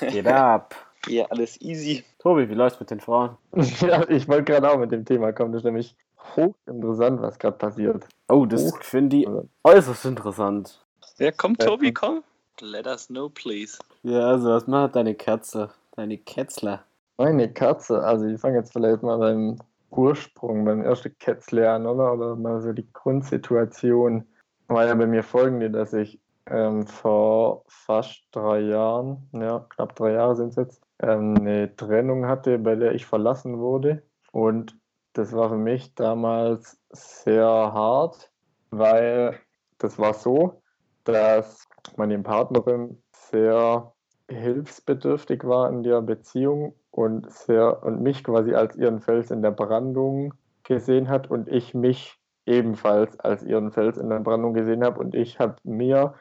Was 0.00 0.12
geht 0.12 0.26
ab? 0.26 0.74
Ja, 1.06 1.26
alles 1.26 1.60
easy. 1.60 2.02
Tobi, 2.18 2.48
wie 2.48 2.54
läuft's 2.54 2.80
mit 2.80 2.90
den 2.90 2.98
Frauen? 2.98 3.36
Ja, 3.80 4.08
ich 4.08 4.26
wollte 4.26 4.44
gerade 4.44 4.70
auch 4.70 4.78
mit 4.78 4.90
dem 4.90 5.04
Thema 5.04 5.34
kommen. 5.34 5.52
Das 5.52 5.60
ist 5.60 5.64
nämlich 5.66 5.94
hochinteressant, 6.34 7.20
was 7.20 7.38
gerade 7.38 7.58
passiert. 7.58 8.06
Oh, 8.28 8.46
das 8.46 8.72
finde 8.80 9.16
ich 9.16 9.28
äußerst 9.64 10.06
interessant. 10.06 10.82
Ja, 11.18 11.30
komm, 11.30 11.58
Tobi, 11.58 11.92
komm. 11.92 12.22
Let 12.60 12.86
us 12.86 13.08
know, 13.08 13.28
please. 13.28 13.78
Ja, 14.02 14.28
also 14.28 14.48
was 14.48 14.66
macht 14.66 14.96
deine 14.96 15.14
Katze? 15.14 15.70
Deine 15.96 16.18
Kätzler. 16.18 16.84
Meine 17.16 17.52
Katze, 17.52 18.02
also 18.02 18.26
ich 18.26 18.40
fange 18.40 18.56
jetzt 18.56 18.72
vielleicht 18.72 19.02
mal 19.02 19.18
beim 19.18 19.58
Ursprung, 19.90 20.64
beim 20.64 20.82
ersten 20.82 21.16
Kätzle 21.18 21.70
an, 21.70 21.86
oder? 21.86 22.14
Oder 22.14 22.36
mal 22.36 22.60
so 22.60 22.72
die 22.72 22.86
Grundsituation. 22.92 24.26
War 24.68 24.86
ja 24.86 24.94
bei 24.94 25.06
mir 25.06 25.22
folgende, 25.22 25.70
dass 25.70 25.92
ich 25.92 26.18
ähm, 26.46 26.86
vor 26.86 27.64
fast 27.68 28.26
drei 28.32 28.60
Jahren, 28.60 29.28
ja, 29.32 29.66
knapp 29.70 29.94
drei 29.96 30.12
Jahre 30.12 30.36
sind 30.36 30.50
es 30.50 30.56
jetzt, 30.56 30.82
ähm, 31.00 31.36
eine 31.38 31.74
Trennung 31.76 32.26
hatte, 32.26 32.58
bei 32.58 32.76
der 32.76 32.94
ich 32.94 33.06
verlassen 33.06 33.58
wurde. 33.58 34.02
Und 34.32 34.78
das 35.14 35.32
war 35.32 35.48
für 35.48 35.56
mich 35.56 35.94
damals 35.94 36.80
sehr 36.90 37.46
hart, 37.46 38.30
weil 38.70 39.38
das 39.78 39.98
war 39.98 40.14
so, 40.14 40.62
dass 41.04 41.68
meine 41.96 42.18
Partnerin 42.18 43.02
sehr 43.12 43.92
hilfsbedürftig 44.28 45.44
war 45.44 45.68
in 45.70 45.82
der 45.82 46.00
Beziehung 46.00 46.74
und 46.90 47.30
sehr 47.30 47.82
und 47.82 48.02
mich 48.02 48.24
quasi 48.24 48.54
als 48.54 48.76
ihren 48.76 49.00
Fels 49.00 49.30
in 49.30 49.42
der 49.42 49.50
Brandung 49.50 50.32
gesehen 50.62 51.08
hat 51.08 51.30
und 51.30 51.48
ich 51.48 51.74
mich 51.74 52.18
ebenfalls 52.46 53.18
als 53.20 53.42
ihren 53.42 53.70
Fels 53.72 53.98
in 53.98 54.08
der 54.08 54.20
Brandung 54.20 54.54
gesehen 54.54 54.84
habe 54.84 55.00
und 55.00 55.14
ich 55.14 55.38
habe 55.38 55.56
mir 55.62 56.14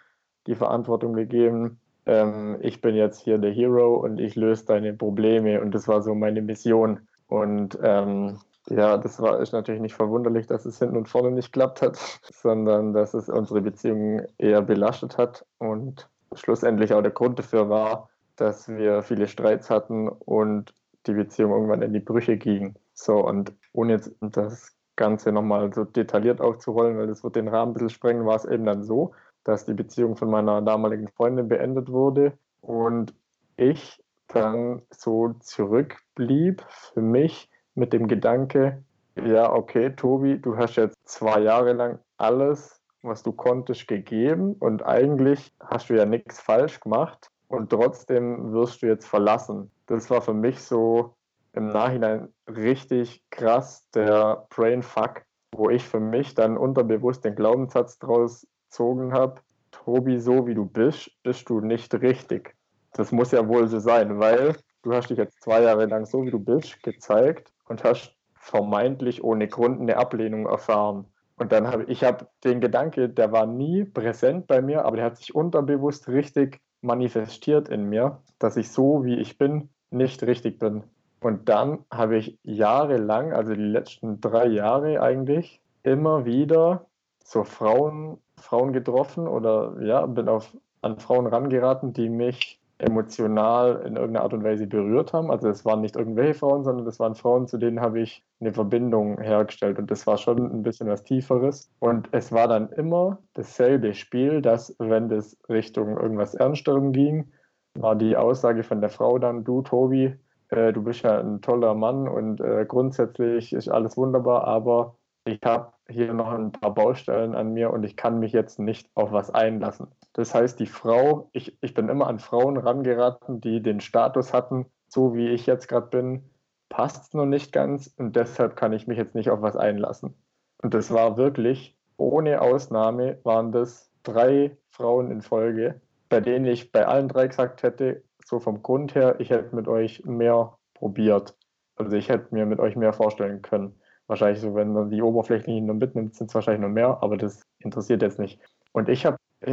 die 0.47 0.55
Verantwortung 0.55 1.13
gegeben, 1.13 1.79
ähm, 2.05 2.57
ich 2.61 2.81
bin 2.81 2.95
jetzt 2.95 3.19
hier 3.19 3.37
der 3.37 3.51
Hero 3.51 3.95
und 3.95 4.19
ich 4.19 4.35
löse 4.35 4.65
deine 4.65 4.93
Probleme. 4.93 5.61
Und 5.61 5.73
das 5.73 5.87
war 5.87 6.01
so 6.01 6.15
meine 6.15 6.41
Mission. 6.41 7.07
Und 7.27 7.77
ähm, 7.81 8.39
ja, 8.69 8.97
das 8.97 9.21
war 9.21 9.39
ist 9.39 9.53
natürlich 9.53 9.81
nicht 9.81 9.95
verwunderlich, 9.95 10.47
dass 10.47 10.65
es 10.65 10.79
hinten 10.79 10.97
und 10.97 11.09
vorne 11.09 11.31
nicht 11.31 11.51
klappt 11.53 11.81
hat, 11.81 11.97
sondern 12.33 12.93
dass 12.93 13.13
es 13.13 13.29
unsere 13.29 13.61
Beziehung 13.61 14.21
eher 14.37 14.61
belastet 14.61 15.17
hat. 15.17 15.45
Und 15.57 16.09
schlussendlich 16.35 16.93
auch 16.93 17.01
der 17.01 17.11
Grund 17.11 17.39
dafür 17.39 17.69
war, 17.69 18.09
dass 18.35 18.67
wir 18.67 19.03
viele 19.03 19.27
Streits 19.27 19.69
hatten 19.69 20.09
und 20.09 20.73
die 21.05 21.13
Beziehung 21.13 21.51
irgendwann 21.51 21.81
in 21.81 21.93
die 21.93 21.99
Brüche 21.99 22.37
ging. 22.37 22.75
So, 22.93 23.25
und 23.25 23.53
ohne 23.73 23.93
jetzt 23.93 24.11
das 24.21 24.75
Ganze 24.95 25.31
nochmal 25.31 25.73
so 25.73 25.83
detailliert 25.83 26.39
aufzurollen, 26.39 26.97
weil 26.97 27.07
das 27.07 27.23
wird 27.23 27.35
den 27.35 27.47
Rahmen 27.47 27.71
ein 27.71 27.73
bisschen 27.73 27.89
sprengen, 27.89 28.25
war 28.25 28.35
es 28.35 28.45
eben 28.45 28.65
dann 28.65 28.83
so, 28.83 29.13
dass 29.43 29.65
die 29.65 29.73
Beziehung 29.73 30.15
von 30.15 30.29
meiner 30.29 30.61
damaligen 30.61 31.07
Freundin 31.09 31.47
beendet 31.47 31.89
wurde 31.89 32.33
und 32.61 33.13
ich 33.57 34.01
dann 34.27 34.81
so 34.89 35.33
zurückblieb 35.39 36.63
für 36.69 37.01
mich 37.01 37.49
mit 37.75 37.93
dem 37.93 38.07
Gedanke, 38.07 38.83
ja, 39.15 39.51
okay, 39.51 39.95
Tobi, 39.95 40.39
du 40.39 40.57
hast 40.57 40.75
jetzt 40.75 40.97
zwei 41.05 41.41
Jahre 41.41 41.73
lang 41.73 41.99
alles, 42.17 42.81
was 43.01 43.21
du 43.21 43.31
konntest, 43.31 43.87
gegeben 43.87 44.53
und 44.53 44.85
eigentlich 44.85 45.53
hast 45.59 45.89
du 45.89 45.95
ja 45.95 46.05
nichts 46.05 46.39
falsch 46.39 46.79
gemacht 46.79 47.29
und 47.47 47.69
trotzdem 47.69 48.53
wirst 48.53 48.81
du 48.81 48.87
jetzt 48.87 49.07
verlassen. 49.07 49.71
Das 49.85 50.09
war 50.09 50.21
für 50.21 50.33
mich 50.33 50.59
so 50.61 51.15
im 51.53 51.67
Nachhinein 51.67 52.29
richtig 52.47 53.23
krass 53.29 53.87
der 53.91 54.47
Brainfuck, 54.49 55.23
wo 55.51 55.69
ich 55.69 55.87
für 55.87 55.99
mich 55.99 56.33
dann 56.33 56.57
unterbewusst 56.57 57.23
den 57.25 57.35
Glaubenssatz 57.35 57.99
draus 57.99 58.47
gezogen 58.73 59.13
habe, 59.13 59.39
Tobi, 59.69 60.19
so 60.19 60.47
wie 60.47 60.55
du 60.55 60.65
bist, 60.65 61.11
bist 61.21 61.47
du 61.47 61.61
nicht 61.61 61.93
richtig. 61.93 62.55
Das 62.93 63.11
muss 63.11 63.31
ja 63.31 63.47
wohl 63.47 63.67
so 63.67 63.77
sein, 63.77 64.19
weil 64.19 64.55
du 64.81 64.93
hast 64.93 65.11
dich 65.11 65.17
jetzt 65.19 65.43
zwei 65.43 65.61
Jahre 65.61 65.85
lang 65.85 66.07
so 66.07 66.23
wie 66.23 66.31
du 66.31 66.39
bist 66.39 66.81
gezeigt 66.81 67.51
und 67.65 67.83
hast 67.83 68.15
vermeintlich 68.33 69.23
ohne 69.23 69.47
Grund 69.47 69.79
eine 69.79 69.97
Ablehnung 69.97 70.47
erfahren. 70.47 71.05
Und 71.37 71.51
dann 71.51 71.67
habe 71.67 71.83
ich 71.83 72.03
habe 72.03 72.27
den 72.43 72.61
Gedanke, 72.61 73.09
der 73.09 73.31
war 73.31 73.45
nie 73.45 73.83
präsent 73.83 74.47
bei 74.47 74.59
mir, 74.61 74.85
aber 74.85 74.97
der 74.97 75.05
hat 75.05 75.17
sich 75.17 75.35
unterbewusst 75.35 76.07
richtig 76.07 76.59
manifestiert 76.81 77.69
in 77.69 77.89
mir, 77.89 78.21
dass 78.39 78.57
ich 78.57 78.71
so 78.71 79.05
wie 79.05 79.19
ich 79.19 79.37
bin 79.37 79.69
nicht 79.91 80.23
richtig 80.23 80.57
bin. 80.57 80.83
Und 81.19 81.47
dann 81.47 81.85
habe 81.91 82.17
ich 82.17 82.39
jahrelang, 82.41 83.33
also 83.33 83.53
die 83.53 83.61
letzten 83.61 84.19
drei 84.19 84.47
Jahre 84.47 84.99
eigentlich, 84.99 85.61
immer 85.83 86.25
wieder 86.25 86.87
so 87.23 87.43
Frauen, 87.43 88.17
Frauen 88.37 88.73
getroffen 88.73 89.27
oder 89.27 89.75
ja, 89.81 90.05
bin 90.05 90.27
auf, 90.27 90.55
an 90.81 90.99
Frauen 90.99 91.27
rangeraten, 91.27 91.93
die 91.93 92.09
mich 92.09 92.59
emotional 92.79 93.81
in 93.85 93.95
irgendeiner 93.95 94.23
Art 94.23 94.33
und 94.33 94.43
Weise 94.43 94.67
berührt 94.67 95.13
haben. 95.13 95.31
Also 95.31 95.47
es 95.47 95.63
waren 95.63 95.81
nicht 95.81 95.95
irgendwelche 95.95 96.33
Frauen, 96.33 96.63
sondern 96.63 96.85
das 96.85 96.99
waren 96.99 97.15
Frauen, 97.15 97.47
zu 97.47 97.57
denen 97.57 97.79
habe 97.79 98.01
ich 98.01 98.23
eine 98.41 98.53
Verbindung 98.53 99.19
hergestellt 99.19 99.79
und 99.79 99.89
das 99.89 100.05
war 100.05 100.17
schon 100.17 100.51
ein 100.51 100.63
bisschen 100.63 100.89
was 100.89 101.03
Tieferes. 101.03 101.71
Und 101.79 102.09
es 102.11 102.31
war 102.31 102.47
dann 102.47 102.69
immer 102.69 103.19
dasselbe 103.33 103.93
Spiel, 103.93 104.41
dass 104.41 104.75
wenn 104.79 105.07
das 105.07 105.37
Richtung 105.49 105.97
irgendwas 105.97 106.35
Ernsterem 106.35 106.91
ging, 106.91 107.31
war 107.75 107.95
die 107.95 108.17
Aussage 108.17 108.63
von 108.63 108.81
der 108.81 108.89
Frau 108.89 109.17
dann, 109.17 109.43
du 109.43 109.61
Tobi, 109.61 110.15
äh, 110.49 110.73
du 110.73 110.83
bist 110.83 111.03
ja 111.03 111.19
ein 111.19 111.41
toller 111.41 111.73
Mann 111.73 112.07
und 112.07 112.41
äh, 112.41 112.65
grundsätzlich 112.67 113.53
ist 113.53 113.69
alles 113.69 113.97
wunderbar, 113.97 114.45
aber 114.45 114.95
ich 115.25 115.39
habe 115.43 115.72
hier 115.89 116.13
noch 116.13 116.31
ein 116.31 116.51
paar 116.51 116.73
Baustellen 116.73 117.35
an 117.35 117.53
mir 117.53 117.71
und 117.71 117.83
ich 117.83 117.95
kann 117.95 118.19
mich 118.19 118.31
jetzt 118.31 118.59
nicht 118.59 118.89
auf 118.95 119.11
was 119.11 119.29
einlassen. 119.29 119.87
Das 120.13 120.33
heißt, 120.33 120.59
die 120.59 120.67
Frau, 120.67 121.29
ich, 121.33 121.57
ich 121.61 121.73
bin 121.73 121.89
immer 121.89 122.07
an 122.07 122.19
Frauen 122.19 122.57
rangeraten, 122.57 123.41
die 123.41 123.61
den 123.61 123.79
Status 123.79 124.33
hatten, 124.33 124.65
so 124.87 125.15
wie 125.15 125.29
ich 125.29 125.45
jetzt 125.45 125.67
gerade 125.67 125.87
bin, 125.87 126.29
passt 126.69 127.07
es 127.07 127.13
noch 127.13 127.25
nicht 127.25 127.51
ganz 127.51 127.93
und 127.97 128.15
deshalb 128.15 128.55
kann 128.55 128.73
ich 128.73 128.87
mich 128.87 128.97
jetzt 128.97 129.15
nicht 129.15 129.29
auf 129.29 129.41
was 129.41 129.55
einlassen. 129.55 130.15
Und 130.61 130.73
das 130.73 130.91
war 130.91 131.17
wirklich, 131.17 131.77
ohne 131.97 132.41
Ausnahme, 132.41 133.19
waren 133.23 133.51
das 133.51 133.91
drei 134.03 134.57
Frauen 134.69 135.11
in 135.11 135.21
Folge, 135.21 135.81
bei 136.09 136.21
denen 136.21 136.45
ich 136.45 136.71
bei 136.71 136.85
allen 136.85 137.09
drei 137.09 137.27
gesagt 137.27 137.63
hätte, 137.63 138.03
so 138.25 138.39
vom 138.39 138.63
Grund 138.63 138.95
her, 138.95 139.19
ich 139.19 139.29
hätte 139.29 139.55
mit 139.55 139.67
euch 139.67 140.05
mehr 140.05 140.57
probiert. 140.73 141.35
Also 141.75 141.95
ich 141.95 142.09
hätte 142.09 142.33
mir 142.33 142.45
mit 142.45 142.59
euch 142.59 142.75
mehr 142.75 142.93
vorstellen 142.93 143.41
können. 143.41 143.79
Wahrscheinlich 144.07 144.41
so, 144.41 144.53
wenn 144.55 144.73
man 144.73 144.89
die 144.89 145.01
Oberflächlichen 145.01 145.65
nur 145.65 145.75
mitnimmt, 145.75 146.15
sind 146.15 146.29
es 146.29 146.35
wahrscheinlich 146.35 146.61
noch 146.61 146.73
mehr, 146.73 146.97
aber 147.01 147.17
das 147.17 147.41
interessiert 147.59 148.01
jetzt 148.01 148.19
nicht. 148.19 148.39
Und 148.71 148.89
ich 148.89 149.05
habe 149.05 149.17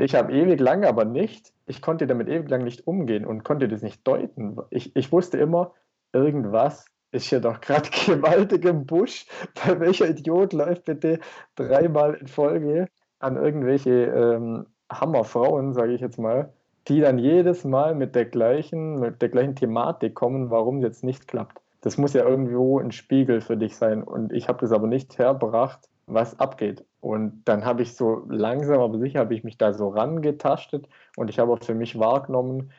ich 0.00 0.14
habe 0.14 0.32
ewig 0.32 0.60
lang 0.60 0.84
aber 0.84 1.04
nicht, 1.04 1.52
ich 1.66 1.82
konnte 1.82 2.06
damit 2.06 2.28
ewig 2.28 2.48
lang 2.48 2.64
nicht 2.64 2.86
umgehen 2.86 3.24
und 3.24 3.44
konnte 3.44 3.68
das 3.68 3.82
nicht 3.82 4.06
deuten. 4.06 4.56
Ich, 4.70 4.94
ich 4.96 5.12
wusste 5.12 5.38
immer, 5.38 5.72
irgendwas 6.12 6.86
ist 7.12 7.28
hier 7.28 7.40
doch 7.40 7.60
gerade 7.60 7.88
gewaltig 8.06 8.64
im 8.64 8.86
Busch. 8.86 9.26
Bei 9.64 9.78
welcher 9.80 10.08
Idiot 10.08 10.52
läuft 10.52 10.84
bitte 10.84 11.20
dreimal 11.54 12.14
in 12.14 12.26
Folge 12.26 12.88
an 13.18 13.36
irgendwelche 13.36 13.90
ähm, 13.90 14.66
Hammerfrauen, 14.90 15.72
sage 15.72 15.94
ich 15.94 16.00
jetzt 16.00 16.18
mal, 16.18 16.52
die 16.88 17.00
dann 17.00 17.18
jedes 17.18 17.64
Mal 17.64 17.94
mit 17.94 18.14
der 18.14 18.26
gleichen, 18.26 18.98
mit 19.00 19.22
der 19.22 19.30
gleichen 19.30 19.56
Thematik 19.56 20.14
kommen, 20.14 20.50
warum 20.50 20.78
es 20.78 20.84
jetzt 20.84 21.04
nicht 21.04 21.26
klappt. 21.28 21.63
Das 21.84 21.98
muss 21.98 22.14
ja 22.14 22.26
irgendwo 22.26 22.78
ein 22.78 22.92
Spiegel 22.92 23.42
für 23.42 23.58
dich 23.58 23.76
sein. 23.76 24.02
Und 24.02 24.32
ich 24.32 24.48
habe 24.48 24.58
das 24.58 24.72
aber 24.72 24.86
nicht 24.86 25.18
herbracht, 25.18 25.90
was 26.06 26.40
abgeht. 26.40 26.82
Und 27.00 27.42
dann 27.44 27.66
habe 27.66 27.82
ich 27.82 27.94
so 27.94 28.24
langsam, 28.26 28.80
aber 28.80 28.98
sicher, 28.98 29.20
habe 29.20 29.34
ich 29.34 29.44
mich 29.44 29.58
da 29.58 29.74
so 29.74 29.88
rangetastet 29.88 30.88
und 31.18 31.28
ich 31.28 31.38
habe 31.38 31.52
auch 31.52 31.62
für 31.62 31.74
mich 31.74 31.98
wahrgenommen, 31.98 32.72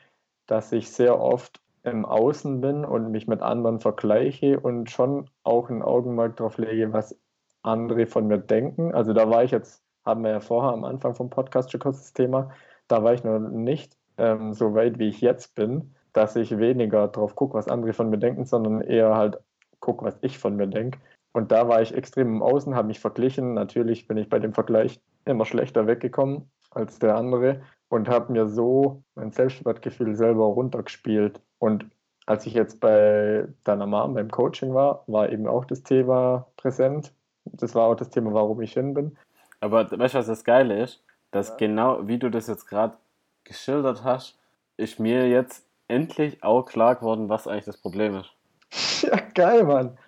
dass 0.48 0.72
ich 0.72 0.90
sehr 0.90 1.20
oft 1.20 1.60
im 1.84 2.04
Außen 2.04 2.60
bin 2.60 2.84
und 2.84 3.12
mich 3.12 3.28
mit 3.28 3.42
anderen 3.42 3.78
vergleiche 3.78 4.58
und 4.58 4.90
schon 4.90 5.30
auch 5.44 5.70
ein 5.70 5.82
Augenmerk 5.82 6.36
darauf 6.38 6.58
lege, 6.58 6.92
was 6.92 7.16
andere 7.62 8.06
von 8.06 8.26
mir 8.26 8.38
denken. 8.38 8.92
Also 8.92 9.12
da 9.12 9.30
war 9.30 9.44
ich 9.44 9.52
jetzt, 9.52 9.84
haben 10.04 10.24
wir 10.24 10.32
ja 10.32 10.40
vorher 10.40 10.72
am 10.72 10.82
Anfang 10.82 11.14
vom 11.14 11.30
Podcast 11.30 11.70
schon 11.70 11.78
kurz 11.78 11.98
das 11.98 12.12
Thema, 12.12 12.50
da 12.88 13.04
war 13.04 13.14
ich 13.14 13.22
noch 13.22 13.38
nicht 13.38 13.96
ähm, 14.18 14.52
so 14.52 14.74
weit, 14.74 14.98
wie 14.98 15.08
ich 15.08 15.20
jetzt 15.20 15.54
bin, 15.54 15.94
dass 16.16 16.34
ich 16.34 16.58
weniger 16.58 17.08
drauf 17.08 17.36
gucke, 17.36 17.54
was 17.54 17.68
andere 17.68 17.92
von 17.92 18.08
mir 18.08 18.16
denken, 18.16 18.46
sondern 18.46 18.80
eher 18.80 19.14
halt 19.14 19.38
gucke, 19.80 20.04
was 20.04 20.16
ich 20.22 20.38
von 20.38 20.56
mir 20.56 20.66
denke. 20.66 20.98
Und 21.32 21.52
da 21.52 21.68
war 21.68 21.82
ich 21.82 21.94
extrem 21.94 22.36
im 22.36 22.42
Außen, 22.42 22.74
habe 22.74 22.88
mich 22.88 23.00
verglichen. 23.00 23.52
Natürlich 23.52 24.08
bin 24.08 24.16
ich 24.16 24.30
bei 24.30 24.38
dem 24.38 24.54
Vergleich 24.54 24.98
immer 25.26 25.44
schlechter 25.44 25.86
weggekommen 25.86 26.50
als 26.70 26.98
der 26.98 27.16
andere 27.16 27.60
und 27.90 28.08
habe 28.08 28.32
mir 28.32 28.48
so 28.48 29.02
mein 29.14 29.30
Selbstwertgefühl 29.30 30.16
selber 30.16 30.46
runtergespielt. 30.46 31.42
Und 31.58 31.86
als 32.24 32.46
ich 32.46 32.54
jetzt 32.54 32.80
bei 32.80 33.46
deiner 33.64 33.86
Mom 33.86 34.14
beim 34.14 34.30
Coaching 34.30 34.72
war, 34.72 35.04
war 35.06 35.30
eben 35.30 35.46
auch 35.46 35.66
das 35.66 35.82
Thema 35.82 36.46
präsent. 36.56 37.12
Das 37.44 37.74
war 37.74 37.88
auch 37.88 37.94
das 37.94 38.08
Thema, 38.08 38.32
warum 38.32 38.62
ich 38.62 38.72
hin 38.72 38.94
bin. 38.94 39.18
Aber 39.60 39.90
weißt 39.90 40.14
du, 40.14 40.18
was 40.18 40.26
das 40.26 40.44
Geile 40.44 40.82
ist? 40.82 41.04
Dass 41.30 41.50
Ja. 41.50 41.56
genau 41.56 42.08
wie 42.08 42.18
du 42.18 42.30
das 42.30 42.46
jetzt 42.46 42.66
gerade 42.66 42.96
geschildert 43.44 44.02
hast, 44.02 44.38
ist 44.78 44.98
mir 44.98 45.28
jetzt 45.28 45.65
endlich 45.88 46.42
auch 46.42 46.64
klar 46.64 46.96
geworden, 46.96 47.28
was 47.28 47.46
eigentlich 47.46 47.64
das 47.66 47.78
Problem 47.78 48.16
ist. 48.16 48.30
Ja, 49.02 49.20
geil, 49.34 49.64
Mann. 49.64 49.98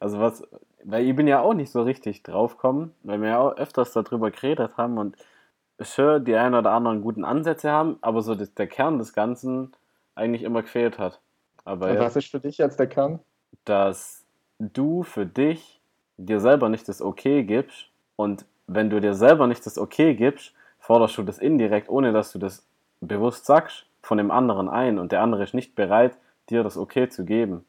Also 0.00 0.18
was, 0.18 0.42
weil 0.84 1.06
ich 1.06 1.14
bin 1.14 1.28
ja 1.28 1.40
auch 1.40 1.54
nicht 1.54 1.70
so 1.70 1.82
richtig 1.82 2.22
draufgekommen, 2.22 2.92
weil 3.02 3.20
wir 3.20 3.28
ja 3.28 3.38
auch 3.38 3.56
öfters 3.56 3.92
darüber 3.92 4.30
geredet 4.30 4.76
haben 4.76 4.98
und 4.98 5.16
schon 5.80 6.24
die 6.24 6.34
ein 6.34 6.54
oder 6.54 6.72
anderen 6.72 7.02
guten 7.02 7.24
Ansätze 7.24 7.70
haben, 7.70 7.98
aber 8.00 8.22
so 8.22 8.34
das, 8.34 8.52
der 8.54 8.66
Kern 8.66 8.98
des 8.98 9.12
Ganzen 9.12 9.72
eigentlich 10.14 10.42
immer 10.42 10.62
gefehlt 10.62 10.98
hat. 10.98 11.20
Aber 11.64 11.90
Und 11.90 11.98
was 11.98 12.16
ist 12.16 12.30
für 12.30 12.40
dich 12.40 12.58
jetzt 12.58 12.78
der 12.78 12.88
Kern? 12.88 13.20
dass 13.64 14.24
du 14.58 15.02
für 15.02 15.26
dich 15.26 15.80
dir 16.16 16.40
selber 16.40 16.68
nicht 16.68 16.88
das 16.88 17.00
Okay 17.02 17.44
gibst 17.44 17.88
und 18.16 18.44
wenn 18.66 18.90
du 18.90 19.00
dir 19.00 19.14
selber 19.14 19.46
nicht 19.46 19.64
das 19.66 19.78
Okay 19.78 20.14
gibst, 20.14 20.54
forderst 20.78 21.16
du 21.18 21.22
das 21.22 21.38
indirekt, 21.38 21.88
ohne 21.88 22.12
dass 22.12 22.32
du 22.32 22.38
das 22.38 22.66
bewusst 23.00 23.46
sagst, 23.46 23.86
von 24.02 24.18
dem 24.18 24.30
anderen 24.30 24.68
ein 24.68 24.98
und 24.98 25.12
der 25.12 25.22
andere 25.22 25.44
ist 25.44 25.54
nicht 25.54 25.74
bereit, 25.74 26.16
dir 26.50 26.62
das 26.62 26.76
Okay 26.76 27.08
zu 27.08 27.24
geben, 27.24 27.64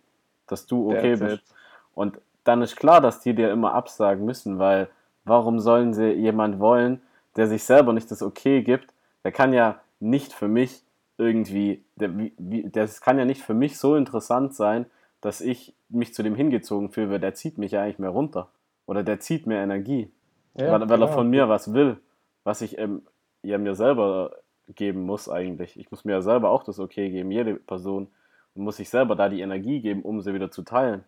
dass 0.48 0.66
du 0.66 0.92
okay 0.92 1.16
That's 1.16 1.20
bist. 1.20 1.50
it. 1.50 1.56
Und 1.94 2.20
dann 2.44 2.62
ist 2.62 2.76
klar, 2.76 3.00
dass 3.02 3.22
die 3.22 3.34
dir 3.34 3.52
immer 3.52 3.74
absagen 3.74 4.26
müssen, 4.26 4.60
weil 4.60 4.90
warum 5.24 5.60
sollen 5.60 5.94
sie 5.94 6.12
jemand 6.12 6.60
wollen, 6.60 7.02
der 7.36 7.48
sich 7.48 7.64
selber 7.64 7.94
nicht 7.94 8.12
das 8.12 8.22
Okay 8.22 8.62
gibt? 8.64 8.94
Der 9.24 9.32
kann 9.32 9.54
ja 9.54 9.80
nicht 10.00 10.34
für 10.34 10.48
mich 10.48 10.84
irgendwie, 11.18 11.84
der, 11.96 12.18
wie, 12.18 12.34
wie, 12.38 12.70
das 12.70 13.00
kann 13.00 13.18
ja 13.20 13.26
nicht 13.26 13.42
für 13.42 13.54
mich 13.54 13.78
so 13.78 13.96
interessant 13.96 14.56
sein, 14.56 14.86
dass 15.22 15.40
ich 15.40 15.74
mich 15.88 16.14
zu 16.14 16.24
dem 16.24 16.36
hingezogen 16.36 16.90
fühle, 16.90 17.12
weil 17.12 17.20
der 17.20 17.34
zieht 17.34 17.58
mich 17.58 17.72
ja 17.72 17.84
eigentlich 17.84 18.00
mehr 18.00 18.10
runter. 18.10 18.50
Oder 18.86 19.04
der 19.04 19.20
zieht 19.20 19.48
mir 19.48 19.58
Energie, 19.60 20.12
Ja, 20.56 20.72
weil, 20.72 20.82
weil 20.90 21.02
er 21.02 21.08
genau. 21.08 21.08
von 21.08 21.30
mir 21.30 21.48
was 21.48 21.74
will, 21.74 21.98
was 22.44 22.62
ich 22.62 22.78
ähm, 22.78 23.04
ja 23.44 23.58
mir 23.58 23.76
selber 23.76 24.32
geben 24.68 25.04
muss 25.04 25.30
eigentlich. 25.30 25.80
Ich 25.80 25.92
muss 25.92 26.06
mir 26.06 26.14
ja 26.14 26.22
selber 26.22 26.50
auch 26.50 26.64
das 26.64 26.80
Okay 26.80 27.10
geben, 27.10 27.32
jede 27.32 27.56
Person. 27.56 28.08
Und 28.56 28.64
muss 28.64 28.78
sich 28.78 28.90
selber 28.90 29.16
da 29.16 29.30
die 29.30 29.42
Energie 29.42 29.82
geben, 29.82 30.04
um 30.04 30.22
sie 30.22 30.34
wieder 30.34 30.52
zu 30.52 30.64
teilen. 30.64 31.04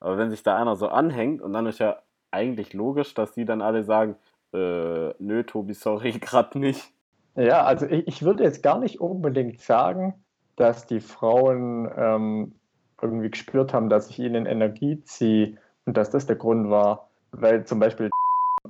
Aber 0.00 0.18
wenn 0.18 0.30
sich 0.30 0.42
da 0.42 0.56
einer 0.56 0.76
so 0.76 0.88
anhängt 0.88 1.42
und 1.42 1.52
dann 1.52 1.66
ist 1.66 1.78
ja 1.78 1.98
eigentlich 2.30 2.72
logisch, 2.72 3.14
dass 3.14 3.32
die 3.32 3.44
dann 3.44 3.62
alle 3.62 3.84
sagen, 3.84 4.16
äh, 4.52 5.14
nö, 5.18 5.42
Tobi, 5.44 5.74
sorry, 5.74 6.12
gerade 6.20 6.58
nicht. 6.58 6.92
Ja, 7.34 7.64
also 7.64 7.86
ich, 7.86 8.06
ich 8.06 8.22
würde 8.22 8.44
jetzt 8.44 8.62
gar 8.62 8.78
nicht 8.78 9.00
unbedingt 9.00 9.60
sagen, 9.60 10.14
dass 10.56 10.86
die 10.86 11.00
Frauen 11.00 11.90
ähm, 11.96 12.54
irgendwie 13.00 13.30
gespürt 13.30 13.74
haben, 13.74 13.90
dass 13.90 14.08
ich 14.08 14.18
ihnen 14.18 14.46
Energie 14.46 15.02
ziehe 15.02 15.58
und 15.84 15.96
dass 15.96 16.10
das 16.10 16.26
der 16.26 16.36
Grund 16.36 16.70
war. 16.70 17.10
Weil 17.32 17.64
zum 17.66 17.78
Beispiel 17.78 18.10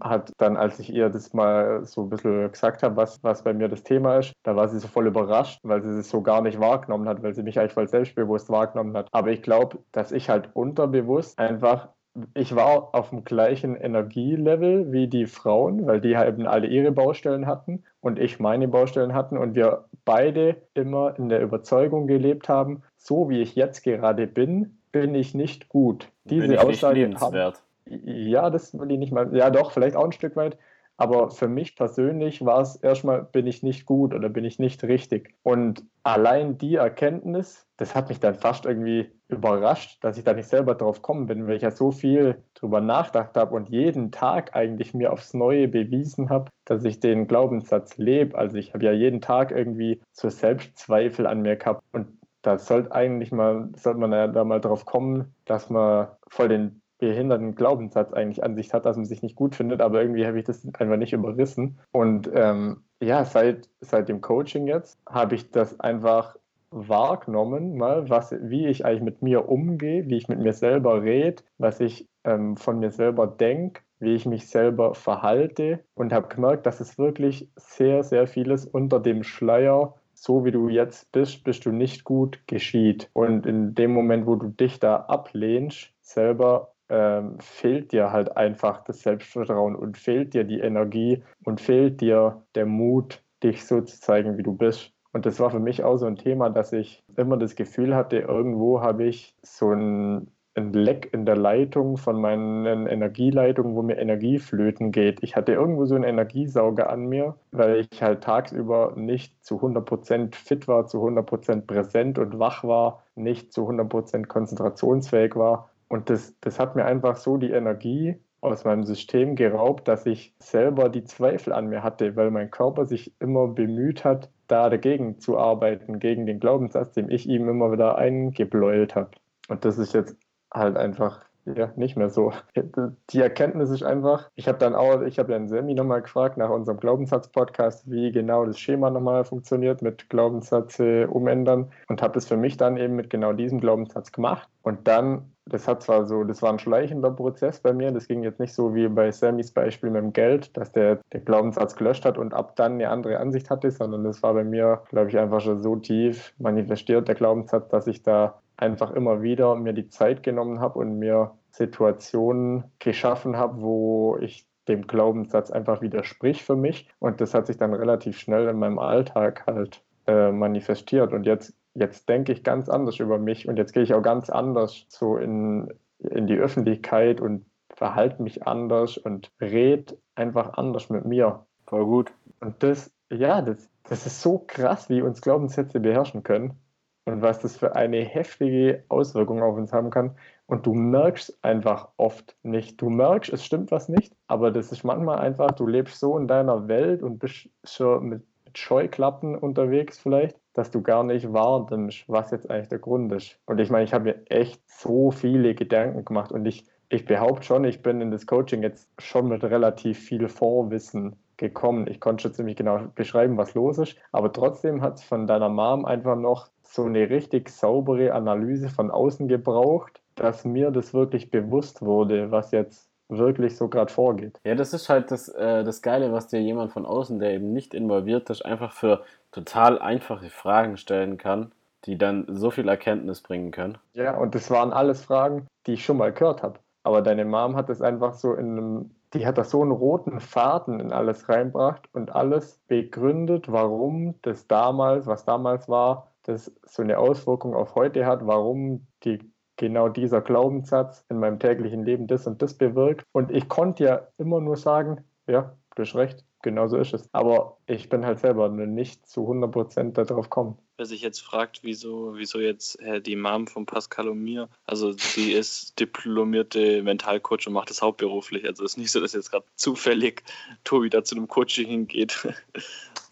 hat 0.01 0.33
dann, 0.39 0.57
als 0.57 0.79
ich 0.79 0.93
ihr 0.93 1.09
das 1.09 1.33
mal 1.33 1.85
so 1.85 2.03
ein 2.03 2.11
bisschen 2.11 2.51
gesagt 2.51 2.83
habe, 2.83 2.97
was, 2.97 3.23
was 3.23 3.43
bei 3.43 3.53
mir 3.53 3.69
das 3.69 3.83
Thema 3.83 4.19
ist, 4.19 4.33
da 4.43 4.57
war 4.57 4.69
sie 4.69 4.79
so 4.79 4.89
voll 4.89 5.07
überrascht, 5.07 5.61
weil 5.63 5.83
sie 5.83 5.99
es 5.99 6.11
so 6.11 6.23
gar 6.23 6.43
nicht 6.43 6.61
wahrgenommen 6.61 7.09
hat, 7.09 7.23
weil 7.23 7.35
sie 7.35 7.43
mich 7.43 7.59
eigentlich 7.59 7.73
voll 7.73 7.89
selbstbewusst 7.89 8.49
wahrgenommen 8.51 8.97
hat. 8.97 9.09
Aber 9.13 9.31
ich 9.31 9.43
glaube, 9.43 9.79
dass 9.93 10.13
ich 10.13 10.29
halt 10.29 10.51
unterbewusst 10.55 11.39
einfach 11.39 11.89
ich 12.35 12.55
war 12.55 12.95
auf 12.95 13.11
dem 13.11 13.25
gleichen 13.25 13.77
Energielevel 13.77 14.91
wie 14.93 15.07
die 15.07 15.27
Frauen, 15.27 15.87
weil 15.87 16.01
die 16.01 16.15
eben 16.15 16.47
alle 16.47 16.67
ihre 16.67 16.93
Baustellen 16.93 17.47
hatten 17.47 17.85
und 18.01 18.19
ich 18.19 18.41
meine 18.41 18.69
Baustellen 18.69 19.15
hatten 19.15 19.37
und 19.37 19.55
wir 19.55 19.85
beide 20.05 20.57
immer 20.75 21.19
in 21.19 21.29
der 21.29 21.43
Überzeugung 21.43 22.07
gelebt 22.07 22.49
haben, 22.49 22.83
so 22.97 23.29
wie 23.29 23.43
ich 23.43 23.55
jetzt 23.55 23.83
gerade 23.83 24.27
bin, 24.27 24.79
bin 24.93 25.15
ich 25.15 25.35
nicht 25.35 25.69
gut. 25.69 26.09
Diese 26.25 26.43
Bin 26.43 26.53
ich 26.53 26.65
nicht 26.65 26.85
Aussage 26.85 27.15
haben. 27.21 27.53
Ja, 27.87 28.51
das 28.51 28.79
will 28.79 28.91
ich 28.91 28.99
nicht 28.99 29.13
mal, 29.13 29.35
ja 29.37 29.51
doch, 29.51 29.73
vielleicht 29.73 29.97
auch 29.97 30.05
ein 30.05 30.13
Stück 30.13 30.37
weit, 30.37 30.59
aber 30.99 31.31
für 31.31 31.49
mich 31.49 31.77
persönlich 31.77 32.45
war 32.45 32.61
es 32.61 32.77
erstmal, 32.77 33.23
bin 33.23 33.47
ich 33.47 33.63
nicht 33.63 33.85
gut 33.85 34.15
oder 34.15 34.29
bin 34.31 34.45
ich 34.45 34.59
nicht 34.59 34.83
richtig. 34.83 35.35
Und 35.43 35.85
allein 36.03 36.57
die 36.57 36.77
Erkenntnis, 36.77 37.67
das 37.77 37.95
hat 37.95 38.09
mich 38.09 38.19
dann 38.19 38.35
fast 38.35 38.65
irgendwie 38.65 39.11
überrascht, 39.29 40.03
dass 40.03 40.17
ich 40.17 40.25
da 40.25 40.33
nicht 40.33 40.49
selber 40.49 40.75
drauf 40.75 41.03
kommen 41.03 41.27
bin, 41.27 41.47
weil 41.47 41.57
ich 41.57 41.63
ja 41.63 41.71
so 41.71 41.91
viel 41.91 42.43
drüber 42.55 42.81
nachgedacht 42.81 43.37
habe 43.37 43.55
und 43.55 43.69
jeden 43.69 44.11
Tag 44.11 44.57
eigentlich 44.57 44.95
mir 44.95 45.13
aufs 45.13 45.35
Neue 45.35 45.69
bewiesen 45.69 46.31
habe, 46.31 46.51
dass 46.65 46.85
ich 46.85 47.01
den 47.01 47.27
Glaubenssatz 47.27 47.99
lebe. 47.99 48.39
Also 48.39 48.57
ich 48.57 48.73
habe 48.73 48.85
ja 48.85 48.93
jeden 48.93 49.21
Tag 49.21 49.51
irgendwie 49.51 50.01
so 50.13 50.31
Selbstzweifel 50.31 51.27
an 51.27 51.43
mir 51.43 51.57
gehabt 51.57 51.83
und 51.93 52.09
da 52.41 52.59
sollte 52.59 52.93
eigentlich 52.93 53.33
mal, 53.33 53.69
sollte 53.77 53.99
man 53.99 54.13
ja 54.13 54.29
da 54.29 54.45
mal 54.45 54.61
drauf 54.61 54.87
kommen, 54.87 55.35
dass 55.45 55.69
man 55.69 56.09
voll 56.29 56.49
den 56.49 56.81
behinderten 56.99 57.55
Glaubenssatz 57.55 58.13
eigentlich 58.13 58.43
an 58.43 58.55
sich 58.55 58.73
hat, 58.73 58.87
dass 58.87 58.97
man 58.97 59.05
sich 59.05 59.23
nicht 59.23 59.37
gut 59.37 59.55
findet, 59.55 59.81
aber 59.81 60.01
irgendwie 60.01 60.27
habe 60.27 60.39
ich 60.39 60.45
das 60.45 60.67
einfach 60.79 60.97
nicht 60.97 61.13
überrissen. 61.13 61.79
Und 61.93 62.31
ähm, 62.35 62.85
ja, 63.01 63.25
seit, 63.25 63.69
seit 63.81 64.09
dem 64.09 64.21
Coaching 64.21 64.67
jetzt 64.67 64.99
habe 65.09 65.35
ich 65.35 65.51
das 65.51 65.79
einfach 65.81 66.37
wahrgenommen, 66.71 67.77
mal, 67.77 68.09
was, 68.11 68.35
wie 68.41 68.67
ich 68.67 68.85
eigentlich 68.85 69.03
mit 69.03 69.23
mir 69.23 69.49
umgehe, 69.49 70.09
wie 70.09 70.17
ich 70.17 70.29
mit 70.29 70.41
mir 70.41 70.53
selber 70.53 71.03
rede, 71.03 71.43
was 71.59 71.81
ich 71.81 72.09
ähm, 72.25 72.57
von 72.57 72.79
mir 72.79 72.91
selber 72.91 73.27
denke, 73.27 73.83
wie 73.99 74.15
ich 74.15 74.27
mich 74.27 74.49
selber 74.49 74.95
verhalte 74.95 75.81
und 75.95 76.13
habe 76.13 76.29
gemerkt, 76.29 76.67
dass 76.67 76.81
es 76.81 76.99
wirklich 76.99 77.49
sehr, 77.57 78.03
sehr 78.03 78.27
vieles 78.27 78.67
unter 78.67 79.01
dem 79.01 79.23
Schleier 79.23 79.95
so 80.19 80.45
wie 80.45 80.51
du 80.51 80.69
jetzt 80.69 81.13
bist, 81.13 81.45
bist 81.45 81.67
du 81.67 81.73
nicht 81.73 82.05
gut 82.05 82.41
geschieht. 82.47 83.11
Und 83.13 83.47
in 83.47 83.75
dem 83.75 83.93
Moment, 83.93 84.27
wo 84.27 84.35
du 84.37 84.49
dich 84.49 84.81
da 84.81 84.97
ablehnst, 84.97 85.93
selber 86.01 86.73
ähm, 86.89 87.39
fehlt 87.41 87.93
dir 87.93 88.13
halt 88.13 88.37
einfach 88.37 88.85
das 88.85 89.01
Selbstvertrauen 89.01 89.75
und 89.75 89.99
fehlt 89.99 90.35
dir 90.35 90.45
die 90.45 90.61
Energie 90.61 91.23
und 91.45 91.61
fehlt 91.61 92.01
dir 92.01 92.43
der 92.55 92.67
Mut, 92.67 93.23
dich 93.43 93.65
so 93.67 93.81
zu 93.81 94.01
zeigen, 94.01 94.39
wie 94.39 94.43
du 94.43 94.53
bist. 94.53 94.93
Und 95.13 95.25
das 95.25 95.41
war 95.41 95.51
für 95.51 95.61
mich 95.61 95.83
auch 95.83 95.97
so 95.97 96.07
ein 96.07 96.17
Thema, 96.17 96.51
dass 96.51 96.73
ich 96.73 97.03
immer 97.17 97.39
das 97.39 97.55
Gefühl 97.55 97.95
hatte, 97.95 98.19
irgendwo 98.19 98.83
habe 98.83 99.05
ich 99.05 99.35
so 99.43 99.73
ein, 99.73 100.31
ein 100.55 100.73
Leck 100.75 101.09
in 101.13 101.25
der 101.25 101.37
Leitung 101.37 101.97
von 101.97 102.21
meinen 102.21 102.87
Energieleitungen, 102.87 103.75
wo 103.75 103.83
mir 103.83 103.97
Energie 103.97 104.39
flöten 104.39 104.93
geht. 104.93 105.23
Ich 105.23 105.35
hatte 105.35 105.53
irgendwo 105.53 105.87
so 105.87 105.95
einen 105.95 106.05
Energiesauger 106.05 106.91
an 106.91 107.07
mir, 107.07 107.35
weil 107.51 107.87
ich 107.91 108.03
halt 108.03 108.25
tagsüber 108.25 108.93
nicht 108.95 109.43
zu 109.45 109.57
100% 109.57 110.35
fit 110.35 110.69
war, 110.69 110.87
zu 110.87 110.99
100% 110.99 111.63
präsent 111.63 112.19
und 112.19 112.39
wach 112.39 112.63
war, 112.63 113.03
nicht 113.15 113.53
zu 113.53 113.69
100% 113.69 114.27
konzentrationsfähig 114.27 115.35
war. 115.35 115.71
Und 115.89 116.11
das, 116.11 116.35
das 116.41 116.59
hat 116.59 116.77
mir 116.77 116.85
einfach 116.85 117.17
so 117.17 117.37
die 117.37 117.51
Energie 117.51 118.17
aus 118.41 118.65
meinem 118.65 118.85
System 118.85 119.35
geraubt, 119.35 119.89
dass 119.89 120.07
ich 120.07 120.35
selber 120.39 120.89
die 120.89 121.05
Zweifel 121.05 121.53
an 121.53 121.69
mir 121.69 121.83
hatte, 121.83 122.17
weil 122.17 122.31
mein 122.31 122.51
Körper 122.51 122.87
sich 122.87 123.13
immer 123.21 123.49
bemüht 123.49 124.05
hat, 124.05 124.31
da 124.47 124.71
dagegen 124.71 125.19
zu 125.19 125.39
arbeiten, 125.39 125.99
gegen 125.99 126.27
den 126.27 126.39
Glaubenssatz, 126.39 126.93
den 126.93 127.11
ich 127.11 127.29
ihm 127.29 127.49
immer 127.49 127.73
wieder 127.73 127.99
eingebläult 127.99 128.95
habe. 128.95 129.11
Und 129.49 129.65
das 129.65 129.79
ist 129.79 129.95
jetzt 129.95 130.17
halt 130.53 130.77
einfach 130.77 131.27
ja, 131.55 131.73
nicht 131.77 131.97
mehr 131.97 132.11
so. 132.11 132.33
Die 133.11 133.21
Erkenntnis 133.21 133.71
ist 133.71 133.83
einfach, 133.83 134.31
ich 134.35 134.49
habe 134.49 134.59
dann 134.59 134.75
auch, 134.75 135.03
ich 135.03 135.19
habe 135.19 135.35
einen 135.35 135.49
Semi 135.49 135.75
nochmal 135.75 136.03
gefragt 136.03 136.37
nach 136.37 136.51
unserem 136.51 136.79
Glaubenssatz-Podcast, 136.79 137.91
wie 137.91 138.11
genau 138.11 138.45
das 138.45 138.59
Schema 138.59 138.91
nochmal 138.91 139.25
funktioniert 139.25 139.81
mit 139.83 140.09
Glaubenssätze 140.11 141.07
umändern 141.09 141.71
und 141.89 142.03
habe 142.03 142.15
das 142.15 142.27
für 142.27 142.37
mich 142.37 142.57
dann 142.57 142.77
eben 142.77 142.97
mit 142.97 143.11
genau 143.11 143.33
diesem 143.33 143.61
Glaubenssatz 143.61 144.13
gemacht. 144.13 144.49
Und 144.63 144.89
dann, 144.89 145.33
das 145.49 145.69
hat 145.69 145.83
zwar 145.83 146.07
so, 146.07 146.25
das 146.25 146.43
war 146.43 146.53
ein 146.53 146.59
schleichender 146.59 147.11
Prozess 147.11 147.61
bei 147.61 147.73
mir, 147.73 147.93
das 147.93 148.09
ging 148.09 148.23
jetzt 148.23 148.41
nicht 148.41 148.53
so 148.53 148.75
wie 148.75 148.89
bei 148.89 149.13
Sammys 149.13 149.53
Beispiel 149.53 149.91
mit 149.91 150.03
dem 150.03 150.13
Geld, 150.13 150.57
dass 150.57 150.73
der, 150.73 151.01
der 151.13 151.21
Glaubenssatz 151.21 151.77
gelöscht 151.77 152.05
hat 152.05 152.19
und 152.19 152.35
ab 152.35 152.57
dann 152.57 152.73
eine 152.73 152.91
andere 152.91 153.19
Ansicht 153.19 153.49
hatte, 153.51 153.71
sondern 153.71 154.05
das 154.05 154.23
war 154.23 154.35
bei 154.35 154.45
mir, 154.45 154.83
glaube 154.91 155.11
ich, 155.11 155.19
einfach 155.19 155.41
schon 155.41 155.63
so 155.63 155.77
tief 155.77 156.35
manifestiert, 156.39 157.07
der 157.09 157.15
Glaubenssatz, 157.15 157.69
dass 157.69 157.87
ich 157.87 158.03
da 158.03 158.41
einfach 158.57 158.91
immer 158.93 159.23
wieder 159.23 159.55
mir 159.55 159.73
die 159.73 159.89
Zeit 159.89 160.23
genommen 160.23 160.61
habe 160.61 160.79
und 160.79 160.99
mir 160.99 161.33
Situationen 161.51 162.65
geschaffen 162.79 163.37
habe, 163.37 163.61
wo 163.61 164.19
ich 164.21 164.47
dem 164.69 164.87
Glaubenssatz 164.87 165.51
einfach 165.51 165.81
widersprich 165.81 166.43
für 166.43 166.57
mich. 166.57 166.89
Und 166.99 167.21
das 167.21 167.35
hat 167.35 167.47
sich 167.47 167.57
dann 167.57 167.73
relativ 167.73 168.19
schnell 168.19 168.49
in 168.49 168.59
meinem 168.59 168.79
Alltag 168.79 169.47
halt 169.47 169.83
äh, 170.07 170.33
manifestiert. 170.33 171.13
Und 171.13 171.25
jetzt, 171.25 171.55
jetzt 171.79 172.09
denke 172.09 172.33
ich 172.33 172.43
ganz 172.43 172.69
anders 172.69 172.99
über 172.99 173.19
mich 173.19 173.49
und 173.49 173.57
jetzt 173.57 173.73
gehe 173.73 173.83
ich 173.83 173.95
auch 173.95 174.03
ganz 174.03 174.31
anders 174.31 174.87
so 174.89 175.17
in, 175.17 175.73
in 175.99 176.27
die 176.27 176.37
Öffentlichkeit 176.37 177.21
und 177.21 177.47
verhalte 177.75 178.23
mich 178.23 178.47
anders 178.47 178.97
und 178.97 179.31
red 179.41 179.97
einfach 180.15 180.55
anders 180.55 180.91
mit 180.91 181.05
mir. 181.05 181.47
Voll 181.67 181.85
gut. 181.85 182.13
Und 182.41 182.63
das, 182.63 182.91
ja, 183.11 183.43
das, 183.43 183.69
das 183.89 184.07
ist 184.07 184.23
so 184.23 184.39
krass, 184.47 184.89
wie 184.89 185.03
uns 185.03 185.21
Glaubenssätze 185.21 185.81
beherrschen 185.81 186.23
können 186.23 186.59
und 187.05 187.23
was 187.23 187.41
das 187.41 187.57
für 187.57 187.77
eine 187.77 187.99
heftige 187.99 188.85
Auswirkung 188.89 189.43
auf 189.43 189.57
uns 189.57 189.73
haben 189.73 189.91
kann. 189.91 190.17
Und 190.47 190.65
du 190.65 190.75
merkst 190.75 191.39
einfach 191.43 191.89
oft 191.97 192.37
nicht. 192.43 192.81
Du 192.81 192.89
merkst, 192.89 193.33
es 193.33 193.45
stimmt 193.45 193.71
was 193.71 193.89
nicht, 193.89 194.15
aber 194.27 194.51
das 194.51 194.73
ist 194.73 194.85
manchmal 194.85 195.19
einfach, 195.19 195.51
du 195.53 195.67
lebst 195.67 195.99
so 195.99 196.17
in 196.19 196.29
deiner 196.29 196.69
Welt 196.69 197.03
und 197.03 197.19
bist 197.19 197.49
schon 197.65 198.05
mit, 198.09 198.23
mit 198.47 198.59
Scheuklappen 198.59 199.37
unterwegs 199.37 199.99
vielleicht, 199.99 200.39
dass 200.55 200.71
du 200.71 200.83
gar 200.83 201.05
nicht 201.05 201.33
wahrnimmst, 201.33 202.09
was 202.09 202.31
jetzt 202.31 202.51
eigentlich 202.51 202.69
der 202.69 202.79
Grund 202.79 203.13
ist. 203.13 203.39
Und 203.45 203.61
ich 203.61 203.71
meine, 203.71 203.85
ich 203.85 203.93
habe 203.93 204.05
mir 204.05 204.31
echt 204.31 204.63
so 204.67 205.11
viele 205.11 205.55
Gedanken 205.55 206.05
gemacht 206.05 206.33
und 206.33 206.47
ich, 206.47 206.65
ich 206.89 207.05
behaupte 207.05 207.45
schon, 207.45 207.65
ich 207.65 207.83
bin 207.83 208.01
in 208.01 208.11
das 208.11 208.27
Coaching 208.27 208.63
jetzt 208.63 208.89
schon 208.99 209.29
mit 209.29 209.45
relativ 209.45 209.99
viel 209.99 210.29
Vorwissen 210.29 211.17
gekommen. 211.37 211.87
Ich 211.89 212.01
konnte 212.01 212.23
schon 212.23 212.33
ziemlich 212.33 212.57
genau 212.57 212.81
beschreiben, 212.95 213.37
was 213.37 213.55
los 213.55 213.79
ist, 213.79 213.97
aber 214.13 214.33
trotzdem 214.33 214.81
hat 214.81 214.95
es 214.95 215.05
von 215.05 215.27
deiner 215.27 215.51
Mom 215.51 215.85
einfach 215.85 216.17
noch 216.17 216.49
so 216.63 216.85
eine 216.85 217.11
richtig 217.11 217.49
saubere 217.51 218.15
Analyse 218.15 218.69
von 218.69 218.91
außen 218.91 219.29
gebraucht, 219.29 220.01
dass 220.15 220.45
mir 220.45 220.71
das 220.71 220.95
wirklich 220.95 221.31
bewusst 221.31 221.83
wurde, 221.83 222.31
was 222.31 222.53
jetzt 222.53 222.86
wirklich 223.09 223.57
so 223.57 223.69
gerade 223.69 223.93
vorgeht. 223.93 224.39
Ja, 224.45 224.55
das 224.55 224.73
ist 224.73 224.89
halt 224.89 225.11
das, 225.11 225.29
äh, 225.29 225.65
das 225.65 225.83
Geile, 225.83 226.13
was 226.13 226.29
dir 226.29 226.41
jemand 226.41 226.73
von 226.73 226.87
außen, 226.87 227.19
der 227.19 227.35
eben 227.35 227.53
nicht 227.53 227.75
involviert 227.75 228.31
ist, 228.31 228.45
einfach 228.45 228.73
für 228.73 229.03
total 229.33 229.79
einfache 229.79 230.31
Fragen 230.31 230.77
stellen 230.77 231.19
kann, 231.19 231.53
die 231.85 231.99
dann 231.99 232.27
so 232.29 232.51
viel 232.51 232.69
Erkenntnis 232.69 233.21
bringen 233.21 233.51
können. 233.51 233.79
Ja, 233.95 234.17
und 234.17 234.35
das 234.35 234.51
waren 234.51 234.73
alles 234.73 235.05
Fragen, 235.05 235.47
die 235.67 235.75
ich 235.75 235.85
schon 235.85 235.99
mal 235.99 236.13
gehört 236.13 236.43
habe. 236.43 236.59
Aber 236.83 237.03
deine 237.03 237.25
Mom 237.25 237.57
hat 237.57 237.69
es 237.69 237.83
einfach 237.83 238.15
so 238.15 238.35
in 238.35 238.59
einem, 238.59 238.91
die 239.13 239.27
hat 239.27 239.39
da 239.39 239.45
so 239.45 239.63
einen 239.63 239.73
roten 239.73 240.21
Faden 240.21 240.81
in 240.81 240.93
alles 240.93 241.29
reinbracht 241.29 241.89
und 241.93 242.15
alles 242.15 242.61
begründet, 242.69 243.51
warum 243.51 244.15
das 244.23 244.47
damals, 244.47 245.07
was 245.07 245.25
damals 245.25 245.69
war, 245.69 246.13
das 246.23 246.53
so 246.65 246.83
eine 246.83 246.99
Auswirkung 246.99 247.55
auf 247.55 247.75
heute 247.75 248.07
hat, 248.07 248.27
warum 248.27 248.87
die 249.05 249.19
genau 249.57 249.89
dieser 249.89 250.21
Glaubenssatz 250.21 251.05
in 251.09 251.19
meinem 251.19 251.39
täglichen 251.39 251.85
Leben 251.85 252.07
das 252.07 252.27
und 252.27 252.43
das 252.43 252.55
bewirkt. 252.55 253.05
Und 253.13 253.31
ich 253.31 253.49
konnte 253.49 253.85
ja 253.85 254.09
immer 254.19 254.41
nur 254.41 254.57
sagen, 254.57 255.05
ja, 255.27 255.57
du 255.75 255.83
hast 255.83 255.95
recht, 255.95 256.25
genau 256.43 256.69
so 256.69 256.77
ist 256.77 256.95
es. 256.95 257.09
Aber 257.13 257.59
ich 257.67 257.89
bin 257.89 258.07
halt 258.07 258.21
selber 258.21 258.49
nicht 258.49 259.07
zu 259.09 259.29
100% 259.29 259.93
darauf 260.05 260.31
kommen. 260.31 260.59
Wer 260.77 260.87
sich 260.87 261.01
jetzt 261.01 261.21
fragt, 261.21 261.61
wieso, 261.63 262.17
wieso 262.17 262.39
jetzt 262.39 262.79
die 263.07 263.17
Mom 263.17 263.47
von 263.47 263.65
Pascal 263.65 264.09
und 264.09 264.23
mir, 264.23 264.49
also 264.65 264.93
sie 264.93 265.33
ist 265.33 265.81
diplomierte 265.81 266.83
Mentalcoach 266.83 267.47
und 267.47 267.55
macht 267.55 267.71
das 267.71 267.81
hauptberuflich. 267.81 268.45
Also 268.47 268.63
es 268.63 268.73
ist 268.73 268.77
nicht 268.77 268.93
so, 268.93 269.01
dass 269.01 269.15
jetzt 269.15 269.31
gerade 269.31 269.47
zufällig 269.57 270.23
Tobi 270.65 270.91
da 270.91 271.03
zu 271.03 271.17
einem 271.17 271.29
Coaching 271.29 271.67
hingeht. 271.67 272.29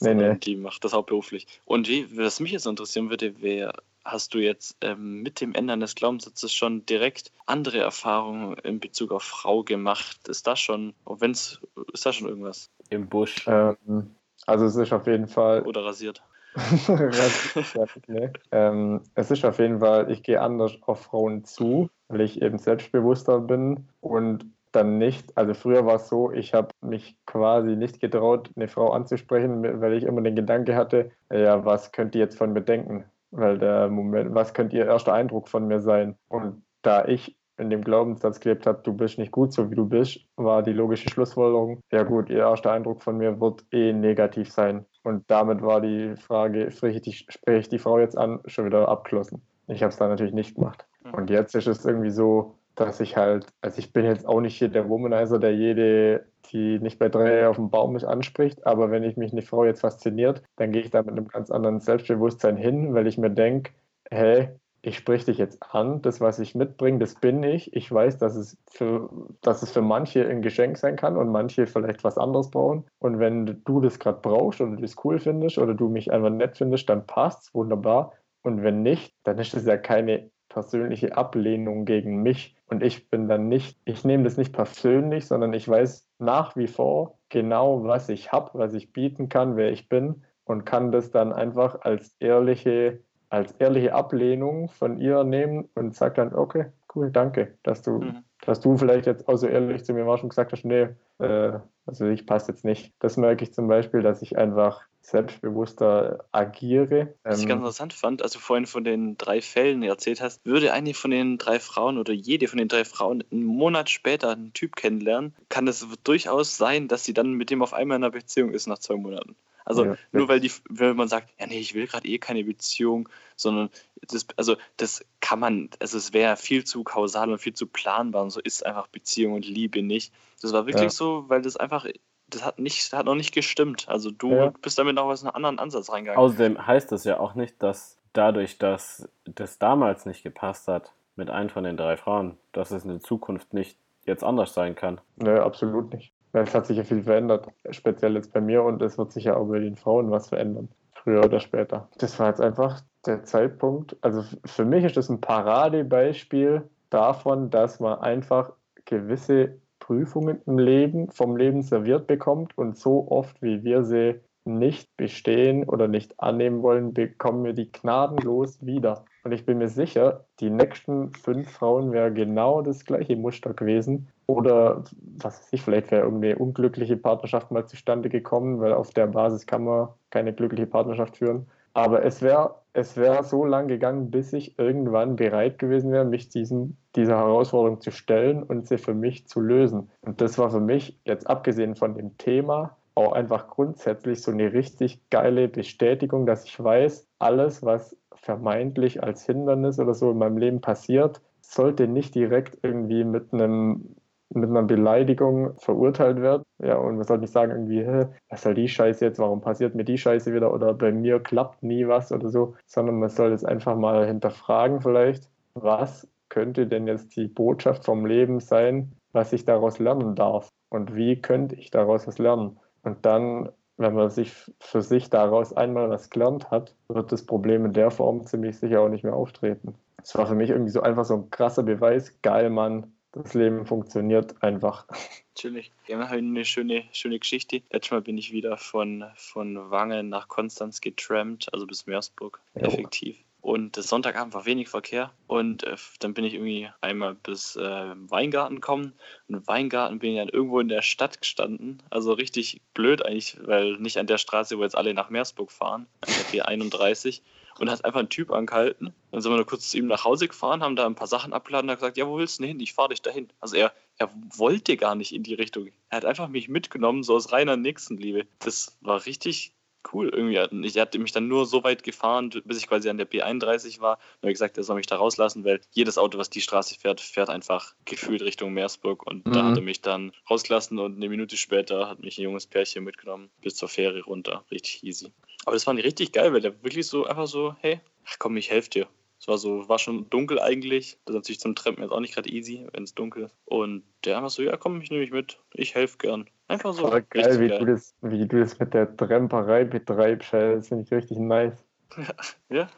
nee, 0.01 0.15
nee. 0.15 0.37
Die 0.37 0.57
macht 0.57 0.85
das 0.85 0.93
hauptberuflich. 0.93 1.47
Und 1.65 1.89
wie, 1.89 2.07
was 2.17 2.39
mich 2.39 2.53
jetzt 2.53 2.67
interessieren 2.67 3.09
würde, 3.09 3.35
wer 3.41 3.73
hast 4.05 4.35
du 4.35 4.39
jetzt 4.39 4.77
ähm, 4.81 5.23
mit 5.23 5.41
dem 5.41 5.55
Ändern 5.55 5.81
des 5.81 5.95
Glaubenssatzes 5.95 6.53
schon 6.53 6.85
direkt 6.87 7.33
andere 7.47 7.79
Erfahrungen 7.79 8.57
in 8.59 8.81
Bezug 8.81 9.13
auf 9.13 9.23
Frau 9.23 9.63
gemacht? 9.63 10.29
Ist 10.29 10.47
das 10.47 10.61
schon, 10.61 10.95
auch 11.05 11.21
wenn 11.21 11.33
es, 11.33 11.61
ist 11.93 12.07
da 12.07 12.13
schon 12.13 12.29
irgendwas? 12.29 12.71
Im 12.91 13.09
Busch. 13.09 13.47
Ähm, 13.47 14.15
also 14.47 14.67
es 14.67 14.77
ist 14.77 14.93
auf 14.93 15.07
jeden 15.07 15.29
Fall. 15.29 15.63
Oder 15.63 15.85
rasiert. 15.85 16.23
nee. 18.07 18.31
ähm, 18.53 19.01
es 19.17 19.31
ist 19.31 19.45
auf 19.45 19.59
jeden 19.59 19.81
Fall, 19.81 20.09
ich 20.11 20.23
gehe 20.23 20.41
anders 20.41 20.73
auf 20.83 21.03
Frauen 21.03 21.45
zu, 21.45 21.91
weil 22.09 22.21
ich 22.21 22.43
eben 22.43 22.59
selbstbewusster 22.59 23.41
bin 23.41 23.89
und 24.01 24.47
dann 24.71 24.99
nicht, 24.99 25.37
also 25.37 25.55
früher 25.55 25.87
war 25.87 25.97
es 25.97 26.09
so, 26.09 26.33
ich 26.33 26.55
habe 26.55 26.69
mich 26.81 27.17
quasi 27.27 27.77
nicht 27.77 28.01
getraut, 28.01 28.51
eine 28.57 28.69
Frau 28.69 28.93
anzusprechen, 28.93 29.81
weil 29.81 29.95
ich 29.95 30.05
immer 30.05 30.21
den 30.21 30.37
Gedanke 30.37 30.75
hatte, 30.77 31.11
ja, 31.33 31.65
was 31.65 31.93
könnt 31.93 32.15
ihr 32.15 32.21
jetzt 32.21 32.39
von 32.39 32.53
mir 32.53 32.63
denken? 32.63 33.05
Weil 33.37 33.59
der 33.59 33.89
Moment, 33.89 34.35
was 34.35 34.55
könnte 34.55 34.77
ihr 34.77 34.87
erster 34.87 35.13
Eindruck 35.13 35.49
von 35.49 35.67
mir 35.67 35.81
sein? 35.81 36.17
Und 36.29 36.63
da 36.83 37.05
ich 37.05 37.37
in 37.57 37.71
dem 37.71 37.83
Glaubenssatz 37.83 38.41
gelebt 38.41 38.67
habe, 38.67 38.81
du 38.83 38.93
bist 38.93 39.19
nicht 39.19 39.33
gut, 39.33 39.53
so 39.53 39.71
wie 39.71 39.75
du 39.75 39.87
bist, 39.87 40.21
war 40.37 40.63
die 40.63 40.73
logische 40.73 41.09
Schlussfolgerung, 41.09 41.81
ja 41.93 42.03
gut, 42.03 42.29
ihr 42.29 42.39
erster 42.39 42.73
Eindruck 42.73 43.03
von 43.03 43.17
mir 43.17 43.41
wird 43.41 43.65
eh 43.73 43.93
negativ 43.93 44.51
sein. 44.51 44.85
Und 45.03 45.25
damit 45.31 45.63
war 45.63 45.81
die 45.81 46.15
Frage, 46.17 46.71
spreche 46.71 46.97
ich 46.97 47.03
die, 47.03 47.13
spreche 47.13 47.61
ich 47.61 47.69
die 47.69 47.79
Frau 47.79 47.99
jetzt 47.99 48.19
an, 48.19 48.41
schon 48.47 48.67
wieder 48.67 48.89
abgeschlossen. 48.89 49.43
Ich 49.69 49.83
habe 49.83 49.91
es 49.91 49.97
dann 49.97 50.11
natürlich 50.11 50.35
nicht 50.35 50.57
gemacht. 50.57 50.87
Mhm. 51.05 51.15
Und 51.15 51.31
jetzt 51.31 51.55
ist 51.55 51.67
es 51.67 51.85
irgendwie 51.85 52.11
so, 52.11 52.57
dass 52.75 53.01
ich 53.01 53.17
halt, 53.17 53.47
also 53.61 53.79
ich 53.79 53.93
bin 53.93 54.05
jetzt 54.05 54.27
auch 54.27 54.41
nicht 54.41 54.57
hier 54.57 54.69
der 54.69 54.89
Womanizer, 54.89 55.39
der 55.39 55.55
jede, 55.55 56.27
die 56.53 56.79
nicht 56.79 56.99
bei 56.99 57.09
drei 57.09 57.49
auf 57.49 57.57
dem 57.57 57.71
Baum 57.71 57.97
ist, 57.97 58.05
anspricht, 58.05 58.67
aber 58.67 58.91
wenn 58.91 59.05
ich 59.05 59.17
mich 59.17 59.33
eine 59.33 59.43
Frau 59.43 59.65
jetzt 59.65 59.81
fasziniert, 59.81 60.43
dann 60.57 60.73
gehe 60.73 60.83
ich 60.83 60.91
da 60.91 61.03
mit 61.03 61.13
einem 61.13 61.29
ganz 61.29 61.51
anderen 61.51 61.81
Selbstbewusstsein 61.81 62.57
hin, 62.57 62.95
weil 62.95 63.07
ich 63.07 63.19
mir 63.19 63.31
denke, 63.31 63.73
hey, 64.11 64.49
ich 64.87 64.99
spreche 64.99 65.27
dich 65.27 65.39
jetzt 65.39 65.63
an, 65.63 66.03
das, 66.03 66.21
was 66.21 66.39
ich 66.39 66.55
mitbringe, 66.55 66.99
das 66.99 67.15
bin 67.15 67.43
ich. 67.43 67.75
Ich 67.75 67.91
weiß, 67.91 68.19
dass 68.19 68.37
es, 68.37 68.59
für, 68.71 69.09
dass 69.41 69.63
es 69.63 69.71
für 69.71 69.81
manche 69.81 70.29
ein 70.29 70.43
Geschenk 70.43 70.77
sein 70.77 70.97
kann 70.97 71.17
und 71.17 71.31
manche 71.33 71.67
vielleicht 71.67 72.05
was 72.05 72.19
anderes 72.19 72.51
brauchen. 72.51 72.85
Und 72.99 73.19
wenn 73.19 73.63
du 73.65 73.81
das 73.81 73.99
gerade 73.99 74.21
brauchst 74.21 74.61
oder 74.61 74.73
du 74.73 74.83
das 74.83 74.97
cool 75.03 75.19
findest 75.19 75.57
oder 75.57 75.73
du 75.73 75.89
mich 75.89 76.13
einfach 76.13 76.29
nett 76.29 76.59
findest, 76.59 76.91
dann 76.91 77.07
passt 77.07 77.45
es 77.45 77.55
wunderbar. 77.55 78.13
Und 78.43 78.63
wenn 78.63 78.83
nicht, 78.83 79.15
dann 79.25 79.39
ist 79.39 79.55
es 79.55 79.65
ja 79.65 79.79
keine 79.79 80.31
persönliche 80.55 81.17
Ablehnung 81.17 81.85
gegen 81.85 82.23
mich. 82.23 82.57
Und 82.69 82.83
ich 82.83 83.11
bin 83.11 83.29
dann 83.29 83.49
nicht, 83.49 83.77
ich 83.85 84.05
nehme 84.05 84.23
das 84.23 84.37
nicht 84.37 84.53
persönlich, 84.53 85.27
sondern 85.27 85.53
ich 85.53 85.69
weiß 85.69 86.09
nach 86.21 86.55
wie 86.55 86.69
vor 86.69 87.19
genau, 87.29 87.83
was 87.83 88.09
ich 88.09 88.31
habe, 88.31 88.51
was 88.55 88.73
ich 88.73 88.93
bieten 88.93 89.29
kann, 89.29 89.57
wer 89.57 89.73
ich 89.73 89.89
bin 89.89 90.23
und 90.45 90.65
kann 90.65 90.93
das 90.93 91.11
dann 91.11 91.33
einfach 91.33 91.81
als 91.81 92.15
ehrliche 92.21 93.01
als 93.31 93.51
ehrliche 93.53 93.93
Ablehnung 93.93 94.69
von 94.69 94.99
ihr 94.99 95.25
nehmen 95.25 95.69
und 95.75 95.97
sagt 95.97 96.19
dann, 96.19 96.33
okay, 96.35 96.67
cool, 96.95 97.11
danke, 97.11 97.59
dass 97.65 97.83
du, 97.83 97.99
mhm. 97.99 98.23
dass 98.47 98.61
du 98.61 98.77
vielleicht 98.77 99.07
jetzt 99.07 99.27
auch 99.27 99.37
so 99.37 99.49
ehrlich 99.49 99.85
zu 99.85 99.93
mir 99.93 100.07
warst 100.07 100.23
und 100.23 100.29
gesagt 100.29 100.53
hast, 100.53 100.65
nee, 100.65 100.91
äh, 101.19 101.59
also 101.85 102.07
ich 102.07 102.27
passe 102.27 102.53
jetzt 102.53 102.65
nicht. 102.65 102.95
Das 103.01 103.17
merke 103.17 103.43
ich 103.43 103.53
zum 103.53 103.67
Beispiel, 103.67 104.03
dass 104.03 104.23
ich 104.23 104.39
einfach 104.39 104.83
selbstbewusster 105.05 106.25
agiere. 106.33 107.15
Was 107.25 107.41
ich 107.41 107.47
ganz 107.47 107.59
ähm, 107.59 107.59
interessant 107.59 107.93
fand, 107.93 108.23
als 108.23 108.33
du 108.33 108.39
vorhin 108.39 108.67
von 108.67 108.85
den 108.85 109.19
drei 109.19 109.43
Fällen 109.43 109.83
erzählt 109.83 110.23
hast, 110.23 110.45
würde 110.47 110.73
eine 110.73 110.95
von 110.95 111.11
den 111.11 111.37
drei 111.37 111.61
Frauen 111.61 111.99
oder 111.99 112.15
jede 112.15 112.49
von 112.49 112.59
den 112.59 112.69
drei 112.69 112.87
Frauen 112.87 113.23
einen 113.31 113.45
Monat 113.45 113.91
später 113.91 114.31
einen 114.31 114.55
Typ 114.55 114.77
kennenlernen, 114.77 115.35
kann 115.51 115.69
es 115.69 115.87
durchaus 116.05 116.57
sein, 116.57 116.89
dass 116.89 117.05
sie 117.05 117.13
dann 117.13 117.35
mit 117.35 117.51
dem 117.51 117.63
auf 117.63 117.75
einmal 117.75 117.99
in 117.99 118.05
einer 118.05 118.13
Beziehung 118.13 118.53
ist 118.53 118.67
nach 118.67 118.79
zwei 118.79 118.97
Monaten. 118.97 119.37
Also 119.67 119.85
ja, 119.85 119.97
nur 120.13 120.29
weil 120.29 120.41
die, 120.41 120.51
wenn 120.69 120.97
man 120.97 121.09
sagt, 121.09 121.31
ja 121.39 121.47
nee, 121.47 121.59
ich 121.59 121.75
will 121.75 121.87
gerade 121.87 122.07
eh 122.09 122.19
keine 122.19 122.45
Beziehung, 122.45 123.09
sondern 123.37 123.71
das, 124.09 124.27
also 124.37 124.57
das 124.77 125.05
kann 125.21 125.39
man, 125.39 125.71
also 125.81 125.97
es 125.97 126.13
wäre 126.13 126.37
viel 126.37 126.65
zu 126.65 126.85
kausal 126.85 127.31
und 127.31 127.39
viel 127.39 127.55
zu 127.55 127.67
planbar 127.67 128.23
und 128.23 128.31
so 128.31 128.41
ist 128.41 128.65
einfach 128.65 128.89
Beziehung 128.89 129.35
und 129.35 129.47
Liebe 129.47 129.83
nicht. 129.83 130.13
Das 130.43 130.53
war 130.53 130.67
wirklich 130.67 130.85
ja. 130.85 130.91
so, 130.91 131.25
weil 131.29 131.41
das 131.41 131.57
einfach, 131.57 131.87
das 132.35 132.45
hat 132.45 132.59
nicht, 132.59 132.93
hat 132.93 133.07
noch 133.07 133.15
nicht 133.15 133.33
gestimmt. 133.33 133.87
Also 133.89 134.11
du 134.11 134.33
ja. 134.33 134.53
bist 134.63 134.79
damit 134.79 134.97
noch 134.97 135.05
aus 135.05 135.23
einem 135.23 135.35
anderen 135.35 135.59
Ansatz 135.59 135.91
reingegangen. 135.91 136.21
Außerdem 136.21 136.67
heißt 136.67 136.93
das 136.93 137.05
ja 137.05 137.19
auch 137.19 137.35
nicht, 137.35 137.63
dass 137.63 137.99
dadurch, 138.13 138.59
dass 138.59 139.09
das 139.25 139.59
damals 139.59 140.07
nicht 140.07 140.23
gepasst 140.23 140.69
hat 140.69 140.93
mit 141.17 141.31
einem 141.31 141.51
von 141.51 141.65
den 141.65 141.77
drei 141.77 141.97
Frauen, 141.97 142.39
dass 142.53 142.71
es 142.71 142.85
in 142.85 142.91
der 142.91 143.01
Zukunft 143.01 143.53
nicht 143.55 143.79
jetzt 144.05 144.25
anders 144.25 144.55
sein 144.55 144.75
kann. 144.75 145.01
Nö, 145.17 145.41
absolut 145.41 145.93
nicht. 145.93 146.13
Es 146.33 146.55
hat 146.55 146.67
sich 146.67 146.77
ja 146.77 146.85
viel 146.85 147.03
verändert, 147.03 147.47
speziell 147.71 148.15
jetzt 148.17 148.33
bei 148.33 148.41
mir 148.41 148.65
und 148.65 148.83
es 148.83 148.99
wird 148.99 149.13
sich 149.13 149.25
ja 149.25 149.37
auch 149.37 149.47
bei 149.47 149.61
den 149.61 149.77
Frauen 149.77 150.11
was 150.11 150.29
verändern, 150.29 150.69
früher 150.93 151.25
oder 151.25 151.39
später. 151.39 151.89
Das 151.99 152.19
war 152.19 152.29
jetzt 152.29 152.41
einfach 152.41 152.81
der 153.07 153.23
Zeitpunkt. 153.23 153.97
Also 154.01 154.25
für 154.45 154.65
mich 154.65 154.85
ist 154.85 154.97
das 154.97 155.09
ein 155.09 155.21
Paradebeispiel 155.21 156.69
davon, 156.91 157.51
dass 157.51 157.79
man 157.79 158.01
einfach 158.01 158.53
gewisse 158.85 159.59
Prüfungen 159.85 160.41
im 160.47 160.59
Leben 160.59 161.11
vom 161.11 161.37
Leben 161.37 161.61
serviert 161.61 162.07
bekommt 162.07 162.57
und 162.57 162.79
so 162.79 163.07
oft, 163.11 163.43
wie 163.43 163.65
wir 163.65 163.85
sie 163.85 164.15
nicht 164.47 164.97
bestehen 164.97 165.65
oder 165.69 165.89
nicht 165.89 166.19
annehmen 166.19 166.63
wollen, 166.63 166.95
bekommen 166.95 167.45
wir 167.45 167.53
die 167.53 167.71
gnadenlos 167.71 168.65
wieder. 168.65 169.05
Und 169.25 169.33
ich 169.33 169.45
bin 169.45 169.59
mir 169.59 169.69
sicher, 169.69 170.25
die 170.41 170.49
nächsten 170.49 171.13
fünf 171.13 171.51
Frauen 171.51 171.93
wäre 171.93 172.11
genau 172.11 172.63
das 172.63 172.87
gleiche 172.87 173.17
Muster 173.17 173.53
gewesen. 173.53 174.09
Oder 174.27 174.85
was 175.19 175.41
weiß 175.41 175.49
ich, 175.53 175.61
vielleicht 175.61 175.91
wäre 175.91 176.05
irgendeine 176.05 176.37
unglückliche 176.37 176.97
Partnerschaft 176.97 177.51
mal 177.51 177.67
zustande 177.67 178.09
gekommen, 178.09 178.61
weil 178.61 178.73
auf 178.73 178.91
der 178.91 179.09
Basis 179.09 179.47
kann 179.47 179.65
man 179.65 179.89
keine 180.09 180.33
glückliche 180.33 180.67
Partnerschaft 180.67 181.19
führen. 181.19 181.47
Aber 181.75 182.05
es 182.05 182.23
wäre 182.23 182.55
es 182.75 182.97
wär 182.97 183.23
so 183.23 183.45
lang 183.45 183.69
gegangen, 183.69 184.11
bis 184.11 184.33
ich 184.33 184.59
irgendwann 184.59 185.15
bereit 185.15 185.59
gewesen 185.59 185.93
wäre, 185.93 186.05
mich 186.05 186.29
diesem, 186.29 186.77
dieser 186.97 187.17
Herausforderung 187.17 187.81
zu 187.81 187.93
stellen 187.93 188.43
und 188.43 188.67
sie 188.67 188.79
für 188.79 188.95
mich 188.95 189.29
zu 189.29 189.41
lösen. 189.41 189.91
Und 190.01 190.21
das 190.21 190.39
war 190.39 190.51
für 190.51 190.61
mich, 190.61 190.99
jetzt 191.05 191.29
abgesehen 191.29 191.77
von 191.77 191.95
dem 191.95 192.19
Thema, 192.19 192.77
auch 192.97 193.13
einfach 193.13 193.47
grundsätzlich 193.47 194.23
so 194.23 194.33
eine 194.33 194.53
richtig 194.53 195.09
geile 195.11 195.49
Bestätigung, 195.49 196.27
dass 196.27 196.45
ich 196.45 196.63
weiß, 196.63 197.07
alles, 197.21 197.63
was 197.63 197.97
vermeintlich 198.13 199.03
als 199.03 199.25
Hindernis 199.25 199.79
oder 199.79 199.95
so 199.95 200.11
in 200.11 200.19
meinem 200.19 200.39
Leben 200.39 200.61
passiert, 200.61 201.21
sollte 201.41 201.87
nicht 201.87 202.15
direkt 202.17 202.59
irgendwie 202.63 203.05
mit 203.05 203.33
einem 203.33 203.95
mit 204.35 204.51
einer 204.51 204.63
Beleidigung 204.63 205.57
verurteilt 205.59 206.21
werden. 206.21 206.43
Ja, 206.59 206.77
und 206.77 206.97
man 206.97 207.07
soll 207.07 207.19
nicht 207.19 207.33
sagen, 207.33 207.53
irgendwie, 207.53 207.85
hä, 207.85 208.07
was 208.29 208.43
soll 208.43 208.55
die 208.55 208.69
Scheiße 208.69 209.05
jetzt, 209.05 209.19
warum 209.19 209.41
passiert 209.41 209.75
mir 209.75 209.85
die 209.85 209.99
Scheiße 209.99 210.35
wieder 210.35 210.53
oder 210.53 210.75
bei 210.75 210.93
mir 210.93 211.21
klappt 211.21 211.63
nie 211.63 211.87
was 211.89 212.13
oder 212.13 212.29
so, 212.29 212.55
sondern 212.67 212.99
man 212.99 213.09
soll 213.09 213.33
es 213.33 213.45
einfach 213.45 213.77
mal 213.77 214.07
hinterfragen 214.07 214.81
vielleicht, 214.81 215.29
was 215.55 216.09
könnte 216.29 216.67
denn 216.67 216.87
jetzt 216.87 217.17
die 217.17 217.29
Botschaft 217.29 217.85
vom 217.85 218.07
Leben 218.07 218.41
sein, 218.41 218.93
was 219.13 219.33
ich 219.33 219.45
daraus 219.45 219.79
lernen 219.79 220.15
darf 220.15 220.49
und 220.69 220.97
wie 220.97 221.21
könnte 221.21 221.55
ich 221.55 221.71
daraus 221.71 222.07
was 222.07 222.19
lernen. 222.19 222.59
Und 222.83 223.07
dann, 223.07 223.51
wenn 223.77 223.95
man 223.95 224.11
sich 224.11 224.33
für 224.61 224.83
sich 224.83 225.11
daraus 225.11 225.53
einmal 225.53 225.91
was 225.91 226.11
gelernt 226.11 226.51
hat, 226.51 226.75
wird 226.89 227.13
das 227.13 227.25
Problem 227.25 227.65
in 227.65 227.73
der 227.73 227.91
Form 227.91 228.25
ziemlich 228.27 228.59
sicher 228.59 228.81
auch 228.81 228.89
nicht 228.89 229.05
mehr 229.05 229.15
auftreten. 229.15 229.75
Es 230.03 230.15
war 230.17 230.27
für 230.27 230.35
mich 230.35 230.51
irgendwie 230.51 230.71
so 230.71 230.83
einfach 230.83 231.05
so 231.05 231.15
ein 231.15 231.31
krasser 231.31 231.63
Beweis, 231.63 232.21
geil, 232.21 232.51
Mann, 232.51 232.93
das 233.15 233.35
Leben 233.35 233.65
funktioniert 233.67 234.43
einfach. 234.43 234.87
Natürlich. 235.35 235.71
Wir 235.87 235.99
haben 235.99 236.13
eine 236.13 236.45
schöne, 236.45 236.85
schöne 236.93 237.19
Geschichte. 237.19 237.63
Letztes 237.71 237.91
Mal 237.93 238.03
bin 238.03 238.19
ich 238.19 238.33
wieder 238.33 238.57
von, 238.57 239.05
von 239.17 239.71
Wangen 239.71 240.09
nach 240.09 240.29
Konstanz 240.29 240.81
getrampt, 240.81 241.53
also 241.53 241.67
bis 241.67 241.87
Meersburg. 241.87 242.41
Jo. 242.55 242.63
Effektiv. 242.63 243.17
Und 243.45 243.77
Sonntagabend 243.77 244.33
war 244.33 244.47
wenig 244.47 244.71
Verkehr 244.71 245.13
und 245.27 245.65
äh, 245.65 245.77
dann 246.01 246.15
bin 246.15 246.25
ich 246.25 246.33
irgendwie 246.33 246.71
einmal 246.81 247.15
bis 247.15 247.57
äh, 247.57 247.61
Weingarten 247.61 248.55
gekommen 248.57 248.95
und 249.29 249.35
im 249.35 249.47
Weingarten 249.47 249.99
bin 249.99 250.13
ich 250.13 250.19
dann 250.19 250.31
irgendwo 250.31 250.61
in 250.61 250.69
der 250.69 250.81
Stadt 250.81 251.21
gestanden, 251.21 251.83
also 251.91 252.15
richtig 252.15 252.63
blöd 252.73 253.05
eigentlich, 253.05 253.37
weil 253.45 253.77
nicht 253.77 253.99
an 253.99 254.07
der 254.07 254.17
Straße, 254.17 254.57
wo 254.57 254.63
jetzt 254.63 254.77
alle 254.77 254.95
nach 254.95 255.11
Meersburg 255.11 255.53
fahren, 255.53 255.87
an 256.01 256.13
der 256.33 256.47
B31 256.47 257.21
und 257.59 257.71
hat 257.71 257.85
einfach 257.85 258.01
einen 258.01 258.09
Typ 258.09 258.33
angehalten. 258.33 258.95
Dann 259.11 259.21
sind 259.21 259.31
wir 259.31 259.37
nur 259.37 259.47
kurz 259.47 259.71
zu 259.71 259.77
ihm 259.77 259.89
nach 259.89 260.05
Hause 260.05 260.27
gefahren, 260.27 260.63
haben 260.63 260.75
da 260.75 260.87
ein 260.87 260.95
paar 260.95 261.07
Sachen 261.07 261.35
abgeladen 261.35 261.69
und 261.69 261.73
hat 261.73 261.81
gesagt, 261.81 261.99
ja, 261.99 262.07
wo 262.09 262.17
willst 262.17 262.39
du 262.39 262.43
denn 262.43 262.53
hin? 262.53 262.61
Ich 262.61 262.73
fahre 262.73 262.89
dich 262.89 263.03
dahin. 263.03 263.29
Also 263.41 263.57
er, 263.57 263.73
er 263.99 264.11
wollte 264.37 264.79
gar 264.79 264.95
nicht 264.95 265.15
in 265.15 265.23
die 265.23 265.35
Richtung. 265.35 265.69
Er 265.91 265.99
hat 265.99 266.05
einfach 266.07 266.29
mich 266.29 266.49
mitgenommen, 266.49 267.03
so 267.03 267.15
aus 267.15 267.31
reiner 267.31 267.57
Nächstenliebe. 267.57 268.27
Das 268.39 268.77
war 268.81 269.05
richtig 269.07 269.54
cool 269.93 270.09
irgendwie. 270.09 270.67
Ich 270.67 270.79
hatte 270.79 270.99
mich 270.99 271.13
dann 271.13 271.29
nur 271.29 271.47
so 271.47 271.65
weit 271.65 271.83
gefahren, 271.83 272.31
bis 272.45 272.59
ich 272.59 272.69
quasi 272.69 272.89
an 272.89 272.99
der 272.99 273.09
B31 273.09 273.81
war. 273.81 273.95
Und 273.97 274.23
habe 274.23 274.33
gesagt, 274.33 274.57
er 274.57 274.65
soll 274.65 274.77
mich 274.77 274.87
da 274.87 274.97
rauslassen, 274.97 275.45
weil 275.45 275.61
jedes 275.73 275.99
Auto, 275.99 276.19
was 276.19 276.31
die 276.31 276.41
Straße 276.41 276.79
fährt, 276.79 277.01
fährt 277.01 277.31
einfach 277.31 277.75
gefühlt 277.85 278.23
Richtung 278.23 278.53
Meersburg. 278.53 279.07
Und 279.07 279.27
mhm. 279.27 279.33
da 279.33 279.45
hat 279.45 279.57
er 279.57 279.63
mich 279.63 279.81
dann 279.81 280.13
rausgelassen 280.29 280.79
und 280.79 280.97
eine 280.97 281.09
Minute 281.09 281.37
später 281.37 281.89
hat 281.89 282.01
mich 282.01 282.19
ein 282.19 282.23
junges 282.23 282.47
Pärchen 282.47 282.85
mitgenommen 282.85 283.31
bis 283.43 283.57
zur 283.57 283.69
Fähre 283.69 284.03
runter. 284.03 284.45
Richtig 284.51 284.83
easy. 284.85 285.13
Aber 285.45 285.55
das 285.55 285.65
fand 285.65 285.79
ich 285.79 285.85
richtig 285.85 286.13
geil, 286.13 286.33
weil 286.33 286.41
der 286.41 286.63
wirklich 286.63 286.87
so 286.87 287.05
einfach 287.05 287.27
so, 287.27 287.55
hey, 287.61 287.81
ach 288.07 288.17
komm, 288.19 288.37
ich 288.37 288.51
helfe 288.51 288.71
dir. 288.71 288.89
Es 289.25 289.29
war 289.29 289.39
so, 289.39 289.67
war 289.71 289.79
schon 289.79 290.11
dunkel 290.11 290.39
eigentlich. 290.39 290.99
Das 291.07 291.15
ist 291.15 291.19
natürlich 291.21 291.41
zum 291.41 291.55
Treppen 291.55 291.83
jetzt 291.83 291.93
auch 291.93 292.01
nicht 292.01 292.15
gerade 292.15 292.29
easy, 292.29 292.67
wenn 292.75 292.83
es 292.83 292.95
dunkel 292.95 293.23
ist. 293.25 293.35
Und 293.47 293.83
der 294.05 294.19
einfach 294.19 294.29
so, 294.29 294.43
ja 294.43 294.59
komm, 294.59 294.83
ich 294.83 294.91
nehme 294.91 295.01
mich 295.01 295.13
mit. 295.13 295.39
Ich 295.55 295.75
helfe 295.75 295.97
gern. 295.97 296.29
Einfach 296.47 296.75
so. 296.75 296.89
Aber 296.89 297.01
geil, 297.01 297.41
wie, 297.41 297.49
geil. 297.49 297.61
Du 297.61 297.65
das, 297.65 297.95
wie 298.03 298.29
du 298.29 298.41
das 298.41 298.59
mit 298.59 298.75
der 298.75 298.95
Tremperei 298.95 299.65
betreibst. 299.65 300.35
Das 300.35 300.69
finde 300.69 300.85
ich 300.85 300.93
richtig 300.93 301.17
nice. 301.17 301.65
ja, 302.51 302.69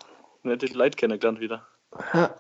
nette 0.45 0.67
Leute 0.67 0.97
kennengelernt 0.97 1.41
wieder. 1.41 1.67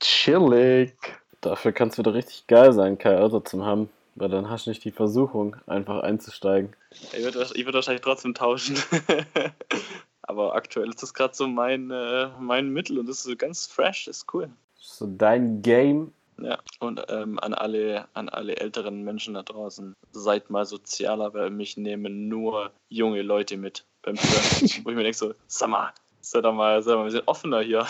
Chillig. 0.00 0.96
Dafür 1.40 1.70
kann 1.70 1.90
es 1.90 1.98
wieder 1.98 2.14
richtig 2.14 2.48
geil 2.48 2.72
sein, 2.72 2.98
kein 2.98 3.18
Auto 3.18 3.38
zu 3.38 3.64
haben. 3.64 3.90
Weil 4.16 4.30
dann 4.30 4.50
hast 4.50 4.66
du 4.66 4.70
nicht 4.70 4.82
die 4.82 4.90
Versuchung, 4.90 5.54
einfach 5.68 6.02
einzusteigen. 6.02 6.74
Ich 6.90 7.22
würde 7.22 7.38
würd 7.38 7.74
wahrscheinlich 7.74 8.02
trotzdem 8.02 8.34
tauschen. 8.34 8.76
Aber 10.26 10.54
aktuell 10.54 10.88
ist 10.88 11.02
das 11.02 11.14
gerade 11.14 11.34
so 11.34 11.46
mein, 11.46 11.90
äh, 11.90 12.28
mein 12.40 12.70
Mittel 12.70 12.98
und 12.98 13.06
das 13.08 13.18
ist 13.18 13.24
so 13.24 13.36
ganz 13.36 13.66
fresh, 13.66 14.08
ist 14.08 14.32
cool. 14.34 14.50
So 14.74 15.06
dein 15.06 15.62
Game. 15.62 16.12
Ja, 16.38 16.58
und 16.80 17.02
ähm, 17.08 17.38
an, 17.40 17.54
alle, 17.54 18.08
an 18.12 18.28
alle 18.28 18.56
älteren 18.56 19.02
Menschen 19.02 19.34
da 19.34 19.42
draußen, 19.42 19.94
seid 20.12 20.50
mal 20.50 20.66
sozialer, 20.66 21.32
weil 21.32 21.50
mich 21.50 21.78
nehmen 21.78 22.28
nur 22.28 22.72
junge 22.88 23.22
Leute 23.22 23.56
mit 23.56 23.86
beim 24.02 24.16
Surfen. 24.16 24.68
Wo 24.84 24.90
ich 24.90 24.96
mir 24.96 25.02
denke 25.02 25.16
so, 25.16 25.32
sag 25.46 25.70
mal, 25.70 25.92
seid 26.20 26.44
doch 26.44 26.52
mal, 26.52 26.82
mal 26.82 26.98
ein 26.98 27.04
bisschen 27.04 27.26
offener 27.26 27.60
hier. 27.60 27.86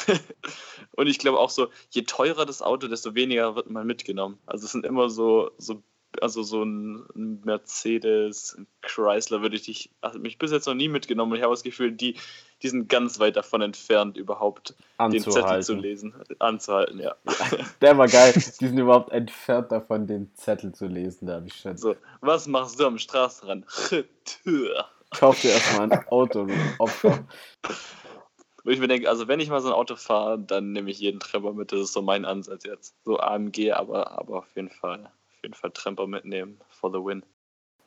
und 0.93 1.09
ich 1.09 1.19
glaube 1.19 1.41
auch 1.41 1.51
so, 1.51 1.69
je 1.91 2.03
teurer 2.03 2.47
das 2.47 2.63
Auto, 2.63 2.87
desto 2.87 3.15
weniger 3.15 3.57
wird 3.57 3.69
man 3.69 3.87
mitgenommen. 3.87 4.39
Also 4.47 4.67
es 4.67 4.73
sind 4.73 4.87
immer 4.87 5.09
so, 5.09 5.51
so 5.59 5.83
also 6.21 6.43
so 6.43 6.63
ein 6.63 7.41
Mercedes, 7.45 8.55
ein 8.57 8.67
Chrysler 8.83 9.43
würde 9.43 9.57
ich 9.57 9.63
dich, 9.63 9.91
also 10.01 10.19
mich 10.19 10.39
bis 10.39 10.51
jetzt 10.51 10.67
noch 10.67 10.75
nie 10.75 10.89
mitgenommen 10.89 11.33
und 11.33 11.39
ich 11.39 11.45
habe 11.45 11.53
das 11.53 11.63
Gefühl, 11.63 11.93
die, 11.93 12.17
die 12.63 12.69
sind 12.69 12.89
ganz 12.89 13.19
weit 13.19 13.37
davon 13.37 13.63
entfernt, 13.63 14.17
überhaupt 14.17 14.75
den 15.01 15.23
Zettel 15.23 15.63
zu 15.63 15.75
lesen, 15.75 16.15
anzuhalten, 16.39 17.01
ja. 17.01 17.15
Der 17.81 17.99
war 17.99 18.09
geil, 18.09 18.33
die 18.35 18.41
sind 18.41 18.79
überhaupt 18.79 19.13
entfernt 19.13 19.73
davon, 19.73 20.07
den 20.07 20.35
Zettel 20.35 20.73
zu 20.73 20.87
lesen, 20.87 21.27
da 21.27 21.35
habe 21.35 21.49
ich 21.49 21.55
schon. 21.55 21.77
So, 21.77 21.97
was 22.21 22.47
machst 22.47 22.81
du 22.81 22.87
am 22.87 22.99
Straßenrand? 22.99 23.67
Kauf 25.11 25.41
dir 25.41 25.53
erstmal 25.53 25.93
ein 25.93 26.09
Auto, 26.09 26.47
du 26.47 26.55
Opfer. 26.79 27.27
Wo 28.65 28.71
ich 28.71 28.81
mir 28.81 28.89
denke, 28.89 29.09
also 29.09 29.29
wenn 29.29 29.39
ich 29.39 29.49
mal 29.49 29.61
so 29.61 29.69
ein 29.69 29.75
Auto 29.75 29.95
fahre, 29.95 30.41
dann 30.41 30.73
nehme 30.73 30.91
ich 30.91 30.99
jeden 30.99 31.21
Treffer 31.21 31.53
mit, 31.53 31.71
das 31.71 31.81
ist 31.81 31.93
so 31.93 32.03
mein 32.03 32.25
Ansatz 32.25 32.65
jetzt. 32.65 32.97
So 33.05 33.21
AMG, 33.21 33.73
aber, 33.73 34.19
aber 34.19 34.39
auf 34.39 34.57
jeden 34.57 34.71
Fall 34.71 35.13
jeden 35.47 35.55
Fall 35.55 35.71
Tremper 35.71 36.07
mitnehmen 36.07 36.61
for 36.69 36.91
the 36.91 36.99
win. 36.99 37.25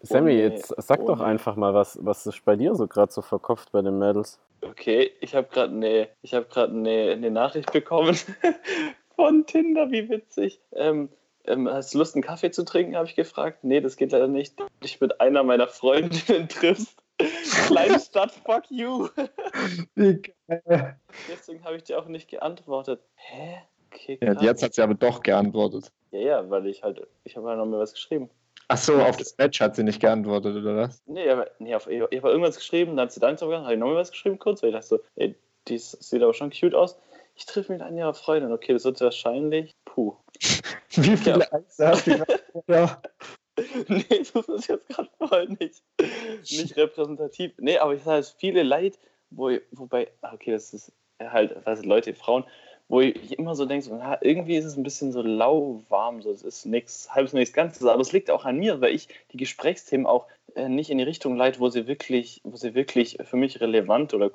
Sammy, 0.01 0.31
ohne, 0.31 0.41
jetzt 0.41 0.73
sag 0.77 1.05
doch 1.05 1.19
einfach 1.19 1.57
mal, 1.57 1.73
was, 1.73 1.99
was 2.01 2.25
ist 2.25 2.45
bei 2.45 2.55
dir 2.55 2.73
so 2.75 2.87
gerade 2.87 3.11
so 3.11 3.21
verkopft 3.21 3.71
bei 3.73 3.81
den 3.81 3.99
Mädels? 3.99 4.39
Okay, 4.61 5.11
ich 5.19 5.35
habe 5.35 5.47
gerade 5.49 5.73
eine 5.73 6.07
hab 6.25 6.57
eine, 6.57 7.11
eine 7.11 7.31
Nachricht 7.31 7.71
bekommen 7.73 8.17
von 9.15 9.45
Tinder, 9.45 9.91
wie 9.91 10.09
witzig. 10.09 10.61
Ähm, 10.71 11.09
ähm, 11.45 11.69
hast 11.69 11.93
du 11.93 11.97
Lust, 11.97 12.15
einen 12.15 12.23
Kaffee 12.23 12.51
zu 12.51 12.63
trinken, 12.63 12.95
habe 12.95 13.07
ich 13.07 13.15
gefragt. 13.15 13.63
Nee, 13.63 13.81
das 13.81 13.97
geht 13.97 14.13
leider 14.13 14.27
nicht. 14.27 14.55
Ich 14.81 15.01
mit 15.01 15.19
einer 15.19 15.43
meiner 15.43 15.67
Freundinnen 15.67 16.47
triffst. 16.49 17.03
Kleine 17.67 17.99
Stadt, 17.99 18.31
fuck 18.31 18.63
you. 18.69 19.09
Deswegen 19.97 21.63
habe 21.63 21.75
ich 21.75 21.83
dir 21.83 21.99
auch 21.99 22.07
nicht 22.07 22.29
geantwortet. 22.29 23.01
Hä? 23.15 23.63
Okay, 23.91 24.19
ja, 24.21 24.39
jetzt 24.41 24.63
hat 24.63 24.73
sie 24.73 24.81
aber 24.81 24.93
doch 24.93 25.21
geantwortet. 25.21 25.91
Ja, 26.11 26.19
ja, 26.19 26.49
weil 26.49 26.67
ich 26.67 26.83
halt, 26.83 27.05
ich 27.23 27.35
habe 27.35 27.47
halt 27.47 27.57
noch 27.57 27.65
mal 27.65 27.79
was 27.79 27.93
geschrieben. 27.93 28.29
Ach 28.67 28.77
so, 28.77 29.01
auf 29.01 29.17
das 29.17 29.35
Match 29.37 29.59
hat 29.61 29.75
sie 29.75 29.83
nicht 29.83 29.99
geantwortet, 29.99 30.55
oder 30.55 30.75
was? 30.75 31.01
Nee, 31.07 31.27
aber, 31.27 31.49
nee 31.57 31.73
auf, 31.73 31.87
ich 31.87 32.01
habe 32.01 32.29
irgendwas 32.29 32.55
geschrieben, 32.55 32.95
dann 32.95 33.05
hat 33.05 33.11
sie 33.11 33.19
Dank 33.19 33.39
gegangen, 33.39 33.63
habe 33.63 33.73
ich 33.73 33.79
noch 33.79 33.87
mal 33.87 33.95
was 33.95 34.11
geschrieben 34.11 34.37
kurz, 34.37 34.61
weil 34.61 34.69
ich 34.69 34.75
dachte 34.75 34.87
so, 34.87 34.99
ey, 35.15 35.35
die 35.67 35.77
sieht 35.79 36.21
aber 36.21 36.33
schon 36.35 36.51
cute 36.51 36.75
aus. 36.75 36.99
Ich 37.35 37.45
treffe 37.45 37.71
mich 37.71 37.81
einer 37.81 37.97
ihrer 37.97 38.13
Freundin. 38.13 38.51
Okay, 38.51 38.73
das 38.73 38.83
wird 38.83 39.01
wahrscheinlich, 39.01 39.73
puh. 39.85 40.15
Wie 40.91 41.17
viele 41.17 41.39
ja. 41.39 41.53
Eis 41.53 41.79
hast 41.79 42.05
du 42.05 42.23
ja. 42.67 43.01
nee, 43.87 44.03
das 44.33 44.47
ist 44.47 44.67
jetzt 44.67 44.87
gerade 44.89 45.09
voll 45.17 45.47
nicht, 45.59 45.83
nicht 46.51 46.77
repräsentativ. 46.77 47.53
Nee, 47.57 47.77
aber 47.77 47.93
ich 47.95 48.03
sage, 48.03 48.19
es 48.19 48.31
viele 48.31 48.63
Leid, 48.63 48.99
wo, 49.31 49.51
wobei, 49.71 50.11
ah, 50.21 50.33
okay, 50.33 50.51
das 50.51 50.73
ist 50.73 50.91
halt, 51.19 51.55
was 51.65 51.83
Leute, 51.85 52.13
Frauen, 52.13 52.45
wo 52.89 53.01
ich 53.01 53.37
immer 53.37 53.55
so 53.55 53.65
denke, 53.65 53.85
so, 53.85 53.95
na, 53.95 54.17
irgendwie 54.21 54.57
ist 54.57 54.65
es 54.65 54.75
ein 54.75 54.83
bisschen 54.83 55.11
so 55.11 55.21
lauwarm, 55.21 56.21
so 56.21 56.31
es 56.31 56.41
ist 56.41 56.65
nichts, 56.65 57.13
halbes 57.13 57.33
nichts 57.33 57.53
Ganzes, 57.53 57.85
aber 57.85 58.01
es 58.01 58.11
liegt 58.11 58.31
auch 58.31 58.45
an 58.45 58.57
mir, 58.57 58.81
weil 58.81 58.93
ich 58.93 59.07
die 59.31 59.37
Gesprächsthemen 59.37 60.07
auch 60.07 60.25
äh, 60.55 60.67
nicht 60.67 60.89
in 60.89 60.97
die 60.97 61.03
Richtung 61.03 61.37
leite, 61.37 61.59
wo 61.59 61.69
sie 61.69 61.87
wirklich, 61.87 62.41
wo 62.43 62.57
sie 62.57 62.73
wirklich 62.73 63.19
für 63.23 63.37
mich 63.37 63.61
relevant 63.61 64.13
oder 64.13 64.31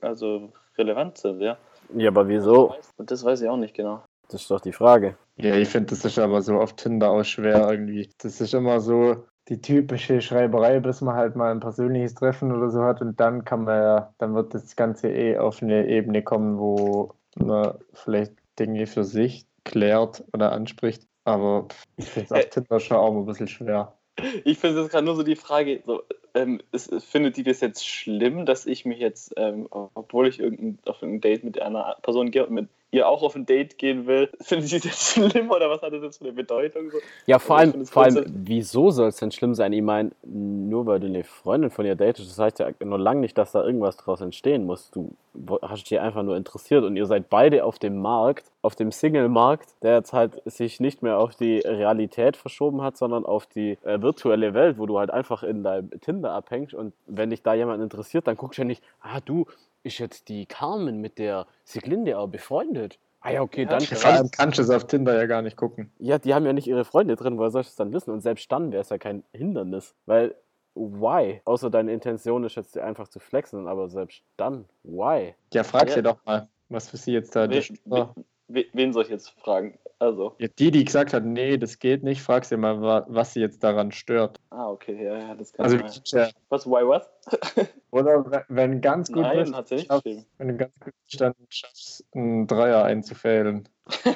also 0.00 0.50
relevant 0.78 1.18
sind, 1.18 1.40
ja. 1.40 1.58
Ja, 1.94 2.08
aber 2.08 2.26
wieso? 2.26 2.74
Und 2.96 3.10
das 3.10 3.24
weiß 3.24 3.42
ich 3.42 3.48
auch 3.48 3.58
nicht 3.58 3.74
genau. 3.74 4.02
Das 4.28 4.42
ist 4.42 4.50
doch 4.50 4.60
die 4.60 4.72
Frage. 4.72 5.16
Ja, 5.36 5.54
ich 5.54 5.68
finde, 5.68 5.90
das 5.90 6.04
ist 6.04 6.18
aber 6.18 6.42
so 6.42 6.58
auf 6.58 6.74
Tinder 6.74 7.10
auch 7.10 7.24
schwer 7.24 7.70
irgendwie. 7.70 8.08
Das 8.18 8.40
ist 8.40 8.54
immer 8.54 8.80
so 8.80 9.24
die 9.48 9.60
typische 9.60 10.20
Schreiberei, 10.20 10.80
bis 10.80 11.02
man 11.02 11.14
halt 11.14 11.36
mal 11.36 11.52
ein 11.52 11.60
persönliches 11.60 12.14
Treffen 12.14 12.50
oder 12.50 12.70
so 12.70 12.82
hat 12.82 13.00
und 13.00 13.20
dann 13.20 13.44
kann 13.44 13.64
man 13.64 13.80
ja, 13.80 14.14
dann 14.18 14.34
wird 14.34 14.54
das 14.54 14.74
Ganze 14.74 15.08
eh 15.08 15.38
auf 15.38 15.62
eine 15.62 15.86
Ebene 15.86 16.22
kommen, 16.22 16.58
wo 16.58 17.14
man 17.38 17.78
vielleicht 17.92 18.32
Dinge 18.58 18.86
für 18.86 19.04
sich 19.04 19.46
klärt 19.64 20.24
oder 20.32 20.52
anspricht. 20.52 21.06
Aber 21.24 21.68
ich 21.96 22.06
finde 22.06 22.26
es 22.26 22.32
auf 22.32 22.50
Tinder 22.50 22.80
schon 22.80 22.96
auch 22.96 23.14
ein 23.14 23.26
bisschen 23.26 23.48
schwer. 23.48 23.96
Ich 24.44 24.58
finde 24.58 24.80
es 24.80 24.88
gerade 24.88 25.04
nur 25.04 25.16
so 25.16 25.22
die 25.22 25.36
Frage, 25.36 25.82
so, 25.84 26.02
ähm, 26.34 26.60
ist, 26.72 26.94
findet 27.04 27.36
die 27.36 27.42
das 27.42 27.60
jetzt 27.60 27.86
schlimm, 27.86 28.46
dass 28.46 28.66
ich 28.66 28.84
mich 28.84 28.98
jetzt, 28.98 29.34
ähm, 29.36 29.66
obwohl 29.70 30.28
ich 30.28 30.38
irgendein, 30.38 30.78
auf 30.86 31.02
ein 31.02 31.20
Date 31.20 31.44
mit 31.44 31.60
einer 31.60 31.96
Person 32.02 32.30
gehe 32.30 32.46
und 32.46 32.54
mit 32.54 32.68
ihr 32.90 33.08
auch 33.08 33.22
auf 33.22 33.34
ein 33.34 33.46
Date 33.46 33.78
gehen 33.78 34.06
will. 34.06 34.30
Findet 34.40 34.68
sie 34.68 34.80
das 34.80 35.12
schlimm 35.12 35.50
oder 35.50 35.68
was 35.68 35.82
hat 35.82 35.92
das 35.92 36.02
jetzt 36.02 36.18
für 36.18 36.24
eine 36.24 36.32
Bedeutung? 36.32 36.90
So? 36.90 36.98
Ja, 37.26 37.38
vor 37.38 37.58
allem, 37.58 37.84
vor 37.86 38.04
allem 38.04 38.24
wieso 38.26 38.90
soll 38.90 39.08
es 39.08 39.16
denn 39.16 39.32
schlimm 39.32 39.54
sein? 39.54 39.72
Ich 39.72 39.82
meine, 39.82 40.12
nur 40.24 40.86
weil 40.86 41.00
du 41.00 41.06
eine 41.06 41.24
Freundin 41.24 41.70
von 41.70 41.84
ihr 41.84 41.96
datest, 41.96 42.30
das 42.30 42.38
heißt 42.38 42.58
ja 42.60 42.70
noch 42.84 42.98
lange 42.98 43.20
nicht, 43.20 43.36
dass 43.36 43.52
da 43.52 43.64
irgendwas 43.64 43.96
draus 43.96 44.20
entstehen 44.20 44.64
muss. 44.64 44.90
Du 44.92 45.14
hast 45.62 45.90
dich 45.90 46.00
einfach 46.00 46.22
nur 46.22 46.36
interessiert 46.36 46.84
und 46.84 46.96
ihr 46.96 47.06
seid 47.06 47.28
beide 47.28 47.64
auf 47.64 47.78
dem 47.78 48.00
Markt, 48.00 48.50
auf 48.62 48.74
dem 48.74 48.90
Single-Markt, 48.90 49.74
der 49.82 49.96
jetzt 49.96 50.12
halt 50.12 50.40
sich 50.46 50.80
nicht 50.80 51.02
mehr 51.02 51.18
auf 51.18 51.34
die 51.34 51.58
Realität 51.58 52.36
verschoben 52.36 52.82
hat, 52.82 52.96
sondern 52.96 53.26
auf 53.26 53.46
die 53.46 53.78
äh, 53.84 54.00
virtuelle 54.00 54.54
Welt, 54.54 54.78
wo 54.78 54.86
du 54.86 54.98
halt 54.98 55.10
einfach 55.10 55.42
in 55.42 55.62
deinem 55.62 55.90
Tinder 56.00 56.32
abhängst 56.32 56.74
und 56.74 56.94
wenn 57.06 57.30
dich 57.30 57.42
da 57.42 57.54
jemand 57.54 57.82
interessiert, 57.82 58.26
dann 58.26 58.36
guckst 58.36 58.58
du 58.58 58.62
ja 58.62 58.66
nicht, 58.66 58.82
ah 59.00 59.20
du, 59.24 59.46
ist 59.86 59.98
jetzt 59.98 60.28
die 60.28 60.46
Carmen 60.46 61.00
mit 61.00 61.18
der 61.18 61.46
Siglinde 61.64 62.18
auch 62.18 62.28
befreundet? 62.28 62.98
Ah 63.20 63.32
ja, 63.32 63.42
okay, 63.42 63.62
ja, 63.62 63.68
dann. 63.70 63.80
Vor 63.80 64.10
allem 64.10 64.30
kannst 64.30 64.58
du 64.58 64.62
es 64.62 64.70
auf 64.70 64.86
Tinder 64.86 65.16
ja 65.16 65.26
gar 65.26 65.42
nicht 65.42 65.56
gucken. 65.56 65.90
Ja, 65.98 66.18
die 66.18 66.34
haben 66.34 66.44
ja 66.44 66.52
nicht 66.52 66.66
ihre 66.66 66.84
Freunde 66.84 67.16
drin, 67.16 67.38
woher 67.38 67.50
sollst 67.50 67.70
du 67.70 67.72
es 67.72 67.76
dann 67.76 67.92
wissen? 67.92 68.10
Und 68.10 68.20
selbst 68.20 68.52
dann 68.52 68.70
wäre 68.70 68.82
es 68.82 68.90
ja 68.90 68.98
kein 68.98 69.24
Hindernis. 69.32 69.94
Weil, 70.06 70.34
why? 70.74 71.40
Außer 71.44 71.70
deine 71.70 71.92
Intention 71.92 72.44
ist 72.44 72.56
jetzt 72.56 72.76
einfach 72.78 73.08
zu 73.08 73.18
flexen, 73.18 73.66
aber 73.66 73.88
selbst 73.88 74.22
dann, 74.36 74.66
why? 74.84 75.34
Ja, 75.52 75.64
frag 75.64 75.88
ja. 75.88 75.94
sie 75.94 76.02
doch 76.02 76.18
mal, 76.24 76.48
was 76.68 76.88
für 76.90 76.98
sie 76.98 77.12
jetzt 77.12 77.34
da. 77.34 77.48
Wen, 77.48 77.64
wen, 78.48 78.92
soll 78.92 79.04
ich 79.04 79.10
jetzt 79.10 79.30
fragen? 79.40 79.78
Also. 79.98 80.34
Ja, 80.38 80.48
die, 80.58 80.70
die 80.70 80.84
gesagt 80.84 81.14
hat, 81.14 81.24
nee, 81.24 81.56
das 81.56 81.78
geht 81.78 82.02
nicht, 82.02 82.20
frag 82.20 82.44
sie 82.44 82.56
mal, 82.56 83.04
was 83.08 83.32
sie 83.32 83.40
jetzt 83.40 83.64
daran 83.64 83.92
stört. 83.92 84.38
Ah, 84.50 84.68
okay, 84.68 85.02
ja, 85.02 85.18
ja, 85.18 85.34
das 85.34 85.52
kann 85.52 85.64
also, 85.64 85.78
sein. 85.78 86.26
Ja. 86.26 86.30
Was, 86.50 86.66
why 86.66 86.86
was? 86.86 87.08
Oder 87.90 88.44
wenn 88.48 88.80
ganz 88.80 89.10
gut 89.10 89.22
Nein, 89.22 89.38
bist, 89.38 89.54
hat 89.54 89.68
sie 89.68 89.74
nicht 89.76 89.86
schaffst, 89.86 90.26
wenn 90.38 90.48
du 90.48 90.56
ganz 90.56 90.72
gut 90.80 90.92
bist, 91.04 91.20
dann 91.20 91.34
schaffst, 91.48 92.04
einen 92.12 92.46
Dreier 92.46 92.84
einzufädeln. 92.84 93.68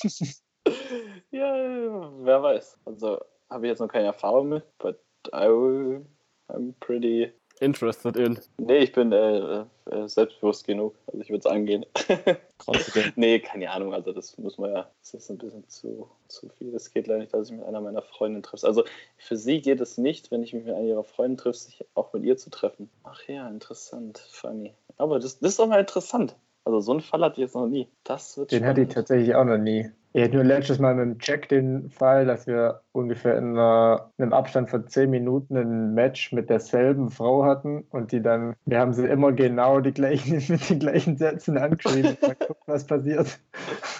ja, 1.30 2.12
wer 2.24 2.42
weiß. 2.42 2.78
Also, 2.84 3.20
habe 3.48 3.66
ich 3.66 3.70
jetzt 3.70 3.80
noch 3.80 3.88
keine 3.88 4.06
Erfahrung 4.06 4.48
mit, 4.48 4.64
but 4.78 5.00
I 5.32 5.48
will, 5.48 6.06
I'm 6.48 6.74
pretty 6.80 7.32
interested 7.60 8.16
in. 8.16 8.38
Nee, 8.58 8.78
ich 8.78 8.92
bin 8.92 9.12
äh, 9.12 9.60
äh, 9.90 10.08
selbstbewusst 10.08 10.66
genug. 10.66 10.94
Also 11.06 11.20
ich 11.20 11.28
würde 11.28 11.40
es 11.40 11.46
angehen. 11.46 11.86
nee, 13.16 13.38
keine 13.38 13.70
Ahnung. 13.70 13.94
Also 13.94 14.12
das 14.12 14.36
muss 14.38 14.58
man 14.58 14.72
ja, 14.72 14.90
das 15.00 15.14
ist 15.14 15.30
ein 15.30 15.38
bisschen 15.38 15.68
zu, 15.68 16.10
zu 16.28 16.48
viel. 16.48 16.74
Es 16.74 16.92
geht 16.92 17.06
leider 17.06 17.20
nicht, 17.20 17.34
dass 17.34 17.50
ich 17.50 17.56
mit 17.56 17.64
einer 17.64 17.80
meiner 17.80 18.02
Freundinnen 18.02 18.42
treffe. 18.42 18.66
Also 18.66 18.84
für 19.18 19.36
sie 19.36 19.60
geht 19.60 19.80
es 19.80 19.98
nicht, 19.98 20.30
wenn 20.30 20.42
ich 20.42 20.52
mich 20.52 20.64
mit 20.64 20.74
einer 20.74 20.86
ihrer 20.86 21.04
Freunde 21.04 21.42
treffe, 21.42 21.58
sich 21.58 21.84
auch 21.94 22.12
mit 22.12 22.24
ihr 22.24 22.36
zu 22.36 22.50
treffen. 22.50 22.90
Ach 23.04 23.22
ja, 23.28 23.48
interessant, 23.48 24.18
funny. 24.30 24.74
Aber 24.96 25.18
das, 25.18 25.38
das 25.38 25.52
ist 25.52 25.58
doch 25.58 25.68
mal 25.68 25.80
interessant. 25.80 26.34
Also 26.70 26.80
so 26.86 26.92
einen 26.92 27.00
Fall 27.00 27.22
hatte 27.22 27.40
ich 27.40 27.46
jetzt 27.46 27.56
noch 27.56 27.66
nie. 27.66 27.88
Das 28.04 28.38
wird 28.38 28.52
Den 28.52 28.64
hatte 28.64 28.82
ich 28.82 28.88
tatsächlich 28.88 29.34
auch 29.34 29.44
noch 29.44 29.58
nie. 29.58 29.90
Ich 30.12 30.22
hatte 30.22 30.34
nur 30.34 30.44
letztes 30.44 30.78
Mal 30.78 30.94
mit 30.94 31.04
dem 31.04 31.18
Check 31.18 31.48
den 31.48 31.90
Fall, 31.90 32.26
dass 32.26 32.46
wir 32.46 32.82
ungefähr 32.92 33.36
in, 33.36 33.56
einer, 33.56 34.12
in 34.18 34.24
einem 34.24 34.32
Abstand 34.32 34.70
von 34.70 34.86
zehn 34.88 35.10
Minuten 35.10 35.56
ein 35.56 35.94
Match 35.94 36.32
mit 36.32 36.48
derselben 36.48 37.10
Frau 37.10 37.44
hatten 37.44 37.86
und 37.90 38.12
die 38.12 38.22
dann, 38.22 38.54
wir 38.66 38.78
haben 38.78 38.92
sie 38.92 39.06
immer 39.06 39.32
genau 39.32 39.80
die 39.80 39.92
gleichen, 39.92 40.42
mit 40.48 40.70
den 40.70 40.78
gleichen 40.78 41.16
Sätzen 41.16 41.58
angeschrieben. 41.58 42.16
Mal 42.20 42.36
gucken, 42.36 42.62
was 42.66 42.86
passiert. 42.86 43.40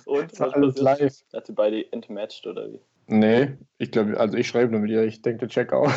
Und 0.04 0.33
das 0.33 0.40
war 0.40 0.54
alles 0.54 0.76
passiert? 0.76 1.00
live. 1.00 1.22
Hat 1.33 1.46
sie 1.46 1.52
beide 1.52 1.92
entmatched 1.92 2.46
oder 2.46 2.72
wie? 2.72 2.80
Nee, 3.09 3.56
ich 3.78 3.90
glaube, 3.90 4.18
also 4.18 4.37
ich 4.37 4.46
schreibe 4.46 4.70
nur 4.70 4.80
mit 4.80 4.90
ihr, 4.90 5.02
ich 5.02 5.22
denke, 5.22 5.46
der 5.46 5.48
Check 5.48 5.72
auch. 5.72 5.92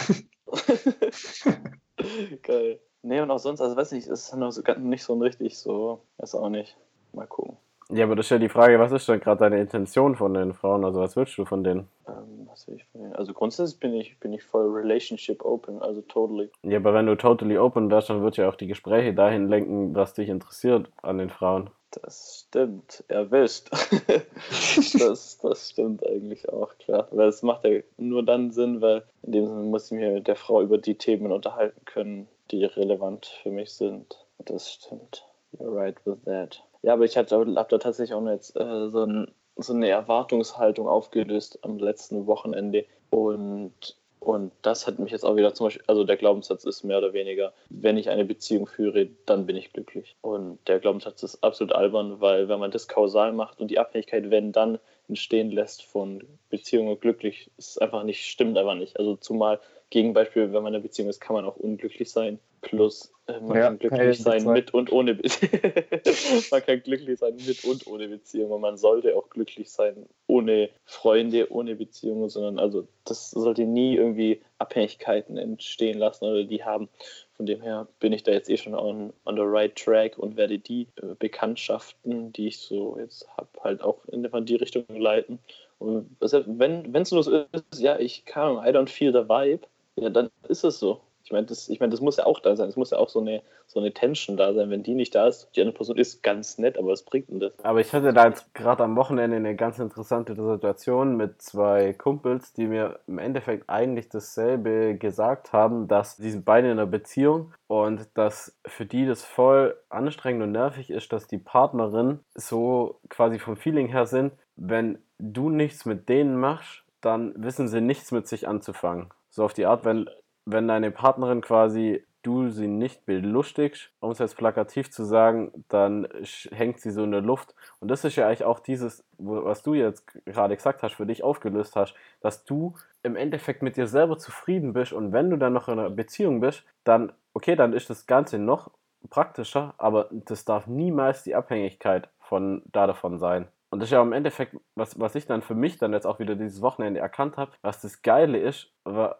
Geil. 2.42 2.80
Nee, 3.04 3.20
und 3.20 3.30
auch 3.32 3.40
sonst, 3.40 3.62
also 3.62 3.76
weiß 3.76 3.92
nicht, 3.92 4.08
ist 4.08 4.34
noch 4.36 4.52
so, 4.52 4.62
nicht 4.80 5.04
so 5.04 5.14
ein 5.14 5.22
richtig 5.22 5.58
so, 5.58 6.00
ist 6.18 6.36
auch 6.36 6.50
nicht. 6.50 6.78
Mal 7.12 7.28
gucken. 7.28 7.58
Ja, 7.90 8.06
aber 8.06 8.16
das 8.16 8.28
ist 8.28 8.30
ja 8.32 8.38
die 8.38 8.50
Frage, 8.50 8.80
was 8.80 8.92
ist 8.92 9.08
denn 9.10 9.20
gerade 9.20 9.40
deine 9.40 9.60
Intention 9.60 10.16
von 10.16 10.34
den 10.34 10.54
Frauen? 10.54 10.86
Also 10.86 11.02
was 11.02 11.16
willst 11.16 11.38
du 11.38 11.46
von 11.46 11.64
denen? 11.64 11.90
Ähm, 12.08 12.48
was 12.48 12.68
will 12.68 12.76
ich 12.76 12.86
von 12.86 13.02
denen? 13.02 13.14
Also 13.14 13.34
grundsätzlich 13.34 13.80
bin 13.80 13.94
ich, 13.94 14.18
bin 14.20 14.32
ich 14.32 14.44
voll 14.44 14.72
relationship 14.72 15.44
open, 15.44 15.82
also 15.82 16.02
totally. 16.02 16.50
Ja, 16.64 16.78
aber 16.78 16.94
wenn 16.94 17.06
du 17.06 17.16
totally 17.16 17.58
open 17.58 17.92
wärst, 17.92 18.10
dann 18.10 18.24
wird 18.24 18.38
ja 18.38 18.48
auch 18.48 18.56
die 18.56 18.68
Gespräche 18.68 19.14
dahin 19.14 19.50
lenken, 19.50 19.94
was 19.94 20.14
dich 20.14 20.30
interessiert 20.30 20.90
an 21.02 21.18
den 21.18 21.30
Frauen. 21.30 21.70
Das 22.02 22.46
stimmt, 22.48 23.04
erwischt. 23.08 23.70
das, 25.00 25.38
das 25.40 25.70
stimmt 25.70 26.08
eigentlich 26.08 26.50
auch, 26.50 26.76
klar. 26.80 27.08
Weil 27.12 27.28
es 27.28 27.44
macht 27.44 27.66
ja 27.66 27.82
nur 27.98 28.24
dann 28.24 28.50
Sinn, 28.50 28.82
weil 28.82 29.04
in 29.22 29.34
dem 29.34 29.46
Sinne 29.46 29.64
muss 29.64 29.92
ich 29.92 29.98
mir 29.98 30.14
mit 30.14 30.28
der 30.28 30.36
Frau 30.36 30.62
über 30.62 30.80
die 30.80 30.96
Themen 30.96 31.32
unterhalten 31.32 31.86
können, 31.86 32.28
die 32.52 32.66
relevant 32.66 33.26
für 33.42 33.50
mich 33.50 33.72
sind. 33.72 34.26
Das 34.40 34.72
stimmt. 34.72 35.26
You're 35.58 35.74
right 35.74 35.96
with 36.06 36.24
that. 36.26 36.62
Ja, 36.82 36.94
aber 36.94 37.06
ich 37.06 37.18
habe 37.18 37.28
da 37.30 37.64
tatsächlich 37.64 38.14
auch 38.14 38.26
jetzt 38.28 38.56
äh, 38.58 38.90
so, 38.90 39.06
ein, 39.06 39.32
so, 39.56 39.74
eine 39.74 39.90
Erwartungshaltung 39.90 40.88
aufgelöst 40.88 41.60
am 41.64 41.78
letzten 41.78 42.28
Wochenende. 42.28 42.86
Und, 43.10 43.96
und 44.20 44.52
das 44.64 44.86
hat 44.86 45.00
mich 45.00 45.12
jetzt 45.12 45.24
auch 45.24 45.36
wieder 45.38 45.54
zum 45.54 45.68
Beispiel, 45.68 45.84
also 45.88 46.04
der 46.04 46.18
Glaubenssatz 46.18 46.66
ist 46.66 46.84
mehr 46.84 46.98
oder 46.98 47.14
weniger, 47.14 47.54
wenn 47.70 47.98
ich 47.98 48.10
eine 48.10 48.26
Beziehung 48.26 48.68
führe, 48.68 49.08
dann 49.26 49.46
bin 49.46 49.56
ich 49.56 49.72
glücklich. 49.72 50.18
Und 50.22 50.60
der 50.68 50.80
Glaubenssatz 50.80 51.24
ist 51.24 51.44
absolut 51.44 51.74
albern, 51.74 52.20
weil 52.20 52.50
wenn 52.50 52.60
man 52.60 52.72
das 52.72 52.90
kausal 52.90 53.32
macht 53.32 53.62
und 53.62 53.72
die 53.72 53.80
Abhängigkeit, 53.80 54.30
wenn 54.30 54.52
dann 54.52 54.80
entstehen 55.08 55.52
lässt 55.52 55.84
von 55.84 56.24
Beziehungen 56.50 57.00
glücklich, 57.00 57.50
ist 57.58 57.82
einfach 57.82 58.04
nicht, 58.04 58.26
stimmt 58.26 58.58
einfach 58.58 58.76
nicht. 58.76 59.00
Also 59.00 59.16
zumal 59.16 59.60
Gegenbeispiel, 59.94 60.52
wenn 60.52 60.64
man 60.64 60.74
in 60.74 60.78
einer 60.78 60.80
Beziehung 60.82 61.08
ist, 61.08 61.22
kann 61.22 61.36
man 61.36 61.46
auch 61.46 61.56
unglücklich 61.56 62.12
sein. 62.12 62.40
Plus 62.62 63.14
äh, 63.28 63.40
man 63.40 63.56
ja, 63.56 63.64
kann 63.66 63.78
glücklich 63.78 64.20
sein 64.20 64.44
mit 64.44 64.74
und 64.74 64.92
ohne 64.92 65.14
Beziehung. 65.14 65.52
man 66.52 66.66
kann 66.66 66.82
glücklich 66.82 67.20
sein 67.20 67.36
mit 67.36 67.64
und 67.64 67.86
ohne 67.86 68.08
Beziehung. 68.08 68.50
Und 68.50 68.62
man 68.62 68.76
sollte 68.76 69.16
auch 69.16 69.30
glücklich 69.30 69.70
sein 69.70 70.08
ohne 70.26 70.72
Freunde, 70.86 71.52
ohne 71.52 71.76
Beziehungen, 71.76 72.28
sondern 72.30 72.58
also 72.58 72.88
das 73.06 73.30
sollte 73.30 73.66
nie 73.66 73.96
irgendwie 73.96 74.42
Abhängigkeiten 74.58 75.38
entstehen 75.38 76.00
lassen 76.00 76.26
oder 76.26 76.44
die 76.44 76.64
haben. 76.64 76.90
Von 77.34 77.46
dem 77.46 77.62
her 77.62 77.88
bin 78.00 78.14
ich 78.14 78.24
da 78.24 78.32
jetzt 78.32 78.50
eh 78.50 78.58
schon 78.58 78.74
on, 78.74 79.14
on 79.26 79.36
the 79.36 79.44
right 79.44 79.76
track 79.76 80.18
und 80.18 80.38
werde 80.38 80.58
die 80.58 80.88
äh, 81.04 81.14
Bekanntschaften, 81.20 82.34
die 82.34 82.48
ich 82.48 82.58
so 82.58 82.98
jetzt 83.00 83.28
habe, 83.38 83.50
halt 83.64 83.84
auch 83.84 84.04
in 84.06 84.28
die 84.46 84.56
Richtung 84.56 84.86
leiten. 84.90 85.38
Und 85.78 86.16
wenn 86.20 86.96
es 86.96 87.12
nur 87.12 87.22
so 87.22 87.46
ist, 87.52 87.80
ja, 87.80 88.00
ich 88.00 88.26
kann, 88.26 88.56
I 88.56 88.70
don't 88.70 88.90
feel 88.90 89.12
the 89.12 89.30
vibe, 89.30 89.68
ja, 89.96 90.10
dann 90.10 90.30
ist 90.48 90.64
es 90.64 90.80
so. 90.80 91.02
Ich 91.26 91.32
meine, 91.32 91.46
das, 91.46 91.70
ich 91.70 91.80
mein, 91.80 91.90
das 91.90 92.02
muss 92.02 92.18
ja 92.18 92.26
auch 92.26 92.42
da 92.42 92.56
sein. 92.56 92.68
Es 92.68 92.76
muss 92.76 92.92
ja 92.92 92.98
auch 92.98 93.08
so 93.08 93.22
eine, 93.22 93.42
so 93.66 93.80
eine 93.80 93.94
Tension 93.94 94.36
da 94.36 94.54
sein. 94.54 94.70
Wenn 94.70 94.84
die 94.84 94.94
nicht 94.94 95.16
da 95.16 95.28
ist, 95.28 95.50
die 95.56 95.62
andere 95.62 95.76
Person 95.76 95.98
ist 95.98 96.22
ganz 96.22 96.58
nett, 96.58 96.78
aber 96.78 96.90
was 96.90 97.04
bringt 97.04 97.30
denn 97.30 97.40
das? 97.40 97.58
Aber 97.64 97.80
ich 97.80 97.94
hatte 97.94 98.12
da 98.12 98.28
jetzt 98.28 98.54
gerade 98.54 98.84
am 98.84 98.98
Wochenende 98.98 99.38
eine 99.38 99.56
ganz 99.56 99.80
interessante 99.80 100.36
Situation 100.36 101.16
mit 101.16 101.42
zwei 101.42 101.94
Kumpels, 101.94 102.52
die 102.52 102.68
mir 102.68 103.00
im 103.08 103.20
Endeffekt 103.20 103.70
eigentlich 103.70 104.10
dasselbe 104.10 104.98
gesagt 104.98 105.54
haben, 105.54 105.88
dass 105.88 106.18
die 106.18 106.30
sind 106.30 106.44
beide 106.44 106.68
in 106.68 106.74
einer 106.74 106.88
Beziehung 106.88 107.54
und 107.68 108.06
dass 108.16 108.60
für 108.66 108.86
die 108.86 109.06
das 109.06 109.24
voll 109.24 109.78
anstrengend 109.88 110.44
und 110.44 110.52
nervig 110.52 110.90
ist, 110.90 111.14
dass 111.14 111.28
die 111.28 111.38
Partnerin 111.38 112.20
so 112.36 113.00
quasi 113.08 113.40
vom 113.40 113.56
Feeling 113.56 113.88
her 113.88 114.08
sind, 114.08 114.34
wenn 114.58 115.00
du 115.20 115.50
nichts 115.50 115.86
mit 115.86 116.10
denen 116.10 116.36
machst, 116.36 116.84
dann 117.00 117.34
wissen 117.38 117.70
sie 117.70 117.80
nichts 117.80 118.12
mit 118.12 118.28
sich 118.28 118.46
anzufangen. 118.48 119.10
So 119.34 119.44
auf 119.44 119.54
die 119.54 119.66
Art, 119.66 119.84
wenn, 119.84 120.08
wenn 120.46 120.68
deine 120.68 120.92
Partnerin 120.92 121.42
quasi 121.42 122.06
du 122.22 122.50
sie 122.50 122.68
nicht 122.68 123.06
belustigst, 123.08 123.90
um 124.00 124.12
es 124.12 124.20
jetzt 124.20 124.38
plakativ 124.38 124.92
zu 124.92 125.04
sagen, 125.04 125.66
dann 125.70 126.08
hängt 126.52 126.80
sie 126.80 126.92
so 126.92 127.04
in 127.04 127.12
der 127.12 127.22
Luft. 127.22 127.56
Und 127.80 127.90
das 127.90 128.06
ist 128.06 128.16
ja 128.16 128.28
eigentlich 128.28 128.44
auch 128.44 128.60
dieses, 128.60 129.04
was 129.18 129.64
du 129.64 129.74
jetzt 129.74 130.08
gerade 130.26 130.56
gesagt 130.56 130.84
hast, 130.84 130.94
für 130.94 131.08
dich 131.08 131.24
aufgelöst 131.24 131.76
hast, 131.76 131.96
dass 132.22 132.46
du 132.46 132.76
im 133.02 133.16
Endeffekt 133.16 133.64
mit 133.64 133.76
dir 133.76 133.88
selber 133.88 134.20
zufrieden 134.20 134.72
bist 134.72 134.94
und 134.94 135.12
wenn 135.14 135.32
du 135.32 135.38
dann 135.38 135.54
noch 135.54 135.68
in 135.68 135.80
einer 135.80 135.90
Beziehung 135.90 136.40
bist, 136.40 136.64
dann, 136.84 137.12
okay, 137.34 137.56
dann 137.56 137.74
ist 137.74 137.90
das 137.90 138.06
Ganze 138.06 138.38
noch 138.38 138.70
praktischer, 139.10 139.74
aber 139.80 140.10
das 140.12 140.46
darf 140.46 140.68
niemals 140.68 141.24
die 141.24 141.34
Abhängigkeit 141.34 142.08
von, 142.20 142.62
da 142.72 142.86
davon 142.86 143.18
sein. 143.18 143.48
Und 143.74 143.80
das 143.80 143.88
ist 143.88 143.94
ja 143.94 144.04
im 144.04 144.14
Endeffekt, 144.14 144.56
was, 144.76 145.00
was 145.00 145.16
ich 145.16 145.26
dann 145.26 145.42
für 145.42 145.56
mich 145.56 145.80
dann 145.80 145.94
jetzt 145.94 146.06
auch 146.06 146.20
wieder 146.20 146.36
dieses 146.36 146.62
Wochenende 146.62 147.00
erkannt 147.00 147.38
habe, 147.38 147.54
was 147.64 147.82
das 147.82 148.04
Geile 148.04 148.38
ist 148.38 148.72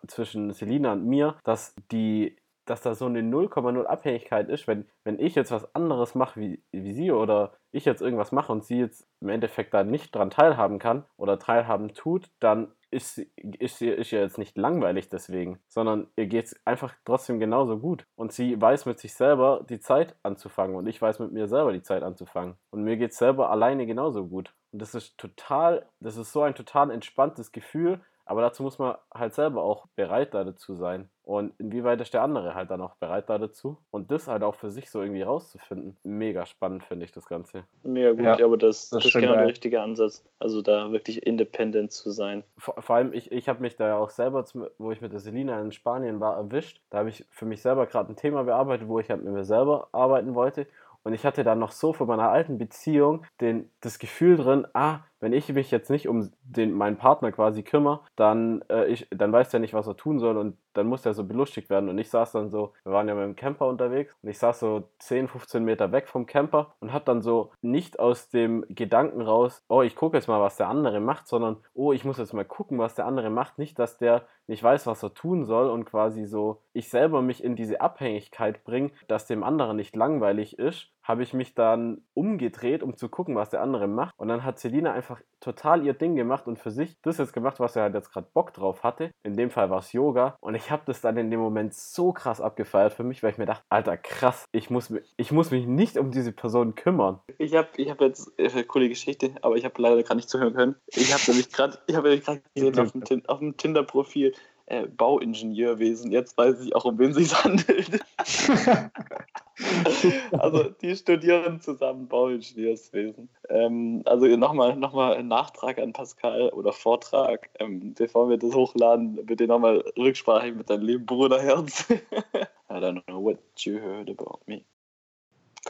zwischen 0.08 0.54
Selina 0.54 0.94
und 0.94 1.06
mir, 1.06 1.38
dass 1.44 1.74
die 1.92 2.38
dass 2.66 2.82
da 2.82 2.94
so 2.94 3.08
eine 3.08 3.22
0,0 3.22 3.84
Abhängigkeit 3.84 4.48
ist, 4.50 4.68
wenn, 4.68 4.86
wenn 5.04 5.20
ich 5.20 5.36
jetzt 5.36 5.52
was 5.52 5.74
anderes 5.76 6.16
mache 6.16 6.40
wie, 6.40 6.64
wie 6.72 6.94
sie 6.94 7.12
oder 7.12 7.54
ich 7.72 7.84
jetzt 7.84 8.02
irgendwas 8.02 8.32
mache 8.32 8.52
und 8.52 8.64
sie 8.64 8.78
jetzt 8.78 9.06
im 9.22 9.30
Endeffekt 9.30 9.74
da 9.74 9.84
nicht 9.84 10.16
dran 10.16 10.30
teilhaben 10.30 10.80
kann 10.80 11.04
oder 11.18 11.40
teilhaben 11.40 11.94
tut, 11.96 12.30
dann 12.40 12.72
ist, 12.94 13.18
ist, 13.18 13.82
ist 13.82 14.12
ja 14.12 14.22
jetzt 14.22 14.38
nicht 14.38 14.58
langweilig 14.58 15.10
deswegen, 15.10 15.60
sondern 15.68 16.08
ihr 16.16 16.28
geht 16.28 16.46
es 16.46 16.66
einfach 16.66 16.94
trotzdem 17.06 17.40
genauso 17.40 17.80
gut. 17.80 18.06
Und 18.16 18.32
sie 18.32 18.60
weiß 18.60 18.86
mit 18.86 19.00
sich 19.00 19.14
selber 19.14 19.66
die 19.68 19.80
Zeit 19.80 20.16
anzufangen 20.24 20.76
und 20.76 20.88
ich 20.88 21.02
weiß 21.02 21.20
mit 21.20 21.32
mir 21.32 21.48
selber 21.48 21.74
die 21.74 21.82
Zeit 21.82 22.04
anzufangen. 22.04 22.56
Und 22.70 22.84
mir 22.84 22.98
geht 22.98 23.12
es 23.12 23.18
selber 23.18 23.50
alleine 23.50 23.86
genauso 23.86 24.28
gut. 24.28 24.54
Und 24.72 24.82
das 24.82 24.96
ist 24.96 25.18
total, 25.18 25.86
das 26.00 26.18
ist 26.18 26.32
so 26.32 26.42
ein 26.44 26.56
total 26.56 26.92
entspanntes 26.92 27.52
Gefühl, 27.52 28.00
aber 28.26 28.42
dazu 28.42 28.64
muss 28.64 28.80
man 28.80 28.96
halt 29.14 29.34
selber 29.34 29.64
auch 29.64 29.88
bereit 29.96 30.34
dazu 30.34 30.76
sein. 30.76 31.10
Und 31.26 31.54
inwieweit 31.58 32.02
ist 32.02 32.14
der 32.14 32.22
andere 32.22 32.54
halt 32.54 32.70
dann 32.70 32.82
auch 32.82 32.96
bereit 32.96 33.30
dazu? 33.30 33.78
Und 33.92 34.12
das 34.12 34.28
halt 34.28 34.44
auch 34.44 34.56
für 34.56 34.70
sich 34.70 34.90
so 34.90 35.02
irgendwie 35.02 35.22
rauszufinden. 35.22 35.96
Mega 36.04 36.46
spannend 36.46 36.84
finde 36.84 37.06
ich 37.06 37.14
das 37.14 37.28
Ganze. 37.28 37.64
Mega 37.84 38.12
gut, 38.12 38.40
ja, 38.40 38.46
aber 38.46 38.58
das, 38.58 38.90
das, 38.90 39.04
das 39.04 39.06
ist 39.06 39.22
genau 39.22 39.34
der 39.34 39.48
richtige 39.48 39.82
Ansatz. 39.82 40.26
Also 40.40 40.62
da 40.62 40.92
wirklich 40.92 41.26
independent 41.26 41.94
zu 41.94 42.12
sein. 42.12 42.44
Vor, 42.58 42.76
vor 42.82 42.98
allem, 42.98 43.14
ich, 43.14 43.32
ich 43.32 43.48
habe 43.48 43.62
mich 43.62 43.78
da 43.78 43.98
auch 43.98 44.10
selber, 44.10 44.44
zum, 44.44 44.68
wo 44.78 44.92
ich 44.92 45.00
mit 45.00 45.14
der 45.14 45.22
Selina 45.22 45.62
in 45.62 45.72
Spanien 45.72 46.20
war, 46.20 46.36
erwischt. 46.36 46.82
Da 46.90 47.00
habe 47.00 47.10
ich 47.10 47.26
für 47.30 47.46
mich 47.46 47.62
selber 47.62 47.86
gerade 47.86 48.12
ein 48.12 48.18
Thema 48.18 48.44
bearbeitet, 48.44 48.90
wo 48.90 49.00
ich 49.00 49.10
halt 49.10 49.24
mit 49.24 49.34
mir 49.34 49.46
selber 49.46 49.88
arbeiten 49.94 50.36
wollte. 50.36 50.68
Und 51.04 51.14
ich 51.14 51.26
hatte 51.26 51.44
dann 51.44 51.60
noch 51.60 51.72
so 51.72 51.94
von 51.94 52.08
meiner 52.08 52.30
alten 52.30 52.58
Beziehung 52.58 53.26
den, 53.42 53.70
das 53.82 54.00
Gefühl 54.00 54.38
drin, 54.38 54.68
ah, 54.74 55.00
wenn 55.24 55.32
ich 55.32 55.48
mich 55.48 55.72
jetzt 55.72 55.90
nicht 55.90 56.10
um 56.10 56.32
den, 56.44 56.74
meinen 56.74 56.98
Partner 56.98 57.32
quasi 57.32 57.64
kümmere, 57.64 58.02
dann, 58.18 58.62
äh, 58.70 58.88
ich, 58.88 59.08
dann 59.10 59.32
weiß 59.32 59.52
der 59.52 59.62
nicht, 59.62 59.74
was 59.74 59.88
er 59.88 59.96
tun 59.96 60.20
soll 60.20 60.36
und 60.36 60.58
dann 60.74 60.86
muss 60.86 61.06
er 61.06 61.14
so 61.14 61.24
belustigt 61.24 61.70
werden. 61.70 61.88
Und 61.88 61.98
ich 61.98 62.10
saß 62.10 62.34
dann 62.34 62.50
so, 62.50 62.74
wir 62.84 62.92
waren 62.92 63.08
ja 63.08 63.16
mit 63.16 63.24
dem 63.24 63.38
Camper 63.38 63.68
unterwegs 63.68 64.14
und 64.22 64.30
ich 64.30 64.38
saß 64.38 64.60
so 64.60 64.90
10, 65.00 65.30
15 65.30 65.64
Meter 65.64 65.94
weg 65.94 66.10
vom 66.10 66.26
Camper 66.26 66.74
und 66.82 66.92
hab 66.92 67.06
dann 67.06 67.22
so 67.22 67.52
nicht 67.62 68.00
aus 68.00 68.28
dem 68.28 68.66
Gedanken 68.68 69.22
raus, 69.22 69.64
oh, 69.70 69.82
ich 69.82 69.96
gucke 69.96 70.18
jetzt 70.18 70.28
mal, 70.28 70.42
was 70.42 70.58
der 70.58 70.68
andere 70.68 71.00
macht, 71.00 71.28
sondern, 71.28 71.56
oh, 71.74 71.94
ich 71.94 72.04
muss 72.04 72.18
jetzt 72.18 72.34
mal 72.34 72.44
gucken, 72.44 72.78
was 72.78 72.96
der 72.96 73.06
andere 73.06 73.30
macht. 73.30 73.58
Nicht, 73.58 73.80
dass 73.80 73.98
der 73.98 74.24
nicht 74.48 74.62
weiß, 74.62 74.88
was 74.88 75.04
er 75.04 75.14
tun 75.14 75.46
soll 75.46 75.70
und 75.70 75.86
quasi 75.86 76.26
so 76.26 76.62
ich 76.74 76.90
selber 76.90 77.22
mich 77.22 77.42
in 77.42 77.56
diese 77.56 77.80
Abhängigkeit 77.80 78.66
bringe, 78.66 78.92
dass 79.08 79.26
dem 79.26 79.44
anderen 79.44 79.78
nicht 79.78 79.96
langweilig 79.96 80.60
ist, 80.60 80.90
habe 81.04 81.24
ich 81.24 81.34
mich 81.34 81.54
dann 81.54 82.02
umgedreht, 82.14 82.82
um 82.82 82.96
zu 82.96 83.10
gucken, 83.10 83.36
was 83.36 83.50
der 83.50 83.62
andere 83.62 83.88
macht. 83.88 84.14
Und 84.18 84.30
dann 84.30 84.44
hat 84.44 84.60
Selina 84.60 84.94
einfach 84.94 85.22
total 85.42 85.86
ihr 85.86 85.94
Ding 85.94 86.16
gemacht 86.16 86.48
und 86.48 86.58
für 86.58 86.72
sich 86.72 86.96
das 87.02 87.18
jetzt 87.18 87.34
gemacht, 87.34 87.60
was 87.60 87.76
er 87.76 87.84
halt 87.84 87.94
jetzt 87.94 88.12
gerade 88.12 88.28
Bock 88.34 88.54
drauf 88.54 88.84
hatte. 88.84 89.12
In 89.24 89.36
dem 89.36 89.50
Fall 89.50 89.70
war 89.70 89.80
es 89.80 89.92
Yoga. 89.92 90.38
Und 90.40 90.56
ich 90.56 90.72
habe 90.72 90.84
das 90.86 91.02
dann 91.02 91.18
in 91.18 91.30
dem 91.30 91.42
Moment 91.42 91.74
so 91.74 92.14
krass 92.14 92.40
abgefeiert 92.40 92.94
für 92.94 93.04
mich, 93.04 93.22
weil 93.22 93.32
ich 93.32 93.38
mir 93.38 93.46
dachte, 93.46 93.64
Alter, 93.70 93.98
krass, 93.98 94.46
ich 94.54 94.70
muss, 94.70 94.94
ich 95.18 95.32
muss 95.32 95.52
mich 95.52 95.68
nicht 95.68 95.98
um 95.98 96.12
diese 96.12 96.32
Person 96.32 96.76
kümmern. 96.76 97.20
Ich 97.38 97.54
habe 97.56 97.68
ich 97.76 97.90
hab 97.90 98.00
jetzt 98.00 98.32
äh, 98.38 98.50
eine 98.50 98.64
coole 98.64 98.88
Geschichte, 98.88 99.32
aber 99.42 99.58
ich 99.58 99.66
habe 99.66 99.82
leider 99.82 100.02
gerade 100.04 100.16
nicht 100.16 100.30
zuhören 100.30 100.54
können. 100.54 100.76
Ich 100.88 101.14
habe 101.14 101.22
nämlich 101.28 101.52
gerade, 101.52 101.78
ich 101.88 101.96
habe 101.96 102.08
nämlich 102.08 102.26
gerade 102.26 102.42
gesehen 102.56 102.80
auf 102.80 102.92
dem, 102.92 103.26
auf 103.26 103.40
dem 103.40 103.58
Tinder-Profil, 103.58 104.34
äh, 104.68 104.88
Bauingenieurwesen. 104.88 106.12
Jetzt 106.12 106.38
weiß 106.38 106.62
ich 106.62 106.74
auch, 106.74 106.86
um 106.86 106.98
wen 106.98 107.12
es 107.12 107.18
sich 107.18 107.44
handelt. 107.44 108.00
also 110.32 110.64
die 110.70 110.96
studieren 110.96 111.62
zusammen 111.62 112.08
Bauingenieurswesen. 112.08 113.30
Ähm, 113.50 114.02
also 114.06 114.26
nochmal 114.28 114.76
noch 114.76 114.94
mal 114.94 115.16
ein 115.16 115.28
Nachtrag 115.28 115.78
an 115.80 115.94
Pascal 115.94 116.50
oder 116.50 116.74
Vortrag. 116.74 117.50
Ähm, 117.60 117.94
bevor 117.94 118.30
wir 118.30 118.38
das 118.38 118.54
hochladen, 118.54 119.26
bitte 119.26 119.48
nochmal 119.48 119.84
Rücksprache 119.98 120.52
mit 120.52 120.70
deinem 120.70 120.84
lieben 120.84 121.06
Bruder 121.06 121.42
Herz. 121.42 121.90
I 122.70 122.76
don't 122.76 123.04
know 123.06 123.24
what 123.24 123.40
you 123.60 123.80
heard 123.80 124.10
about 124.10 124.40
me. 124.48 124.66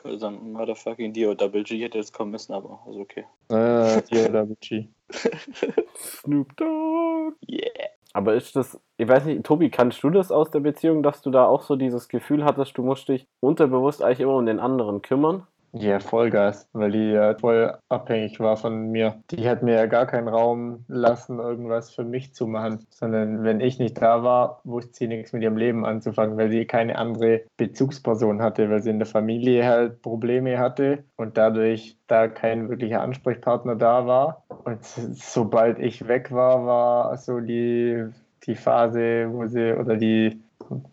Cause 0.02 0.26
I'm 0.26 0.54
motherfucking 0.54 1.14
D.O.G. 1.14 1.84
hätte 1.84 1.98
jetzt 1.98 2.14
kommen 2.14 2.32
müssen, 2.32 2.54
aber 2.54 2.84
ist 2.90 2.98
okay. 2.98 3.26
Äh, 3.50 4.02
D.O.G. 4.02 4.90
Snoop 5.96 6.58
Dogg. 6.58 7.36
Yeah. 7.48 7.93
Aber 8.14 8.34
ist 8.36 8.56
das, 8.56 8.80
ich 8.98 9.08
weiß 9.08 9.26
nicht, 9.26 9.44
Tobi, 9.44 9.70
kannst 9.70 10.04
du 10.04 10.10
das 10.10 10.32
aus 10.32 10.50
der 10.52 10.60
Beziehung, 10.62 11.04
dass 11.04 11.22
du 11.22 11.30
da 11.32 11.46
auch 11.46 11.62
so 11.64 11.76
dieses 11.76 12.08
Gefühl 12.08 12.44
hattest, 12.46 12.78
du 12.78 12.84
musst 12.84 13.08
dich 13.10 13.28
unterbewusst 13.40 14.02
eigentlich 14.04 14.20
immer 14.22 14.36
um 14.38 14.46
den 14.46 14.60
anderen 14.60 15.02
kümmern? 15.02 15.48
Ja, 15.76 16.00
Vollgas, 16.00 16.70
weil 16.74 16.92
die 16.92 17.12
ja 17.14 17.34
voll 17.34 17.76
abhängig 17.90 18.40
war 18.40 18.58
von 18.58 18.92
mir. 18.92 19.24
Die 19.32 19.50
hat 19.50 19.64
mir 19.64 19.74
ja 19.74 19.88
gar 19.88 20.06
keinen 20.06 20.28
Raum 20.28 20.86
lassen, 20.88 21.40
irgendwas 21.40 21.90
für 21.90 22.04
mich 22.04 22.36
zu 22.36 22.46
machen, 22.46 22.86
sondern 22.92 23.44
wenn 23.44 23.60
ich 23.60 23.80
nicht 23.80 24.00
da 24.00 24.22
war, 24.22 24.62
wusste 24.66 24.94
sie 24.94 25.08
nichts 25.08 25.34
mit 25.34 25.42
ihrem 25.42 25.58
Leben 25.58 25.84
anzufangen, 25.84 26.38
weil 26.38 26.52
sie 26.52 26.66
keine 26.66 26.96
andere 27.00 27.42
Bezugsperson 27.58 28.44
hatte, 28.44 28.70
weil 28.70 28.84
sie 28.84 28.92
in 28.92 29.00
der 29.00 29.08
Familie 29.08 29.66
halt 29.66 30.04
Probleme 30.04 30.60
hatte 30.60 31.06
und 31.16 31.38
dadurch 31.38 31.98
da 32.06 32.28
kein 32.28 32.70
wirklicher 32.70 33.02
Ansprechpartner 33.02 33.76
da 33.76 34.06
war. 34.06 34.44
Und 34.66 34.86
sobald 34.86 35.80
ich 35.80 36.08
weg 36.08 36.32
war, 36.32 36.68
war 36.68 37.18
so 37.18 37.40
die, 37.40 38.06
die 38.46 38.56
Phase, 38.56 39.28
wo 39.32 39.48
sie 39.48 39.74
oder 39.74 39.96
die 39.96 40.40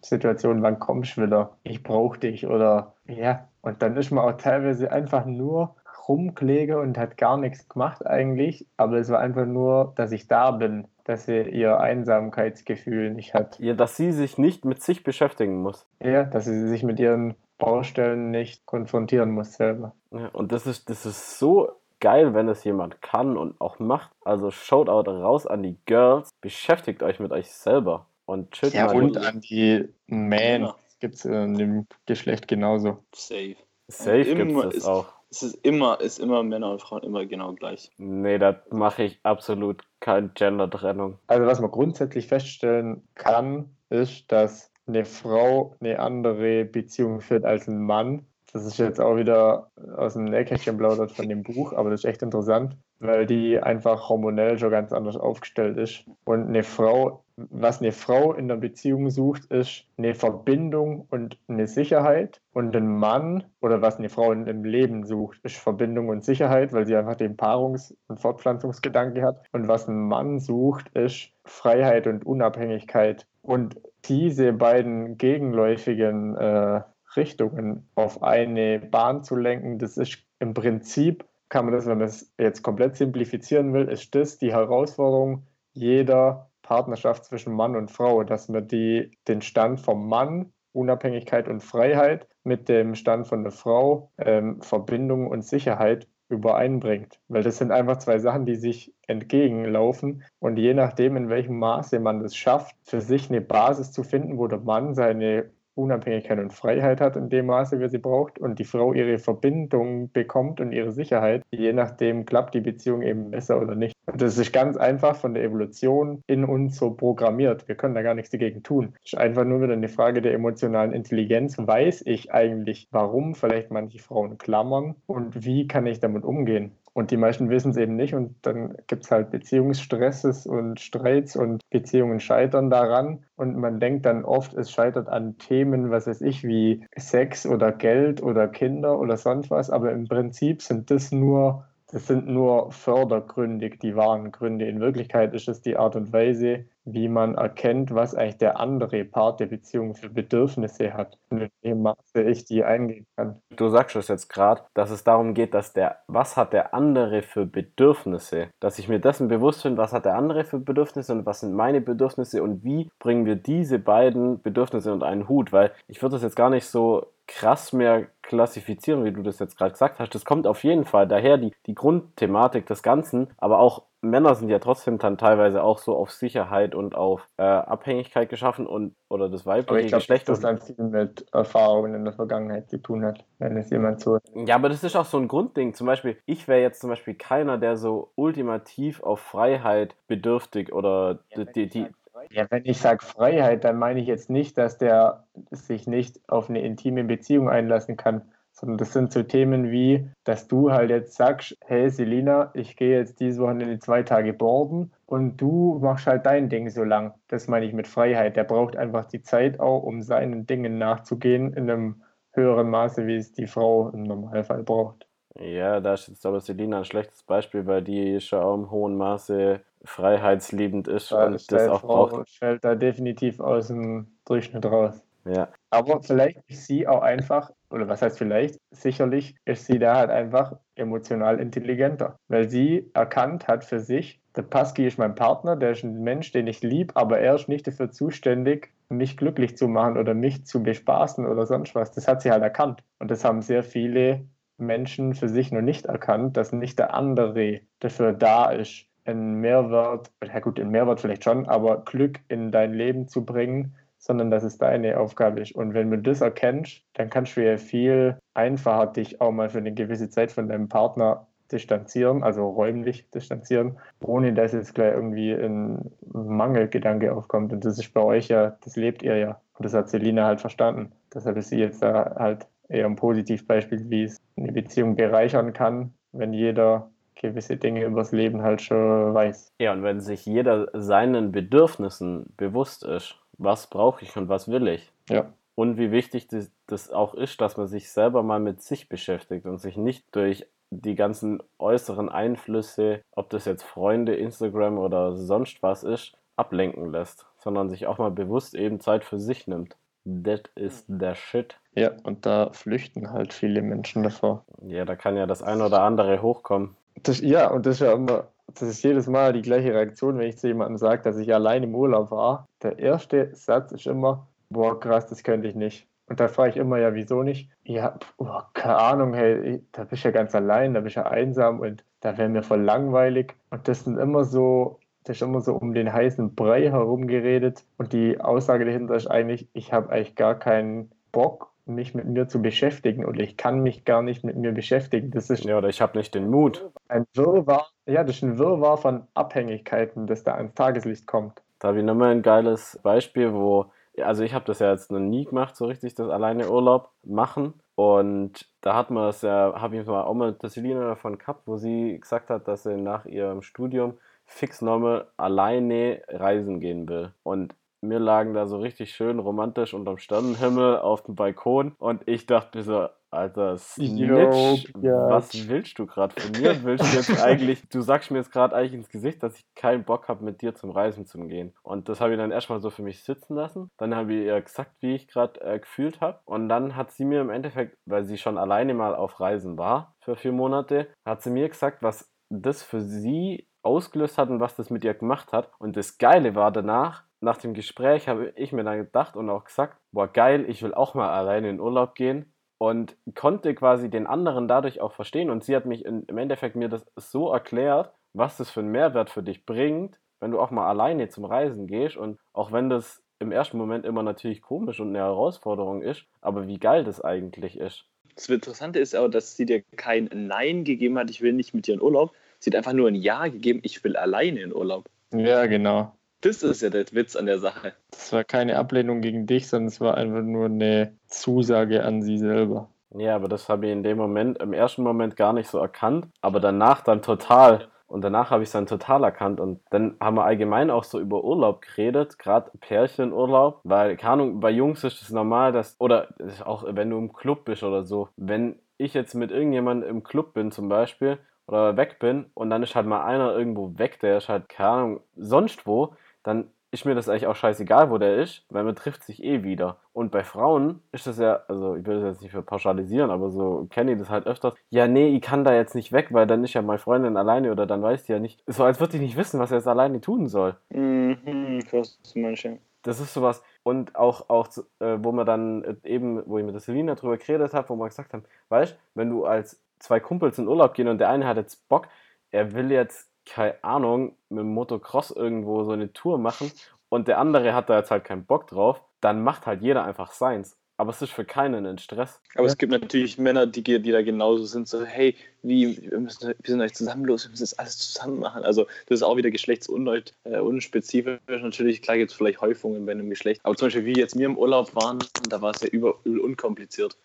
Situation, 0.03 0.62
wann 0.62 0.79
kommst 0.79 1.16
du 1.16 1.23
wieder? 1.23 1.57
Ich 1.62 1.83
brauche 1.83 2.19
dich 2.19 2.47
oder 2.47 2.95
ja, 3.11 3.49
und 3.62 3.83
dann 3.83 3.96
ist 3.96 4.11
man 4.11 4.25
auch 4.25 4.37
teilweise 4.37 4.90
einfach 4.90 5.27
nur 5.27 5.75
rumgelegen 6.09 6.77
und 6.77 6.99
hat 6.99 7.16
gar 7.16 7.37
nichts 7.37 7.68
gemacht 7.68 8.05
eigentlich, 8.07 8.66
aber 8.77 8.96
es 8.99 9.11
war 9.11 9.20
einfach 9.20 9.46
nur, 9.46 9.92
dass 9.96 10.12
ich 10.12 10.27
da 10.27 10.51
bin, 10.51 10.88
dass 11.05 11.27
sie 11.27 11.40
ihr 11.42 11.79
Einsamkeitsgefühl 11.79 13.11
nicht 13.12 13.35
hat. 13.35 13.59
Ja, 13.59 13.75
dass 13.75 13.96
sie 13.96 14.12
sich 14.12 14.38
nicht 14.38 14.64
mit 14.64 14.83
sich 14.83 15.03
beschäftigen 15.05 15.62
muss. 15.62 15.87
Ja, 16.03 16.25
dass 16.25 16.44
sie 16.46 16.68
sich 16.68 16.83
mit 16.83 16.99
ihren 17.01 17.35
Baustellen 17.59 18.31
nicht 18.31 18.66
konfrontieren 18.66 19.31
muss 19.31 19.55
selber. 19.55 19.94
Ja, 20.11 20.29
und 20.33 20.53
das 20.53 20.66
ist, 20.66 20.88
das 20.90 21.07
ist 21.07 21.38
so 21.38 21.70
geil, 22.01 22.35
wenn 22.35 22.49
es 22.49 22.64
jemand 22.64 23.03
kann 23.03 23.37
und 23.37 23.61
auch 23.61 23.79
macht. 23.79 24.11
Also 24.25 24.51
Shoutout 24.51 25.11
raus 25.11 25.46
an 25.46 25.62
die 25.62 25.77
Girls, 25.85 26.31
beschäftigt 26.40 27.03
euch 27.03 27.20
mit 27.20 27.31
euch 27.33 27.51
selber 27.53 28.07
und 28.25 28.53
chillt 28.53 28.75
Ja, 28.75 28.87
mal. 28.87 28.96
und 28.96 29.18
an 29.18 29.40
die 29.40 29.88
Man. 30.07 30.70
Gibt 31.01 31.17
es 31.17 31.25
in 31.25 31.55
dem 31.55 31.87
Geschlecht 32.07 32.47
genauso. 32.49 32.99
Safe. 33.15 33.57
Safe 33.89 34.63
das 34.65 34.75
ist- 34.75 34.87
auch. 34.87 35.07
Es 35.33 35.43
ist 35.45 35.55
immer, 35.65 36.01
ist 36.01 36.19
immer 36.19 36.43
Männer 36.43 36.73
und 36.73 36.83
Frauen 36.83 37.05
immer 37.05 37.25
genau 37.25 37.53
gleich. 37.53 37.93
Nee, 37.99 38.39
da 38.39 38.61
mache 38.71 39.05
ich 39.05 39.21
absolut 39.23 39.85
keine 40.01 40.29
Gender-Trennung. 40.31 41.19
Also 41.29 41.47
was 41.47 41.61
man 41.61 41.71
grundsätzlich 41.71 42.27
feststellen 42.27 43.07
kann, 43.15 43.77
ist, 43.91 44.31
dass 44.33 44.73
eine 44.89 45.05
Frau 45.05 45.77
eine 45.81 46.01
andere 46.01 46.65
Beziehung 46.65 47.21
führt 47.21 47.45
als 47.45 47.69
ein 47.69 47.81
Mann. 47.81 48.27
Das 48.53 48.65
ist 48.65 48.79
jetzt 48.79 49.01
auch 49.01 49.15
wieder 49.17 49.71
aus 49.97 50.15
dem 50.15 50.25
Nähkästchen 50.25 50.77
plaudert 50.77 51.13
von 51.13 51.29
dem 51.29 51.45
Buch, 51.45 51.73
aber 51.75 51.91
das 51.91 52.01
ist 52.01 52.07
echt 52.07 52.23
interessant, 52.23 52.77
weil 52.99 53.25
die 53.25 53.61
einfach 53.61 54.09
hormonell 54.09 54.59
schon 54.59 54.73
ganz 54.73 54.93
anders 54.93 55.17
aufgestellt 55.17 55.79
ist. 55.79 56.03
Und 56.25 56.49
eine 56.49 56.65
Frau, 56.65 57.23
was 57.50 57.81
eine 57.81 57.92
Frau 57.92 58.33
in 58.33 58.48
der 58.48 58.57
Beziehung 58.57 59.11
sucht, 59.11 59.46
ist 59.46 59.87
eine 59.96 60.14
Verbindung 60.14 61.07
und 61.11 61.38
eine 61.48 61.66
Sicherheit. 61.66 62.40
Und 62.53 62.74
ein 62.76 62.88
Mann 62.88 63.44
oder 63.61 63.81
was 63.81 63.98
eine 63.98 64.09
Frau 64.09 64.33
in 64.33 64.44
dem 64.44 64.64
Leben 64.64 65.05
sucht, 65.05 65.40
ist 65.42 65.57
Verbindung 65.57 66.09
und 66.09 66.24
Sicherheit, 66.24 66.72
weil 66.72 66.87
sie 66.87 66.96
einfach 66.96 67.16
den 67.16 67.37
Paarungs- 67.37 67.94
und 68.09 68.20
Fortpflanzungsgedanke 68.20 69.22
hat. 69.22 69.42
Und 69.53 69.68
was 69.68 69.88
ein 69.88 70.00
Mann 70.00 70.38
sucht, 70.38 70.88
ist 70.90 71.31
Freiheit 71.44 72.07
und 72.07 72.26
Unabhängigkeit. 72.26 73.26
Und 73.42 73.81
diese 74.05 74.53
beiden 74.53 75.16
gegenläufigen 75.16 76.37
äh, 76.37 76.83
Richtungen 77.16 77.88
auf 77.94 78.22
eine 78.22 78.79
Bahn 78.79 79.24
zu 79.24 79.37
lenken, 79.37 79.79
das 79.79 79.96
ist 79.96 80.18
im 80.38 80.55
Prinzip, 80.55 81.24
kann 81.48 81.64
man 81.64 81.74
das, 81.74 81.87
wenn 81.87 81.98
man 81.98 82.07
es 82.07 82.33
jetzt 82.38 82.62
komplett 82.62 82.96
simplifizieren 82.96 83.72
will, 83.72 83.88
ist 83.88 84.14
das 84.14 84.38
die 84.38 84.53
Herausforderung 84.53 85.46
jeder 85.72 86.50
Partnerschaft 86.71 87.25
zwischen 87.25 87.53
Mann 87.53 87.75
und 87.75 87.91
Frau, 87.91 88.23
dass 88.23 88.49
man 88.49 88.69
die, 88.69 89.11
den 89.27 89.43
Stand 89.43 89.81
vom 89.81 90.09
Mann, 90.09 90.53
Unabhängigkeit 90.73 91.49
und 91.49 91.65
Freiheit, 91.65 92.29
mit 92.45 92.69
dem 92.69 92.95
Stand 92.95 93.27
von 93.27 93.43
der 93.43 93.51
Frau, 93.51 94.13
ähm, 94.19 94.63
Verbindung 94.63 95.27
und 95.27 95.45
Sicherheit 95.45 96.07
übereinbringt. 96.29 97.19
Weil 97.27 97.43
das 97.43 97.59
sind 97.59 97.73
einfach 97.73 97.97
zwei 97.97 98.21
Sachen, 98.21 98.47
die 98.47 98.55
sich 98.55 98.95
entgegenlaufen. 99.09 100.23
Und 100.39 100.59
je 100.59 100.73
nachdem, 100.73 101.17
in 101.17 101.29
welchem 101.29 101.59
Maße 101.59 101.99
man 101.99 102.21
es 102.21 102.37
schafft, 102.37 102.77
für 102.85 103.01
sich 103.01 103.31
eine 103.31 103.41
Basis 103.41 103.91
zu 103.91 104.05
finden, 104.05 104.39
wo 104.39 104.47
der 104.47 104.61
Mann 104.61 104.95
seine 104.95 105.51
Unabhängigkeit 105.81 106.38
und 106.38 106.53
Freiheit 106.53 107.01
hat 107.01 107.16
in 107.16 107.29
dem 107.29 107.47
Maße, 107.47 107.81
wie 107.81 107.88
sie 107.88 107.99
braucht, 107.99 108.38
und 108.38 108.59
die 108.59 108.64
Frau 108.64 108.93
ihre 108.93 109.19
Verbindung 109.19 110.11
bekommt 110.12 110.61
und 110.61 110.73
ihre 110.73 110.93
Sicherheit, 110.93 111.43
je 111.51 111.73
nachdem 111.73 112.25
klappt 112.25 112.55
die 112.55 112.61
Beziehung 112.61 113.03
eben 113.03 113.31
besser 113.31 113.61
oder 113.61 113.75
nicht. 113.75 113.95
Das 114.16 114.38
ist 114.38 114.53
ganz 114.53 114.77
einfach 114.77 115.16
von 115.16 115.35
der 115.35 115.45
Evolution 115.45 116.23
in 116.27 116.45
uns 116.45 116.77
so 116.77 116.90
programmiert. 116.90 117.69
Wir 117.69 117.75
können 117.75 117.95
da 117.95 118.03
gar 118.03 118.14
nichts 118.14 118.31
dagegen 118.31 118.62
tun. 118.62 118.95
Es 119.05 119.12
ist 119.12 119.19
einfach 119.19 119.45
nur 119.45 119.62
wieder 119.62 119.73
eine 119.73 119.88
Frage 119.88 120.21
der 120.21 120.35
emotionalen 120.35 120.93
Intelligenz. 120.93 121.57
Weiß 121.59 122.03
ich 122.07 122.33
eigentlich, 122.33 122.88
warum 122.90 123.35
vielleicht 123.35 123.71
manche 123.71 123.99
Frauen 123.99 124.38
klammern 124.38 124.97
und 125.07 125.45
wie 125.45 125.66
kann 125.66 125.87
ich 125.87 126.01
damit 126.01 126.25
umgehen? 126.25 126.73
Und 126.92 127.12
die 127.12 127.16
meisten 127.16 127.50
wissen 127.50 127.70
es 127.70 127.76
eben 127.76 127.96
nicht. 127.96 128.14
Und 128.14 128.35
dann 128.42 128.76
gibt 128.88 129.05
es 129.05 129.11
halt 129.11 129.31
Beziehungsstresses 129.31 130.46
und 130.46 130.81
Streits 130.81 131.37
und 131.37 131.62
Beziehungen 131.70 132.20
scheitern 132.20 132.68
daran. 132.68 133.24
Und 133.37 133.57
man 133.57 133.79
denkt 133.79 134.07
dann 134.07 134.24
oft, 134.24 134.55
es 134.55 134.70
scheitert 134.70 135.09
an 135.09 135.38
Themen, 135.38 135.90
was 135.90 136.07
weiß 136.07 136.20
ich, 136.22 136.42
wie 136.42 136.85
Sex 136.96 137.46
oder 137.46 137.72
Geld 137.72 138.22
oder 138.22 138.48
Kinder 138.48 138.98
oder 138.98 139.16
sonst 139.16 139.50
was, 139.50 139.70
aber 139.70 139.92
im 139.92 140.09
Prinzip 140.09 140.62
sind 140.62 140.90
das 140.90 141.12
nur, 141.12 141.64
das 141.92 142.07
sind 142.07 142.29
nur 142.29 142.72
fördergründig 142.72 143.79
die 143.81 143.96
wahren 143.96 144.33
Gründe. 144.33 144.66
In 144.66 144.81
Wirklichkeit 144.81 145.33
ist 145.35 145.48
es 145.48 145.62
die 145.62 145.76
Art 145.76 145.96
und 145.96 146.12
Weise, 146.12 146.64
wie 146.85 147.09
man 147.09 147.35
erkennt, 147.35 147.95
was 147.95 148.14
eigentlich 148.14 148.38
der 148.38 148.59
andere 148.59 149.05
Part 149.05 149.40
der 149.40 149.47
Beziehung 149.47 149.95
für 149.95 150.09
Bedürfnisse 150.09 150.95
hat 150.95 151.19
in 151.31 151.40
welchem 151.40 151.83
Maße 151.83 152.23
ich 152.23 152.45
die 152.45 152.64
eingehen 152.64 153.07
kann. 153.16 153.40
Du 153.51 153.69
sagst 153.69 153.97
es 153.97 154.09
jetzt 154.09 154.29
gerade, 154.29 154.62
dass 154.75 154.90
es 154.90 155.05
darum 155.05 155.35
geht, 155.35 155.55
dass 155.55 155.73
der, 155.73 155.99
was 156.07 156.37
hat 156.37 156.53
der 156.53 156.75
andere 156.75 157.23
für 157.23 157.47
Bedürfnisse? 157.47 158.49
Dass 158.61 158.79
ich 158.79 158.88
mir 158.88 158.99
dessen 158.99 159.29
bewusst 159.29 159.62
bin, 159.62 159.77
was 159.77 159.93
hat 159.93 160.05
der 160.05 160.16
andere 160.16 160.45
für 160.45 160.59
Bedürfnisse 160.59 161.12
und 161.12 161.27
was 161.27 161.40
sind 161.40 161.55
meine 161.55 161.81
Bedürfnisse 161.81 162.43
und 162.43 162.64
wie 162.64 162.90
bringen 162.99 163.27
wir 163.27 163.37
diese 163.37 163.79
beiden 163.79 164.43
Bedürfnisse 164.43 164.93
unter 164.93 165.07
einen 165.07 165.29
Hut? 165.29 165.53
Weil 165.53 165.73
ich 165.87 166.03
würde 166.03 166.16
das 166.16 166.23
jetzt 166.23 166.37
gar 166.37 166.51
nicht 166.51 166.66
so 166.66 167.07
krass 167.27 167.73
mehr 167.73 168.09
klassifizieren, 168.23 169.05
wie 169.05 169.12
du 169.12 169.23
das 169.23 169.38
jetzt 169.38 169.57
gerade 169.57 169.71
gesagt 169.71 170.01
hast. 170.01 170.14
Das 170.14 170.25
kommt 170.25 170.49
auf 170.49 170.64
jeden 170.64 170.85
Fall 170.85 171.07
daher, 171.07 171.38
die, 171.38 171.53
die 171.66 171.77
Grundthematik 171.77 172.66
des 172.66 172.83
Ganzen, 172.83 173.29
aber 173.38 173.61
auch 173.61 173.85
Männer 174.03 174.35
sind 174.35 174.49
ja 174.51 174.59
trotzdem 174.59 174.99
dann 174.99 175.19
teilweise 175.19 175.63
auch 175.63 175.79
so 175.79 175.97
auf 175.97 176.11
Sicherheit 176.11 176.75
und 176.75 176.95
auf 176.95 177.29
äh, 177.37 177.43
Abhängigkeit 177.43 178.29
geschaffen 178.29 178.67
und 178.67 178.97
oder 179.09 179.29
das 179.29 179.47
Aber 179.67 179.79
weibliche 179.79 179.81
ich 179.81 179.89
glaube, 179.89 180.05
Geschlecht. 180.07 180.29
das 180.29 180.41
dann 180.41 180.59
viel 180.61 180.77
mit 180.85 181.27
Erfahrungen 181.33 181.95
in 181.95 182.05
der 182.05 182.13
Vergangenheit 182.13 182.69
zu 182.69 182.77
tun 182.77 183.05
hat, 183.07 183.25
wenn 183.39 183.57
es 183.57 183.71
jemand 183.71 184.01
so. 184.01 184.19
Ja, 184.35 184.55
aber 184.55 184.69
das 184.69 184.85
ist 184.85 184.95
auch 184.97 185.05
so 185.05 185.19
ein 185.19 185.27
Grundding. 185.29 185.75
Zum 185.75 185.87
Beispiel, 185.87 186.17
ich 186.25 186.47
wäre 186.47 186.61
jetzt 186.61 186.81
zum 186.81 186.89
Beispiel 186.91 187.15
keiner, 187.15 187.59
der 187.59 187.77
so 187.77 188.13
ultimativ 188.15 189.03
auf 189.03 189.21
Freiheit 189.21 189.97
bedürftig 190.07 190.73
oder 190.73 191.25
die, 191.37 191.47
die, 191.53 191.69
die 191.69 191.89
Ja, 192.31 192.47
wenn 192.51 192.65
ich 192.65 192.81
sage 192.81 193.05
Freiheit, 193.05 193.65
dann 193.65 193.79
meine 193.79 194.01
ich 194.01 194.07
jetzt 194.07 194.31
nicht, 194.31 194.57
dass 194.57 194.79
der 194.79 195.27
sich 195.51 195.87
nicht 195.87 196.21
auf 196.29 196.49
eine 196.49 196.63
intime 196.63 197.05
Beziehung 197.05 197.49
einlassen 197.49 197.97
kann, 197.97 198.31
sondern 198.61 198.79
das 198.79 198.92
sind 198.92 199.12
so 199.12 199.23
Themen 199.23 199.70
wie, 199.70 200.11
dass 200.25 200.46
du 200.46 200.70
halt 200.70 200.90
jetzt 200.90 201.16
sagst, 201.16 201.57
hey 201.64 201.88
Selina, 201.88 202.51
ich 202.55 202.77
gehe 202.77 202.99
jetzt 202.99 203.18
diese 203.20 203.40
Wochenende 203.40 203.79
zwei 203.79 204.03
Tage 204.03 204.35
boarden 204.35 204.92
und 205.07 205.38
du 205.38 205.79
machst 205.81 206.07
halt 206.07 206.27
dein 206.27 206.51
Ding 206.51 206.68
so 206.68 206.85
lang. 206.85 207.14
Das 207.29 207.49
meine 207.49 207.64
ich 207.64 207.73
mit 207.73 207.88
Freiheit. 207.88 208.37
Der 208.37 208.44
braucht 208.44 208.77
einfach 208.77 209.07
die 209.07 209.23
Zeit 209.23 209.59
auch, 209.61 209.83
um 209.83 210.03
seinen 210.03 210.46
Dingen 210.46 210.77
nachzugehen 210.77 211.55
in 211.55 211.70
einem 211.70 212.03
höheren 212.33 212.68
Maße, 212.68 213.07
wie 213.07 213.16
es 213.16 213.33
die 213.33 213.46
Frau 213.46 213.88
im 213.88 214.03
Normalfall 214.03 214.62
braucht. 214.62 215.07
Ja, 215.38 215.81
da 215.81 215.94
ist 215.94 216.09
jetzt 216.09 216.27
aber 216.27 216.40
Selina 216.40 216.79
ein 216.79 216.85
schlechtes 216.85 217.23
Beispiel, 217.23 217.66
weil 217.66 217.83
die 217.83 218.20
schon 218.20 218.40
auch 218.40 218.55
im 218.55 218.70
hohen 218.70 218.96
Maße 218.96 219.61
freiheitsliebend 219.85 220.87
ist 220.87 221.12
Da 221.12 221.27
und 221.27 221.51
das 221.51 221.68
auch 221.68 221.81
Frau 221.81 222.07
braucht. 222.09 222.31
fällt 222.31 222.64
da 222.64 222.75
definitiv 222.75 223.40
aus 223.40 223.68
dem 223.68 224.18
Durchschnitt 224.27 224.66
raus. 224.66 225.03
Ja. 225.25 225.51
Aber 225.71 226.03
vielleicht 226.03 226.39
ist 226.49 226.67
sie 226.67 226.87
auch 226.89 227.03
einfach, 227.03 227.51
oder 227.71 227.89
was 227.89 228.03
heißt 228.03 228.19
vielleicht, 228.19 228.59
sicherlich 228.71 229.37
ist 229.45 229.67
sie 229.67 229.79
da 229.79 229.97
halt 229.97 230.11
einfach 230.11 230.59
emotional 230.77 231.39
intelligenter, 231.41 232.17
weil 232.29 232.49
sie 232.49 232.91
erkannt 232.95 233.47
hat 233.47 233.65
für 233.65 233.81
sich, 233.81 234.21
der 234.37 234.43
Pasky 234.43 234.87
ist 234.87 234.99
mein 234.99 235.15
Partner, 235.15 235.57
der 235.57 235.73
ist 235.73 235.83
ein 235.85 236.03
Mensch, 236.03 236.33
den 236.33 236.47
ich 236.47 236.63
liebe, 236.63 236.95
aber 236.97 237.19
er 237.19 237.35
ist 237.35 237.49
nicht 237.49 237.67
dafür 237.67 237.91
zuständig, 237.91 238.73
mich 238.89 239.17
glücklich 239.17 239.57
zu 239.57 239.69
machen 239.69 239.99
oder 239.99 240.15
mich 240.15 240.47
zu 240.47 240.63
bespaßen 240.63 241.27
oder 241.27 241.47
sonst 241.47 241.75
was. 241.75 241.93
Das 241.93 242.09
hat 242.09 242.23
sie 242.23 242.31
halt 242.31 242.43
erkannt. 242.43 242.83
Und 242.99 243.11
das 243.11 243.25
haben 243.25 243.43
sehr 243.43 243.63
viele 243.63 244.25
Menschen 244.57 245.15
für 245.15 245.29
sich 245.29 245.53
noch 245.53 245.63
nicht 245.63 245.87
erkannt, 245.87 246.37
dass 246.37 246.53
nicht 246.53 246.79
der 246.79 246.95
andere 246.95 247.61
dafür 247.81 248.13
da 248.13 248.51
ist, 248.51 248.87
einen 249.05 249.35
Mehrwert, 249.41 250.11
ja 250.25 250.39
gut, 250.41 250.61
einen 250.61 250.71
Mehrwert 250.71 251.01
vielleicht 251.01 251.25
schon, 251.25 251.47
aber 251.47 251.85
Glück 251.85 252.21
in 252.29 252.53
dein 252.53 252.73
Leben 252.75 253.09
zu 253.09 253.25
bringen, 253.25 253.75
sondern 254.01 254.31
dass 254.31 254.43
es 254.43 254.59
deine 254.59 254.99
Aufgabe 254.99 255.41
ist. 255.41 255.55
Und 255.55 255.75
wenn 255.75 255.91
du 255.91 255.99
das 255.99 256.23
erkennst, 256.23 256.83
dann 256.95 257.11
kannst 257.11 257.37
du 257.37 257.45
ja 257.45 257.59
viel 257.59 258.17
einfacher 258.35 258.87
dich 258.87 259.21
auch 259.21 259.31
mal 259.31 259.51
für 259.51 259.59
eine 259.59 259.73
gewisse 259.73 260.09
Zeit 260.09 260.33
von 260.33 260.49
deinem 260.49 260.69
Partner 260.69 261.29
distanzieren, 261.53 262.23
also 262.23 262.49
räumlich 262.49 263.11
distanzieren, 263.11 263.79
ohne 264.01 264.33
dass 264.33 264.53
jetzt 264.53 264.75
gleich 264.75 264.95
irgendwie 264.95 265.33
ein 265.33 265.91
Mangelgedanke 266.13 267.13
aufkommt. 267.15 267.53
Und 267.53 267.65
das 267.65 267.79
ist 267.79 267.93
bei 267.93 268.01
euch 268.01 268.29
ja, 268.29 268.57
das 268.65 268.77
lebt 268.77 269.03
ihr 269.03 269.17
ja. 269.17 269.41
Und 269.55 269.65
das 269.65 269.75
hat 269.75 269.91
Selina 269.91 270.27
halt 270.27 270.41
verstanden. 270.41 270.93
Deshalb 271.13 271.37
ist 271.37 271.51
sie 271.51 271.59
jetzt 271.59 271.83
da 271.83 272.17
halt 272.19 272.47
eher 272.69 272.87
ein 272.87 272.97
Positivbeispiel, 272.97 273.91
wie 273.91 274.05
es 274.05 274.17
eine 274.37 274.53
Beziehung 274.53 274.97
bereichern 274.97 275.53
kann, 275.53 275.93
wenn 276.13 276.33
jeder 276.33 276.89
gewisse 277.17 277.59
Dinge 277.59 277.85
übers 277.85 278.13
Leben 278.13 278.43
halt 278.43 278.63
schon 278.63 279.13
weiß. 279.13 279.53
Ja, 279.59 279.73
und 279.73 279.83
wenn 279.83 280.01
sich 280.01 280.25
jeder 280.25 280.69
seinen 280.73 281.33
Bedürfnissen 281.33 282.33
bewusst 282.37 282.85
ist, 282.85 283.19
was 283.40 283.66
brauche 283.66 284.05
ich 284.05 284.16
und 284.16 284.29
was 284.29 284.48
will 284.48 284.68
ich? 284.68 284.92
Ja. 285.09 285.33
Und 285.55 285.79
wie 285.79 285.90
wichtig 285.90 286.29
das, 286.29 286.50
das 286.66 286.90
auch 286.90 287.14
ist, 287.14 287.40
dass 287.40 287.57
man 287.57 287.66
sich 287.66 287.90
selber 287.90 288.22
mal 288.22 288.40
mit 288.40 288.62
sich 288.62 288.88
beschäftigt 288.88 289.46
und 289.46 289.59
sich 289.59 289.76
nicht 289.76 290.05
durch 290.14 290.46
die 290.70 290.94
ganzen 290.94 291.42
äußeren 291.59 292.09
Einflüsse, 292.09 293.03
ob 293.12 293.31
das 293.31 293.44
jetzt 293.44 293.64
Freunde, 293.64 294.14
Instagram 294.14 294.79
oder 294.79 295.16
sonst 295.16 295.62
was 295.62 295.83
ist, 295.83 296.16
ablenken 296.37 296.92
lässt, 296.92 297.26
sondern 297.38 297.68
sich 297.68 297.87
auch 297.87 297.98
mal 297.98 298.11
bewusst 298.11 298.55
eben 298.55 298.79
Zeit 298.79 299.05
für 299.05 299.18
sich 299.18 299.46
nimmt. 299.46 299.76
That 300.05 300.50
is 300.55 300.85
the 300.87 301.14
shit. 301.14 301.57
Ja, 301.74 301.92
und 302.05 302.24
da 302.24 302.50
flüchten 302.53 303.12
halt 303.12 303.35
viele 303.35 303.62
Menschen 303.62 304.03
davor. 304.03 304.44
Ja, 304.62 304.85
da 304.85 304.96
kann 304.96 305.16
ja 305.16 305.26
das 305.26 305.42
eine 305.42 305.66
oder 305.66 305.83
andere 305.83 306.22
hochkommen. 306.22 306.76
Das, 307.03 307.20
ja, 307.20 307.50
und 307.50 307.66
das 307.66 307.76
ist 307.76 307.81
ja 307.81 307.92
immer, 307.92 308.29
das 308.55 308.69
ist 308.69 308.83
jedes 308.83 309.07
Mal 309.07 309.33
die 309.33 309.43
gleiche 309.43 309.75
Reaktion, 309.75 310.19
wenn 310.19 310.29
ich 310.29 310.39
zu 310.39 310.49
jemandem 310.49 310.77
sage, 310.77 311.03
dass 311.03 311.19
ich 311.19 311.33
allein 311.33 311.63
im 311.63 311.75
Urlaub 311.75 312.11
war. 312.11 312.49
Der 312.63 312.79
erste 312.79 313.35
Satz 313.35 313.73
ist 313.73 313.87
immer, 313.87 314.27
boah, 314.51 314.79
krass, 314.79 315.07
das 315.07 315.23
könnte 315.23 315.49
ich 315.49 315.55
nicht. 315.55 315.87
Und 316.09 316.19
da 316.19 316.27
frage 316.27 316.51
ich 316.51 316.57
immer, 316.57 316.79
ja, 316.79 316.93
wieso 316.95 317.23
nicht? 317.23 317.51
Ja, 317.63 317.97
oh, 318.17 318.41
keine 318.53 318.77
Ahnung, 318.77 319.15
hey, 319.15 319.63
da 319.71 319.85
bist 319.85 320.03
du 320.03 320.09
ja 320.09 320.13
ganz 320.13 320.35
allein, 320.35 320.75
da 320.75 320.81
bist 320.81 320.97
du 320.97 321.01
ja 321.01 321.07
einsam 321.07 321.61
und 321.61 321.85
da 322.01 322.19
wäre 322.19 322.29
mir 322.29 322.43
voll 322.43 322.61
langweilig. 322.61 323.35
Und 323.51 323.69
das 323.69 323.85
sind 323.85 323.97
immer 323.97 324.25
so, 324.25 324.81
das 325.05 325.17
ist 325.17 325.23
immer 325.23 325.41
so 325.41 325.55
um 325.55 325.73
den 325.73 325.93
heißen 325.93 326.35
Brei 326.35 326.69
herumgeredet. 326.69 327.65
Und 327.79 327.93
die 327.93 328.21
Aussage 328.21 328.65
dahinter 328.65 328.97
ist 328.97 329.07
eigentlich, 329.07 329.49
ich 329.53 329.73
habe 329.73 329.91
eigentlich 329.91 330.17
gar 330.17 330.35
keinen 330.37 330.91
Bock, 331.13 331.50
mich 331.66 331.94
mit 331.94 332.07
mir 332.07 332.29
zu 332.29 332.42
beschäftigen 332.42 333.05
oder 333.05 333.20
ich 333.20 333.37
kann 333.37 333.61
mich 333.61 333.85
gar 333.85 334.03
nicht 334.03 334.25
mit 334.25 334.37
mir 334.37 334.53
beschäftigen. 334.53 335.11
Das 335.11 335.31
ist 335.31 335.44
ja, 335.44 335.59
oder 335.59 335.68
ich 335.68 335.81
habe 335.81 335.99
nicht 335.99 336.14
den 336.14 336.31
Mut. 336.31 336.70
Ein 336.88 337.07
Wirrwarr, 337.14 337.68
ja, 337.87 338.05
das 338.05 338.16
ist 338.16 338.23
ein 338.23 338.38
Wirrwarr 338.38 338.79
von 338.79 339.07
Abhängigkeiten, 339.14 340.07
das 340.07 340.25
da 340.25 340.35
ans 340.35 340.55
Tageslicht 340.55 341.07
kommt. 341.07 341.42
Da 341.59 341.68
habe 341.68 341.79
ich 341.79 341.85
nochmal 341.85 342.12
ein 342.12 342.23
geiles 342.23 342.81
Beispiel, 342.83 343.33
wo 343.33 343.70
also 344.03 344.23
ich 344.23 344.35
habe 344.35 344.44
das 344.44 344.61
ja 344.61 344.70
jetzt 344.70 344.90
noch 344.90 345.01
nie 345.01 345.25
gemacht, 345.25 345.57
so 345.57 345.66
richtig, 345.66 345.94
das 345.94 346.09
alleine 346.09 346.51
Urlaub 346.51 346.90
machen. 347.03 347.55
Und 347.75 348.49
da 348.61 348.75
hat 348.75 348.90
man 348.90 349.05
das 349.05 349.23
ja, 349.23 349.55
habe 349.57 349.79
ich 349.79 349.87
mal 349.87 350.05
auch 350.05 350.14
mal 350.14 350.33
das 350.33 350.55
Selina 350.55 350.81
davon 350.81 351.18
gehabt, 351.18 351.46
wo 351.46 351.57
sie 351.57 351.99
gesagt 351.99 352.31
hat, 352.31 352.46
dass 352.46 352.64
sie 352.64 352.77
nach 352.77 353.07
ihrem 353.07 353.42
Studium 353.42 353.99
fix 354.27 354.62
nochmal 354.62 355.09
alleine 355.16 356.03
reisen 356.09 356.61
gehen 356.61 356.88
will. 356.88 357.12
Und 357.23 357.55
wir 357.83 357.99
lagen 357.99 358.35
da 358.35 358.47
so 358.47 358.59
richtig 358.59 358.95
schön 358.95 359.19
romantisch 359.19 359.75
unterm 359.75 359.99
Sternenhimmel 359.99 360.79
auf 360.79 361.03
dem 361.03 361.14
Balkon 361.14 361.75
und 361.79 362.07
ich 362.07 362.27
dachte 362.27 362.59
mir 362.59 362.64
so, 362.64 362.88
Alter, 363.12 363.57
Snitch, 363.59 364.73
was 364.75 365.49
willst 365.49 365.79
du 365.81 365.87
gerade 365.87 366.21
von 366.21 366.40
mir? 366.40 366.62
Willst 366.62 366.93
du 366.93 366.97
jetzt 366.97 367.23
eigentlich, 367.23 367.69
du 367.69 367.81
sagst 367.81 368.12
mir 368.12 368.19
jetzt 368.19 368.31
gerade 368.31 368.55
eigentlich 368.55 368.75
ins 368.75 368.88
Gesicht, 368.88 369.23
dass 369.23 369.37
ich 369.37 369.45
keinen 369.57 369.85
Bock 369.85 370.07
habe, 370.07 370.25
mit 370.25 370.43
dir 370.43 370.55
zum 370.55 370.71
Reisen 370.71 371.07
zu 371.07 371.19
gehen. 371.27 371.53
Und 371.62 371.88
das 371.88 372.01
habe 372.01 372.12
ich 372.12 372.19
dann 372.19 372.31
erstmal 372.31 372.61
so 372.61 372.71
für 372.71 372.83
mich 372.83 373.03
sitzen 373.03 373.35
lassen. 373.35 373.69
Dann 373.79 373.97
habe 373.97 374.14
ich 374.14 374.27
ihr 374.27 374.40
gesagt, 374.40 374.77
wie 374.81 374.95
ich 374.95 375.09
gerade 375.09 375.40
äh, 375.40 375.59
gefühlt 375.59 376.01
habe. 376.01 376.21
Und 376.25 376.49
dann 376.49 376.77
hat 376.77 376.93
sie 376.93 377.05
mir 377.05 377.21
im 377.21 377.31
Endeffekt, 377.31 377.77
weil 377.85 378.05
sie 378.05 378.16
schon 378.16 378.38
alleine 378.38 378.75
mal 378.75 378.95
auf 378.95 379.19
Reisen 379.19 379.59
war 379.59 379.97
für 379.99 380.14
vier 380.14 380.33
Monate, 380.33 380.87
hat 381.05 381.23
sie 381.23 381.31
mir 381.31 381.49
gesagt, 381.49 381.83
was 381.83 382.09
das 382.29 382.62
für 382.62 382.81
sie 382.81 383.49
ausgelöst 383.62 384.19
hat 384.19 384.31
und 384.31 384.38
was 384.38 384.55
das 384.55 384.71
mit 384.71 384.85
ihr 384.85 384.95
gemacht 384.95 385.33
hat. 385.33 385.51
Und 385.59 385.77
das 385.77 385.99
Geile 385.99 386.37
war 386.37 386.53
danach, 386.53 387.05
nach 387.21 387.37
dem 387.37 387.55
Gespräch 387.55 388.09
habe 388.09 388.33
ich 388.37 388.53
mir 388.53 388.65
dann 388.65 388.79
gedacht 388.79 389.17
und 389.17 389.29
auch 389.31 389.45
gesagt, 389.45 389.77
boah 389.93 390.09
geil, 390.09 390.45
ich 390.49 390.63
will 390.63 390.75
auch 390.75 390.95
mal 390.95 391.11
alleine 391.11 391.51
in 391.51 391.61
Urlaub 391.61 391.95
gehen 391.95 392.33
und 392.59 392.97
konnte 393.15 393.55
quasi 393.55 393.91
den 393.91 394.07
anderen 394.07 394.49
dadurch 394.49 394.81
auch 394.81 394.93
verstehen. 394.93 395.31
Und 395.31 395.45
sie 395.45 395.57
hat 395.57 395.67
mich 395.67 395.85
in, 395.85 396.05
im 396.05 396.19
Endeffekt 396.19 396.57
mir 396.57 396.69
das 396.69 396.85
so 396.97 397.33
erklärt, 397.33 397.93
was 398.13 398.37
das 398.37 398.51
für 398.51 398.61
einen 398.61 398.71
Mehrwert 398.71 399.11
für 399.11 399.23
dich 399.23 399.47
bringt, 399.47 399.99
wenn 400.21 400.31
du 400.31 400.41
auch 400.41 400.51
mal 400.51 400.69
alleine 400.69 401.09
zum 401.09 401.25
Reisen 401.25 401.67
gehst. 401.67 401.97
Und 401.97 402.19
auch 402.33 402.53
wenn 402.53 402.69
das 402.69 403.03
im 403.19 403.33
ersten 403.33 403.59
Moment 403.59 403.85
immer 403.85 404.03
natürlich 404.03 404.43
komisch 404.43 404.81
und 404.81 404.89
eine 404.89 404.99
Herausforderung 404.99 405.83
ist, 405.83 406.05
aber 406.21 406.47
wie 406.47 406.59
geil 406.59 406.85
das 406.85 407.03
eigentlich 407.03 407.59
ist. 407.59 407.85
Das 408.15 408.29
Interessante 408.29 408.79
ist 408.79 408.97
auch, 408.97 409.09
dass 409.09 409.37
sie 409.37 409.47
dir 409.47 409.63
kein 409.77 410.11
Nein 410.13 410.65
gegeben 410.65 410.99
hat, 410.99 411.11
ich 411.11 411.23
will 411.23 411.33
nicht 411.33 411.55
mit 411.55 411.67
dir 411.67 411.75
in 411.75 411.83
Urlaub. 411.83 412.13
Sie 412.39 412.51
hat 412.51 412.57
einfach 412.57 412.73
nur 412.73 412.89
ein 412.89 412.95
Ja 412.95 413.29
gegeben, 413.29 413.61
ich 413.63 413.83
will 413.85 413.97
alleine 413.97 414.41
in 414.41 414.55
Urlaub. 414.55 414.89
Ja, 415.13 415.47
genau. 415.47 415.95
Das 416.23 416.43
ist 416.43 416.61
ja 416.61 416.71
der 416.71 416.85
Witz 416.93 417.17
an 417.17 417.27
der 417.27 417.39
Sache. 417.39 417.73
Das 417.91 418.13
war 418.13 418.25
keine 418.25 418.59
Ablehnung 418.59 419.01
gegen 419.01 419.27
dich, 419.27 419.49
sondern 419.49 419.69
es 419.69 419.81
war 419.81 419.97
einfach 419.97 420.23
nur 420.23 420.47
eine 420.47 420.95
Zusage 421.07 421.85
an 421.85 422.03
sie 422.03 422.19
selber. 422.19 422.69
Ja, 422.95 423.15
aber 423.15 423.29
das 423.29 423.49
habe 423.49 423.67
ich 423.67 423.73
in 423.73 423.83
dem 423.83 423.97
Moment, 423.97 424.39
im 424.39 424.53
ersten 424.53 424.83
Moment 424.83 425.17
gar 425.17 425.33
nicht 425.33 425.49
so 425.49 425.59
erkannt, 425.59 426.09
aber 426.21 426.41
danach 426.41 426.83
dann 426.83 427.03
total. 427.03 427.69
Und 427.87 428.03
danach 428.03 428.31
habe 428.31 428.43
ich 428.43 428.49
es 428.49 428.53
dann 428.53 428.67
total 428.67 429.03
erkannt. 429.03 429.41
Und 429.41 429.61
dann 429.71 429.97
haben 430.01 430.17
wir 430.17 430.25
allgemein 430.25 430.71
auch 430.71 430.85
so 430.85 431.01
über 431.01 431.25
Urlaub 431.25 431.63
geredet, 431.63 432.19
gerade 432.19 432.51
Pärchenurlaub, 432.61 433.61
weil, 433.65 433.97
keine 433.97 434.13
Ahnung, 434.13 434.41
bei 434.41 434.51
Jungs 434.51 434.85
ist 434.85 435.03
es 435.03 435.11
normal, 435.11 435.53
dass, 435.53 435.77
oder 435.81 436.09
auch 436.45 436.65
wenn 436.69 436.91
du 436.91 436.99
im 436.99 437.13
Club 437.13 437.45
bist 437.45 437.65
oder 437.65 437.85
so, 437.85 438.09
wenn 438.17 438.61
ich 438.77 438.95
jetzt 438.95 439.15
mit 439.15 439.31
irgendjemandem 439.31 439.89
im 439.89 440.03
Club 440.05 440.35
bin 440.35 440.53
zum 440.53 440.69
Beispiel 440.69 441.19
oder 441.49 441.77
weg 441.77 441.99
bin 441.99 442.27
und 442.35 442.49
dann 442.51 442.63
ist 442.63 442.77
halt 442.77 442.87
mal 442.87 443.05
einer 443.05 443.37
irgendwo 443.37 443.77
weg, 443.77 443.99
der 444.01 444.19
ist 444.19 444.29
halt, 444.29 444.49
keine 444.49 444.69
Ahnung, 444.71 445.01
sonst 445.17 445.67
wo, 445.67 445.95
dann 446.23 446.51
ist 446.73 446.85
mir 446.85 446.95
das 446.95 447.09
eigentlich 447.09 447.27
auch 447.27 447.37
scheißegal, 447.37 447.91
wo 447.91 447.99
der 447.99 448.19
ist, 448.19 448.45
weil 448.49 448.63
man 448.63 448.77
trifft 448.77 449.03
sich 449.03 449.25
eh 449.25 449.43
wieder. 449.43 449.79
Und 449.93 450.13
bei 450.13 450.23
Frauen 450.23 450.81
ist 450.93 451.07
das 451.07 451.19
ja, 451.19 451.41
also 451.49 451.75
ich 451.75 451.85
will 451.85 452.01
das 452.01 452.15
jetzt 452.15 452.23
nicht 452.23 452.31
für 452.31 452.43
pauschalisieren, 452.43 453.11
aber 453.11 453.31
so 453.31 453.67
kenne 453.71 453.93
ich 453.93 453.99
das 453.99 454.09
halt 454.09 454.27
öfters. 454.27 454.55
Ja, 454.71 454.87
nee, 454.87 455.09
ich 455.09 455.23
kann 455.23 455.43
da 455.43 455.53
jetzt 455.53 455.75
nicht 455.75 455.93
weg, 455.93 456.09
weil 456.11 456.27
dann 456.27 456.45
ist 456.45 456.55
ja 456.55 456.63
meine 456.63 456.79
Freundin 456.79 457.17
alleine 457.17 457.51
oder 457.51 457.67
dann 457.67 457.83
weiß 457.83 458.05
die 458.05 458.13
ja 458.13 458.21
nicht. 458.21 458.41
So 458.47 458.63
als 458.63 458.79
würde 458.79 458.97
ich 458.97 459.03
nicht 459.03 459.17
wissen, 459.17 459.41
was 459.41 459.51
er 459.51 459.59
jetzt 459.59 459.67
alleine 459.67 460.01
tun 460.01 460.29
soll. 460.29 460.57
Mhm, 460.71 461.65
was 461.73 461.99
manche. 462.15 462.59
Das 462.83 463.01
ist 463.01 463.13
sowas. 463.13 463.43
Und 463.63 463.97
auch, 463.97 464.31
auch 464.31 464.49
äh, 464.79 464.97
wo 465.01 465.13
man 465.13 465.27
dann 465.27 465.79
eben, 465.85 466.23
wo 466.27 466.39
ich 466.39 466.45
mit 466.45 466.55
der 466.55 466.61
Selina 466.61 466.95
drüber 466.95 467.19
geredet 467.19 467.53
habe, 467.53 467.69
wo 467.69 467.77
wir 467.77 467.89
gesagt 467.89 468.13
haben, 468.13 468.25
weißt 468.49 468.79
wenn 468.95 469.11
du 469.11 469.25
als 469.25 469.61
zwei 469.81 469.99
Kumpels 469.99 470.39
in 470.39 470.47
Urlaub 470.47 470.75
gehen 470.75 470.89
und 470.89 470.99
der 470.99 471.11
eine 471.11 471.27
hat 471.27 471.37
jetzt 471.37 471.69
Bock, 471.69 471.89
er 472.31 472.53
will 472.53 472.71
jetzt 472.71 473.10
keine 473.27 473.63
Ahnung, 473.63 474.17
mit 474.29 474.41
dem 474.41 474.55
Motocross 474.55 475.11
irgendwo 475.11 475.65
so 475.65 475.73
eine 475.73 475.93
Tour 475.93 476.19
machen 476.19 476.53
und 476.89 477.09
der 477.09 477.19
andere 477.19 477.55
hat 477.55 477.71
da 477.71 477.79
jetzt 477.79 477.91
halt 477.91 478.05
keinen 478.05 478.27
Bock 478.27 478.47
drauf, 478.49 478.83
dann 479.01 479.23
macht 479.23 479.47
halt 479.47 479.63
jeder 479.63 479.85
einfach 479.85 480.13
seins 480.13 480.60
aber 480.81 480.90
es 480.93 481.03
ist 481.03 481.12
für 481.12 481.27
keinen 481.27 481.66
ein 481.66 481.77
Stress. 481.77 482.23
Aber 482.35 482.45
ja. 482.45 482.53
es 482.53 482.57
gibt 482.57 482.73
natürlich 482.73 483.19
Männer, 483.19 483.47
die, 483.47 483.62
die 483.62 483.90
da 483.93 484.01
genauso 484.01 484.47
sind, 484.47 484.66
so, 484.66 484.83
hey, 484.83 485.14
wie, 485.43 485.79
wir, 485.90 486.01
müssen, 486.01 486.29
wir 486.29 486.35
sind 486.47 486.62
euch 486.62 486.73
zusammen 486.73 487.05
los, 487.05 487.27
wir 487.27 487.31
müssen 487.31 487.43
das 487.43 487.59
alles 487.59 487.77
zusammen 487.77 488.19
machen. 488.19 488.45
Also 488.45 488.64
das 488.87 489.01
ist 489.01 489.03
auch 489.03 489.19
wieder 489.19 489.31
geschlechtsunspezifisch. 489.31 491.19
Äh, 491.27 491.38
natürlich, 491.38 491.83
klar 491.83 491.99
gibt 491.99 492.12
es 492.12 492.16
vielleicht 492.16 492.40
Häufungen 492.40 492.87
bei 492.87 492.93
einem 492.93 493.11
Geschlecht, 493.11 493.43
aber 493.45 493.57
zum 493.57 493.66
Beispiel 493.66 493.85
wie 493.85 493.99
jetzt 493.99 494.16
wir 494.19 494.25
im 494.25 494.38
Urlaub 494.38 494.75
waren, 494.75 495.01
da 495.29 495.43
war 495.43 495.51
es 495.51 495.61
ja 495.61 495.69
überall 495.69 496.19
unkompliziert. 496.19 496.97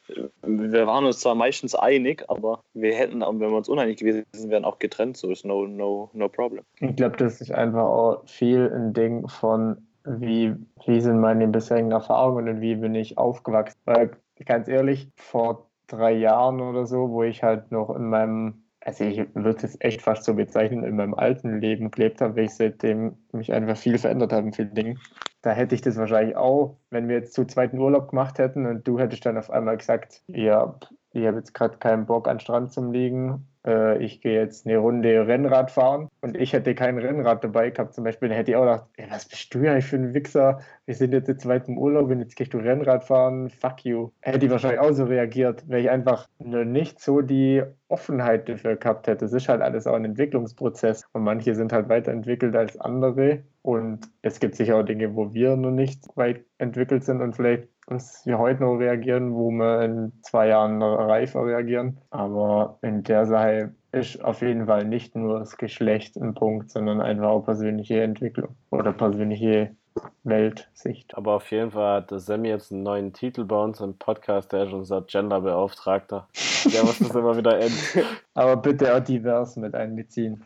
Wir 0.41 0.87
waren 0.87 1.03
uns 1.03 1.19
zwar 1.19 1.35
meistens 1.35 1.75
einig, 1.75 2.23
aber 2.29 2.63
wir 2.73 2.95
hätten, 2.95 3.19
wenn 3.19 3.39
wir 3.39 3.57
uns 3.57 3.67
uneinig 3.67 3.97
gewesen 3.97 4.25
wären, 4.49 4.63
auch 4.63 4.79
getrennt, 4.79 5.17
so 5.17 5.29
ist 5.29 5.43
no, 5.43 5.67
no, 5.67 6.09
no 6.13 6.29
problem. 6.29 6.63
Ich 6.79 6.95
glaube, 6.95 7.17
das 7.17 7.41
ist 7.41 7.51
einfach 7.51 7.83
auch 7.83 8.25
viel 8.25 8.71
ein 8.73 8.93
Ding 8.93 9.27
von 9.27 9.85
wie, 10.05 10.55
wie 10.85 11.01
sind 11.01 11.19
meine 11.19 11.47
bisherigen 11.47 11.91
Erfahrungen 11.91 12.47
und 12.47 12.61
wie 12.61 12.75
bin 12.75 12.95
ich 12.95 13.17
aufgewachsen. 13.17 13.79
Weil 13.85 14.11
ganz 14.45 14.67
ehrlich, 14.67 15.11
vor 15.15 15.69
drei 15.87 16.13
Jahren 16.13 16.61
oder 16.61 16.85
so, 16.85 17.09
wo 17.09 17.23
ich 17.23 17.43
halt 17.43 17.71
noch 17.71 17.95
in 17.95 18.09
meinem 18.09 18.65
also 18.85 19.03
ich 19.03 19.17
würde 19.33 19.65
es 19.65 19.77
echt 19.81 20.03
fast 20.03 20.25
so 20.25 20.35
bezeichnen, 20.35 20.83
in 20.83 20.95
meinem 20.95 21.15
alten 21.15 21.59
Leben 21.59 21.89
gelebt 21.89 22.21
habe, 22.21 22.35
weil 22.35 22.45
ich 22.45 22.53
seitdem 22.53 23.17
mich 23.31 23.51
einfach 23.51 23.75
viel 23.75 23.97
verändert 23.97 24.31
habe 24.31 24.47
in 24.47 24.53
vielen 24.53 24.75
Dingen. 24.75 24.99
Da 25.41 25.51
hätte 25.51 25.73
ich 25.73 25.81
das 25.81 25.97
wahrscheinlich 25.97 26.35
auch, 26.35 26.77
wenn 26.91 27.07
wir 27.07 27.15
jetzt 27.15 27.33
zu 27.33 27.45
zweiten 27.45 27.79
Urlaub 27.79 28.09
gemacht 28.09 28.37
hätten 28.37 28.67
und 28.67 28.87
du 28.87 28.99
hättest 28.99 29.25
dann 29.25 29.39
auf 29.39 29.49
einmal 29.49 29.77
gesagt, 29.77 30.21
ja, 30.27 30.75
ich 31.13 31.25
habe 31.25 31.37
jetzt 31.37 31.53
gerade 31.53 31.77
keinen 31.77 32.05
Bock 32.05 32.27
an 32.27 32.39
Strand 32.39 32.71
zum 32.73 32.91
Liegen 32.91 33.47
äh, 33.65 33.97
ich 34.03 34.21
gehe 34.21 34.39
jetzt 34.39 34.65
eine 34.65 34.77
Runde 34.77 35.27
Rennrad 35.27 35.71
fahren 35.71 36.09
und 36.21 36.37
ich 36.37 36.53
hätte 36.53 36.75
kein 36.75 36.97
Rennrad 36.97 37.43
dabei 37.43 37.69
gehabt 37.69 37.93
zum 37.93 38.03
Beispiel, 38.03 38.29
dann 38.29 38.37
hätte 38.37 38.51
ich 38.51 38.57
auch 38.57 38.61
gedacht, 38.61 38.85
ey, 38.97 39.07
was 39.09 39.25
bist 39.25 39.53
du 39.53 39.59
eigentlich 39.59 39.85
für 39.85 39.97
ein 39.97 40.13
Wichser? 40.13 40.59
Wir 40.85 40.95
sind 40.95 41.13
jetzt 41.13 41.27
jetzt 41.27 41.47
weit 41.47 41.67
im 41.67 41.77
Urlaub 41.77 42.09
und 42.09 42.19
jetzt 42.19 42.35
gehst 42.35 42.53
du 42.53 42.57
Rennrad 42.59 43.03
fahren, 43.03 43.49
fuck 43.49 43.83
you. 43.83 44.09
Hätte 44.21 44.45
ich 44.45 44.51
wahrscheinlich 44.51 44.79
auch 44.79 44.91
so 44.91 45.05
reagiert, 45.05 45.63
weil 45.67 45.81
ich 45.81 45.89
einfach 45.89 46.27
nur 46.39 46.65
nicht 46.65 46.99
so 47.01 47.21
die 47.21 47.63
Offenheit 47.87 48.49
dafür 48.49 48.75
gehabt 48.75 49.07
hätte. 49.07 49.25
Es 49.25 49.33
ist 49.33 49.49
halt 49.49 49.61
alles 49.61 49.87
auch 49.87 49.95
ein 49.95 50.05
Entwicklungsprozess 50.05 51.03
und 51.13 51.23
manche 51.23 51.55
sind 51.55 51.71
halt 51.71 51.89
weiterentwickelt 51.89 52.55
als 52.55 52.79
andere 52.79 53.43
und 53.61 54.09
es 54.21 54.39
gibt 54.39 54.55
sicher 54.55 54.77
auch 54.77 54.83
Dinge, 54.83 55.15
wo 55.15 55.33
wir 55.33 55.55
noch 55.55 55.71
nicht 55.71 56.05
weit 56.15 56.45
entwickelt 56.57 57.03
sind 57.03 57.21
und 57.21 57.35
vielleicht 57.35 57.67
dass 57.87 58.25
wir 58.25 58.39
heute 58.39 58.63
noch 58.63 58.75
reagieren, 58.77 59.35
wo 59.35 59.51
wir 59.51 59.81
in 59.81 60.11
zwei 60.21 60.47
Jahren 60.47 60.81
reifer 60.81 61.45
reagieren. 61.45 61.97
Aber 62.09 62.77
in 62.81 63.03
der 63.03 63.25
Sache 63.25 63.73
ist 63.91 64.23
auf 64.23 64.41
jeden 64.41 64.65
Fall 64.65 64.85
nicht 64.85 65.15
nur 65.15 65.39
das 65.39 65.57
Geschlecht 65.57 66.17
ein 66.17 66.33
Punkt, 66.33 66.71
sondern 66.71 66.99
einfach 67.01 67.27
auch 67.27 67.45
persönliche 67.45 68.01
Entwicklung 68.01 68.55
oder 68.71 68.91
persönliche 68.91 69.75
Weltsicht. 70.23 71.15
Aber 71.15 71.35
auf 71.35 71.49
jeden 71.51 71.71
Fall 71.71 72.01
hat 72.01 72.11
Sammy 72.11 72.49
jetzt 72.49 72.71
einen 72.71 72.83
neuen 72.83 73.13
Titel 73.13 73.45
bei 73.45 73.63
uns 73.63 73.79
im 73.79 73.97
Podcast, 73.97 74.51
der 74.51 74.65
ist 74.65 74.73
unser 74.73 75.01
Genderbeauftragter. 75.01 76.27
Der 76.73 76.83
muss 76.83 76.99
das 76.99 77.15
immer 77.15 77.37
wieder 77.37 77.59
enden. 77.59 77.77
Aber 78.33 78.57
bitte 78.57 78.93
auch 78.95 78.99
divers 78.99 79.55
mit 79.55 79.75
einbeziehen 79.75 80.43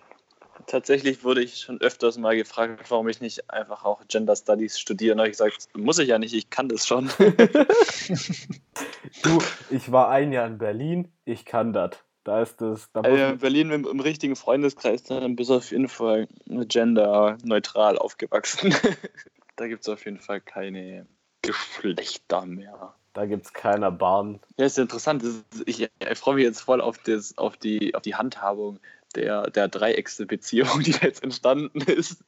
tatsächlich 0.69 1.23
wurde 1.23 1.41
ich 1.43 1.57
schon 1.59 1.81
öfters 1.81 2.17
mal 2.17 2.35
gefragt, 2.35 2.89
warum 2.89 3.09
ich 3.09 3.19
nicht 3.19 3.49
einfach 3.49 3.83
auch 3.83 4.01
Gender 4.07 4.35
Studies 4.35 4.79
studiere. 4.79 5.13
Und 5.13 5.19
habe 5.19 5.29
ich 5.29 5.37
gesagt, 5.37 5.67
muss 5.75 5.99
ich 5.99 6.07
ja 6.07 6.17
nicht, 6.17 6.33
ich 6.33 6.49
kann 6.49 6.69
das 6.69 6.87
schon. 6.87 7.09
du, 9.23 9.39
ich 9.69 9.91
war 9.91 10.09
ein 10.09 10.31
Jahr 10.31 10.47
in 10.47 10.57
Berlin, 10.57 11.11
ich 11.25 11.43
kann 11.45 11.73
das. 11.73 11.97
Da 12.23 12.41
ist 12.41 12.61
das. 12.61 12.89
Da 12.93 13.01
also 13.01 13.37
Berlin 13.37 13.71
im, 13.71 13.87
im, 13.87 13.99
richtigen 13.99 14.35
Freundeskreis, 14.35 15.03
dann 15.03 15.35
bist 15.35 15.49
du 15.49 15.55
auf 15.55 15.71
jeden 15.71 15.89
Fall 15.89 16.27
genderneutral 16.45 17.97
aufgewachsen. 17.97 18.73
da 19.55 19.67
gibt 19.67 19.81
es 19.81 19.89
auf 19.89 20.05
jeden 20.05 20.19
Fall 20.19 20.39
keine 20.41 21.07
Geschlechter 21.41 22.45
mehr. 22.45 22.93
Da 23.13 23.25
gibt 23.25 23.45
es 23.45 23.53
keine 23.53 23.91
Bahn. 23.91 24.39
Ja, 24.57 24.65
ist 24.65 24.77
interessant. 24.77 25.23
Ich, 25.65 25.81
ich 25.81 26.17
freue 26.19 26.35
mich 26.35 26.43
jetzt 26.43 26.61
voll 26.61 26.79
auf, 26.81 26.99
das, 26.99 27.37
auf, 27.37 27.57
die, 27.57 27.95
auf 27.95 28.03
die 28.03 28.15
Handhabung 28.15 28.79
der, 29.15 29.49
der 29.49 29.67
Dreiecksbeziehung, 29.67 30.79
die 30.83 30.91
jetzt 30.91 31.23
entstanden 31.23 31.81
ist. 31.81 32.23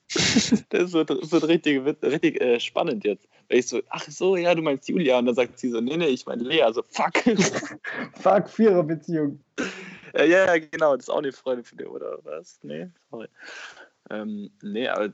Das 0.69 0.93
wird, 0.93 1.09
das 1.09 1.31
wird 1.31 1.47
richtig, 1.47 1.85
wird 1.85 2.03
richtig 2.03 2.41
äh, 2.41 2.59
spannend 2.59 3.03
jetzt. 3.03 3.27
Weil 3.49 3.59
ich 3.59 3.67
so, 3.67 3.81
ach 3.89 4.03
so, 4.07 4.35
ja, 4.35 4.55
du 4.55 4.61
meinst 4.61 4.89
Julia. 4.89 5.19
Und 5.19 5.25
dann 5.27 5.35
sagt 5.35 5.59
sie 5.59 5.69
so, 5.69 5.81
nee, 5.81 5.97
nee, 5.97 6.07
ich 6.07 6.25
meine 6.25 6.43
Lea. 6.43 6.63
Also, 6.63 6.83
fuck. 6.83 7.13
fuck, 8.19 8.49
Viererbeziehung. 8.49 9.39
Ja, 10.13 10.23
ja, 10.23 10.57
genau. 10.57 10.95
Das 10.95 11.05
ist 11.05 11.09
auch 11.09 11.19
eine 11.19 11.31
Freundin 11.31 11.65
von 11.65 11.77
dir, 11.77 11.91
oder 11.91 12.19
was? 12.23 12.59
Nee, 12.63 12.89
sorry. 13.09 13.27
Ähm, 14.09 14.51
nee, 14.61 14.87
aber 14.87 15.13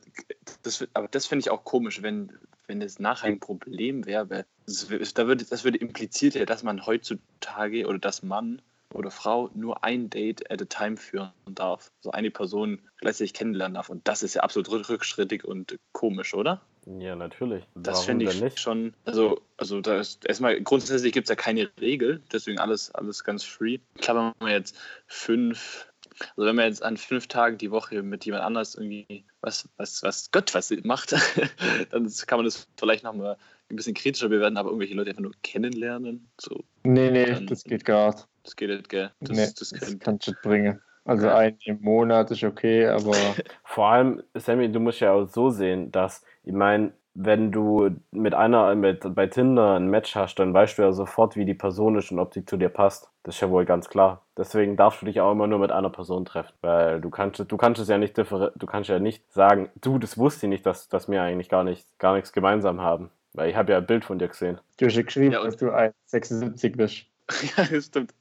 das, 0.64 0.88
aber 0.94 1.08
das 1.10 1.28
finde 1.28 1.42
ich 1.42 1.50
auch 1.50 1.64
komisch, 1.64 2.02
wenn, 2.02 2.32
wenn 2.68 2.80
das 2.80 3.00
nachher 3.00 3.28
ein 3.28 3.40
Problem 3.40 4.06
wäre. 4.06 4.46
Das, 4.66 4.88
da 5.14 5.28
würde, 5.28 5.46
das 5.46 5.64
würde 5.64 5.78
impliziert 5.78 6.36
ja, 6.36 6.46
dass 6.46 6.64
man 6.64 6.86
heutzutage 6.86 7.86
oder 7.86 8.00
dass 8.00 8.24
man 8.24 8.62
oder 8.98 9.12
Frau 9.12 9.50
nur 9.54 9.84
ein 9.84 10.10
Date 10.10 10.50
at 10.52 10.62
a 10.62 10.66
time 10.66 10.98
führen 10.98 11.32
darf. 11.46 11.92
So 12.02 12.12
eine 12.12 12.32
Person 12.32 12.80
gleichzeitig 12.98 13.34
kennenlernen 13.34 13.76
darf. 13.76 13.90
Und 13.90 14.08
das 14.08 14.24
ist 14.24 14.34
ja 14.34 14.42
absolut 14.42 14.90
rückschrittig 14.90 15.46
und 15.46 15.78
komisch, 15.92 16.34
oder? 16.34 16.62
Ja, 17.00 17.16
natürlich. 17.16 17.64
Das 17.76 18.06
finde 18.06 18.26
ich 18.26 18.42
nicht? 18.42 18.60
schon. 18.60 18.94
Also, 19.06 19.42
also 19.58 19.82
da 19.82 20.00
ist 20.00 20.26
erstmal 20.26 20.62
grundsätzlich 20.62 21.12
gibt 21.14 21.26
es 21.26 21.30
ja 21.30 21.36
keine 21.36 21.70
Regel, 21.80 22.22
deswegen 22.32 22.60
alles, 22.60 22.94
alles 22.96 23.24
ganz 23.24 23.44
free. 23.44 23.80
Klar, 23.98 24.34
wenn 24.40 24.48
man 24.48 24.54
jetzt 24.54 24.76
fünf, 25.06 25.88
also 26.36 26.48
wenn 26.48 26.56
man 26.56 26.66
jetzt 26.66 26.84
an 26.84 26.96
fünf 26.96 27.28
Tagen 27.28 27.58
die 27.58 27.72
Woche 27.72 28.04
mit 28.04 28.26
jemand 28.26 28.44
anders 28.44 28.76
irgendwie 28.76 29.26
was, 29.42 29.68
was, 29.76 30.02
was 30.02 30.32
Gott 30.32 30.54
was 30.56 30.72
macht, 30.84 31.12
dann 31.92 32.12
kann 32.26 32.40
man 32.40 32.46
das 32.46 32.68
vielleicht 32.78 33.04
nochmal 33.04 33.38
ein 33.70 33.76
bisschen 33.76 33.94
kritischer 33.94 34.30
bewerten, 34.30 34.58
aber 34.58 34.70
irgendwelche 34.70 34.96
Leute 34.96 35.10
einfach 35.10 35.24
nur 35.24 35.34
kennenlernen. 35.44 36.30
So, 36.40 36.64
nee, 36.84 37.12
nee, 37.12 37.26
dann, 37.26 37.48
das 37.48 37.64
geht 37.64 37.86
gar 37.86 38.14
nicht. 38.14 38.28
Das 38.44 38.56
geht 38.56 38.70
nicht, 38.70 38.90
gell? 38.90 39.12
Das, 39.20 39.38
nee, 39.38 39.48
das, 39.58 39.70
das 39.70 40.00
kannst 40.00 40.28
du 40.28 40.32
nicht 40.32 40.42
bringen. 40.42 40.82
Also 41.04 41.30
ein 41.30 41.58
im 41.64 41.82
Monat 41.82 42.32
ist 42.32 42.44
okay, 42.44 42.86
aber. 42.88 43.14
Vor 43.64 43.88
allem, 43.88 44.24
Sammy, 44.34 44.72
du 44.72 44.80
musst 44.80 45.00
ja 45.00 45.14
auch 45.14 45.26
so 45.26 45.50
sehen, 45.50 45.92
dass, 45.92 46.24
ich 46.44 46.54
meine, 46.54 46.92
wenn 47.20 47.52
du 47.52 47.90
mit 48.12 48.36
einer 48.36 48.76
mit, 48.76 49.16
bei 49.16 49.26
Tinder 49.26 49.76
ein 49.76 49.88
Match 49.88 50.16
hast, 50.16 50.36
dann 50.36 50.54
weißt 50.54 50.78
du 50.78 50.84
ja 50.84 50.92
sofort, 50.92 51.36
wie 51.36 51.46
die 51.46 51.56
Person 51.56 51.98
ist 51.98 52.12
und 52.12 52.20
ob 52.20 52.32
sie 52.32 52.46
zu 52.46 52.58
dir 52.58 52.70
passt. 52.70 53.10
Das 53.24 53.36
ist 53.36 53.42
ja 53.42 53.50
wohl 53.50 53.66
ganz 53.66 53.90
klar. 53.90 54.26
Deswegen 54.38 54.78
darfst 54.78 55.02
du 55.02 55.08
dich 55.08 55.20
auch 55.20 55.32
immer 55.32 55.48
nur 55.48 55.58
mit 55.58 55.72
einer 55.72 55.90
Person 55.90 56.26
treffen. 56.26 56.54
Weil 56.62 57.02
du 57.02 57.10
kannst, 57.10 57.40
du 57.40 57.58
kannst 57.58 57.82
es 57.82 57.88
ja 57.88 57.98
nicht 57.98 58.16
du 58.18 58.66
kannst 58.68 58.90
ja 58.90 59.00
nicht 59.00 59.32
sagen, 59.34 59.70
du, 59.82 59.98
das 59.98 60.20
wusste 60.20 60.46
ich 60.46 60.50
nicht, 60.52 60.66
dass, 60.68 60.90
dass 60.90 61.10
wir 61.10 61.24
eigentlich 61.24 61.50
gar, 61.50 61.64
nicht, 61.64 61.88
gar 61.98 62.14
nichts 62.14 62.34
gemeinsam 62.34 62.82
haben. 62.82 63.10
Weil 63.34 63.50
ich 63.50 63.56
habe 63.56 63.72
ja 63.72 63.78
ein 63.78 63.86
Bild 63.86 64.06
von 64.06 64.20
dir 64.20 64.28
gesehen. 64.28 64.60
Du 64.78 64.86
hast 64.86 64.96
ja 64.96 65.02
geschrieben, 65.04 65.34
ja, 65.34 65.44
dass 65.44 65.58
du 65.58 65.68
1,76 65.68 66.76
bist. 66.76 67.06
ja, 67.58 67.66
das 67.66 67.86
stimmt. 67.86 68.14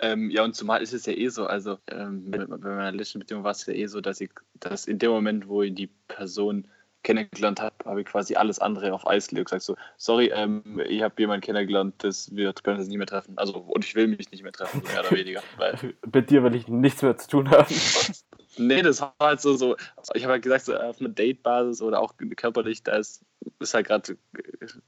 Ähm, 0.00 0.30
ja, 0.30 0.42
und 0.42 0.54
zumal 0.54 0.82
ist 0.82 0.92
es 0.92 1.06
ja 1.06 1.12
eh 1.12 1.28
so, 1.28 1.46
also 1.46 1.78
ähm, 1.86 2.30
bei 2.30 2.46
meiner 2.46 2.92
letzten 2.92 3.20
Beziehung 3.20 3.44
war 3.44 3.52
es 3.52 3.64
ja 3.66 3.72
eh 3.72 3.86
so, 3.86 4.00
dass 4.00 4.20
ich, 4.20 4.30
dass 4.54 4.86
in 4.86 4.98
dem 4.98 5.10
Moment, 5.10 5.48
wo 5.48 5.62
ich 5.62 5.74
die 5.74 5.88
Person 6.08 6.66
kennengelernt 7.04 7.60
habe, 7.60 7.74
habe 7.84 8.00
ich 8.00 8.06
quasi 8.06 8.34
alles 8.34 8.58
andere 8.58 8.92
auf 8.92 9.06
Eis 9.06 9.28
gelegt 9.28 9.52
und 9.52 9.60
gesagt 9.60 9.62
so, 9.62 9.76
sorry, 9.96 10.32
ähm, 10.34 10.80
ich 10.88 11.02
habe 11.02 11.14
jemanden 11.18 11.42
kennengelernt, 11.42 11.94
das 11.98 12.34
wir 12.34 12.52
können 12.54 12.78
uns 12.78 12.88
nicht 12.88 12.98
mehr 12.98 13.06
treffen. 13.06 13.34
Also, 13.36 13.58
und 13.58 13.84
ich 13.84 13.94
will 13.94 14.08
mich 14.08 14.30
nicht 14.30 14.42
mehr 14.42 14.52
treffen, 14.52 14.82
so 14.84 14.90
mehr 14.90 15.00
oder 15.00 15.10
weniger. 15.16 15.42
Weil 15.58 15.94
Mit 16.12 16.30
dir 16.30 16.42
will 16.42 16.54
ich 16.54 16.66
nichts 16.66 17.02
mehr 17.02 17.16
zu 17.16 17.28
tun 17.28 17.50
haben. 17.50 17.72
nee, 18.58 18.82
das 18.82 19.00
war 19.00 19.14
halt 19.20 19.40
so, 19.40 19.56
so 19.56 19.76
ich 20.14 20.24
habe 20.24 20.32
halt 20.34 20.42
gesagt, 20.42 20.64
so 20.66 20.76
auf 20.76 21.00
einer 21.00 21.10
Date-Basis 21.10 21.82
oder 21.82 22.00
auch 22.00 22.14
körperlich, 22.36 22.82
da 22.82 22.96
ist, 22.96 23.24
ist 23.60 23.74
halt 23.74 23.86
gerade 23.86 24.16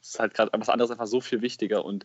ist 0.00 0.18
halt 0.18 0.34
gerade 0.34 0.50
was 0.54 0.68
anderes 0.68 0.90
einfach 0.90 1.06
so 1.06 1.20
viel 1.20 1.42
wichtiger 1.42 1.84
und 1.84 2.04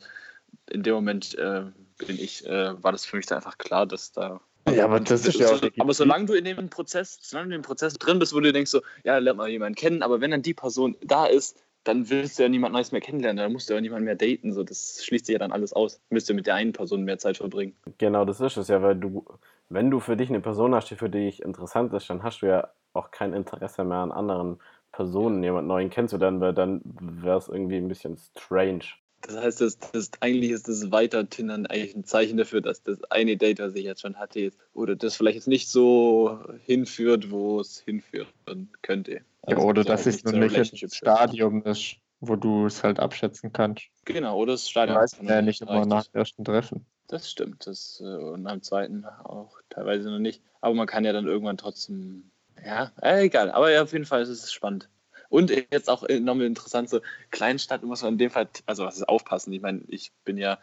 in 0.69 0.83
dem 0.83 0.93
Moment 0.93 1.37
äh, 1.37 1.63
bin 1.97 2.19
ich, 2.19 2.45
äh, 2.45 2.83
war 2.83 2.91
das 2.91 3.05
für 3.05 3.17
mich 3.17 3.25
da 3.25 3.37
einfach 3.37 3.57
klar, 3.57 3.85
dass 3.85 4.11
da. 4.11 4.41
Ja, 4.69 4.85
aber 4.85 4.99
das 4.99 5.25
ist 5.25 5.39
ja 5.39 5.49
auch. 5.49 5.61
Aber 5.79 5.93
solange 5.93 6.25
du 6.25 6.33
in 6.33 6.45
dem 6.45 6.69
Prozess, 6.69 7.17
solange 7.21 7.49
du 7.49 7.55
in 7.55 7.61
dem 7.61 7.65
Prozess 7.65 7.93
drin 7.95 8.19
bist, 8.19 8.33
wo 8.33 8.39
du 8.39 8.53
denkst 8.53 8.69
so, 8.69 8.81
ja, 9.03 9.17
lernt 9.17 9.37
mal 9.37 9.49
jemanden 9.49 9.75
kennen, 9.75 10.03
aber 10.03 10.21
wenn 10.21 10.31
dann 10.31 10.43
die 10.43 10.53
Person 10.53 10.95
da 11.01 11.25
ist, 11.25 11.57
dann 11.83 12.09
willst 12.09 12.37
du 12.37 12.43
ja 12.43 12.49
niemand 12.49 12.73
Neues 12.73 12.91
mehr 12.91 13.01
kennenlernen, 13.01 13.37
dann 13.37 13.51
musst 13.51 13.69
du 13.69 13.73
ja 13.73 13.81
niemand 13.81 14.05
mehr 14.05 14.15
daten. 14.15 14.53
So, 14.53 14.63
das 14.63 15.03
schließt 15.03 15.25
sich 15.25 15.33
ja 15.33 15.39
dann 15.39 15.51
alles 15.51 15.73
aus. 15.73 15.95
Du 15.95 16.13
müsst 16.13 16.29
ja 16.29 16.35
mit 16.35 16.45
der 16.45 16.55
einen 16.55 16.73
Person 16.73 17.03
mehr 17.03 17.17
Zeit 17.17 17.37
verbringen. 17.37 17.75
Genau, 17.97 18.23
das 18.23 18.39
ist 18.39 18.57
es 18.57 18.67
ja, 18.67 18.81
weil 18.83 18.95
du, 18.95 19.25
wenn 19.71 19.89
du 19.89 19.99
für 19.99 20.17
dich 20.17 20.29
eine 20.29 20.41
Person 20.41 20.75
hast, 20.75 20.89
die 20.89 20.95
für 20.95 21.09
dich 21.09 21.41
interessant 21.41 21.93
ist, 21.93 22.09
dann 22.09 22.23
hast 22.23 22.41
du 22.41 22.47
ja 22.47 22.69
auch 22.93 23.11
kein 23.11 23.33
Interesse 23.33 23.83
mehr 23.83 23.97
an 23.97 24.11
anderen 24.11 24.59
Personen, 24.91 25.41
jemand 25.43 25.67
Neuen 25.67 25.89
kennenzulernen, 25.89 26.41
weil 26.41 26.53
dann 26.53 26.81
wäre 26.83 27.37
es 27.37 27.47
irgendwie 27.47 27.77
ein 27.77 27.87
bisschen 27.87 28.17
strange. 28.17 28.83
Das 29.21 29.37
heißt, 29.37 29.61
das, 29.61 29.77
das, 29.77 30.11
eigentlich 30.19 30.51
ist 30.51 30.67
das 30.67 30.91
Weiter-Tindern 30.91 31.67
eigentlich 31.67 31.95
ein 31.95 32.03
Zeichen 32.03 32.37
dafür, 32.37 32.59
dass 32.61 32.83
das 32.83 33.03
eine 33.11 33.37
Date, 33.37 33.59
das 33.59 33.75
ich 33.75 33.83
jetzt 33.83 34.01
schon 34.01 34.17
hatte, 34.17 34.51
oder 34.73 34.95
das 34.95 35.15
vielleicht 35.15 35.35
jetzt 35.35 35.47
nicht 35.47 35.69
so 35.69 36.39
hinführt, 36.65 37.29
wo 37.31 37.59
es 37.59 37.79
hinführen 37.79 38.69
könnte. 38.81 39.21
Also 39.43 39.61
ja, 39.61 39.67
oder 39.67 39.83
dass 39.83 40.05
es 40.05 40.23
noch 40.23 40.33
nicht 40.33 40.57
ein 40.57 40.89
Stadium 40.89 41.63
ist, 41.63 41.97
wo 42.21 42.35
du 42.35 42.67
es 42.67 42.83
halt 42.83 42.99
abschätzen 42.99 43.51
kannst. 43.51 43.87
Genau, 44.05 44.37
oder 44.37 44.53
das 44.53 44.69
Stadium. 44.69 44.95
Du 44.95 45.01
weißt 45.01 45.21
ja 45.21 45.41
nicht 45.41 45.61
immer 45.61 45.85
nach 45.85 46.05
dem 46.05 46.19
ersten 46.19 46.45
Treffen. 46.45 46.85
Das 47.07 47.29
stimmt, 47.29 47.67
das, 47.67 48.01
äh, 48.01 48.05
und 48.05 48.47
am 48.47 48.61
zweiten 48.61 49.03
auch 49.05 49.57
teilweise 49.69 50.09
noch 50.09 50.19
nicht. 50.19 50.41
Aber 50.61 50.75
man 50.75 50.87
kann 50.87 51.03
ja 51.03 51.11
dann 51.11 51.25
irgendwann 51.25 51.57
trotzdem, 51.57 52.31
ja, 52.63 52.91
äh, 53.01 53.25
egal. 53.25 53.51
Aber 53.51 53.71
ja, 53.71 53.83
auf 53.83 53.91
jeden 53.91 54.05
Fall 54.05 54.21
ist 54.21 54.29
es 54.29 54.53
spannend. 54.53 54.87
Und 55.27 55.49
jetzt 55.49 55.89
auch 55.89 56.07
nochmal 56.07 56.45
interessant, 56.45 56.89
so 56.89 56.99
Kleinstadt 57.31 57.83
muss 57.83 58.03
man 58.03 58.13
in 58.13 58.17
dem 58.17 58.29
Fall, 58.29 58.49
also 58.65 58.83
was 58.83 58.97
ist 58.97 59.07
aufpassen. 59.07 59.53
Ich 59.53 59.61
meine, 59.61 59.81
ich 59.87 60.11
bin 60.25 60.37
ja 60.37 60.59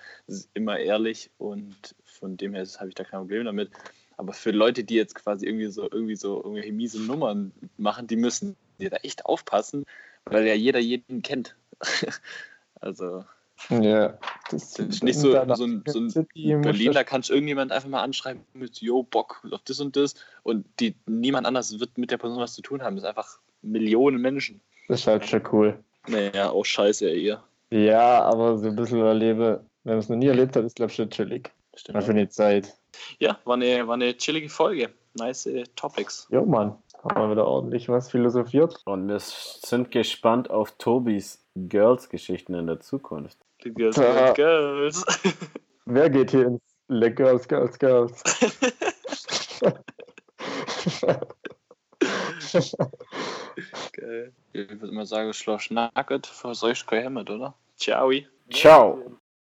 immer 0.55 0.79
ehrlich 0.79 1.31
und 1.39 1.95
von 2.05 2.37
dem 2.37 2.55
her 2.55 2.67
habe 2.79 2.89
ich 2.89 2.95
da 2.95 3.05
kein 3.05 3.21
Problem 3.21 3.47
damit. 3.47 3.71
Aber 4.19 4.33
für 4.33 4.51
Leute, 4.51 4.85
die 4.85 4.95
jetzt 4.95 5.15
quasi 5.15 5.47
irgendwie 5.47 5.69
so 5.69 5.85
irgendwie 5.91 6.17
so 6.17 6.37
irgendwelche 6.37 6.73
miese 6.73 7.01
Nummern 7.01 7.53
machen, 7.79 8.07
die 8.07 8.17
müssen 8.17 8.57
dir 8.79 8.91
da 8.91 8.99
echt 8.99 9.25
aufpassen, 9.27 9.85
weil 10.31 10.47
ja 10.47 10.55
jeder 10.55 10.79
jeden 10.79 11.23
kennt. 11.23 11.57
also 12.81 13.25
ja, 13.71 14.19
das, 14.51 14.75
das 14.75 14.87
ist 14.87 15.05
nicht 15.05 15.19
so, 15.19 15.33
so 15.33 15.65
ein, 15.65 15.83
so 15.87 15.99
ein 15.99 16.63
Berliner 16.63 17.05
kannst 17.05 17.29
irgendjemand 17.29 17.73
einfach 17.73 17.89
mal 17.89 18.03
anschreiben 18.03 18.43
mit 18.55 18.81
Jo, 18.81 19.03
Bock 19.03 19.43
auf 19.51 19.63
das 19.65 19.81
und 19.81 19.97
das 19.97 20.15
und 20.45 20.65
die, 20.81 20.95
niemand 21.07 21.47
anders 21.47 21.79
wird 21.79 21.99
mit 21.99 22.11
der 22.11 22.19
Person 22.19 22.39
was 22.39 22.55
zu 22.55 22.63
tun 22.63 22.83
haben. 22.83 22.97
Das 22.97 23.05
ist 23.05 23.09
einfach 23.09 23.39
Millionen 23.63 24.23
Menschen. 24.23 24.61
Das 24.87 25.01
ist 25.01 25.07
halt 25.07 25.27
schon 25.27 25.43
cool. 25.53 25.79
Naja, 26.07 26.51
auch 26.51 26.65
scheiße 26.65 27.11
eher. 27.11 27.43
Ja, 27.71 28.23
aber 28.23 28.59
so 28.59 28.69
ein 28.69 28.77
bisschen 28.77 29.01
erlebe, 29.01 29.65
wenn 29.85 29.95
man 29.95 29.99
es 29.99 30.09
noch 30.09 30.17
nie 30.17 30.29
erlebt 30.29 30.57
hat, 30.57 30.65
ist 30.65 30.77
glaube 30.77 30.91
ich 30.91 30.97
schon 30.97 31.11
chillig. 31.11 31.51
Stimmt. 31.75 32.03
Für 32.05 32.15
die 32.15 32.29
Zeit. 32.29 32.77
Ja, 33.19 33.39
war 33.45 33.55
eine, 33.55 33.87
war 33.87 33.95
eine 33.95 34.17
chillige 34.17 34.49
Folge. 34.49 34.91
Nice 35.15 35.47
äh, 35.47 35.65
Topics. 35.77 36.27
Jo, 36.31 36.45
Mann. 36.45 36.77
Haben 37.05 37.23
wir 37.23 37.31
wieder 37.31 37.47
ordentlich 37.47 37.89
was 37.89 38.11
philosophiert. 38.11 38.81
Und 38.85 39.09
wir 39.09 39.19
sind 39.21 39.91
gespannt 39.91 40.51
auf 40.51 40.73
Tobis 40.73 41.45
Girls-Geschichten 41.55 42.55
in 42.55 42.67
der 42.67 42.81
Zukunft. 42.81 43.39
The 43.63 43.73
Girls, 43.73 43.97
Da- 43.97 44.33
Girls, 44.33 45.05
Girls. 45.05 45.39
Wer 45.87 46.11
geht 46.11 46.31
hier 46.33 46.47
ins 46.47 46.63
Le 46.89 47.13
Girls, 47.13 47.47
Girls, 47.49 47.79
Girls? 47.79 48.23
Geil. 53.93 54.33
Ich 54.53 54.81
würde 54.81 54.93
mal 54.95 55.07
sagen, 55.07 55.33
Schloss 55.33 55.71
Nugget 55.71 56.27
für 56.27 56.49
euch 56.63 56.87
gehemmt, 56.87 57.31
oder? 57.31 57.55
Ciao. 57.77 58.11
Ciao! 58.51 59.19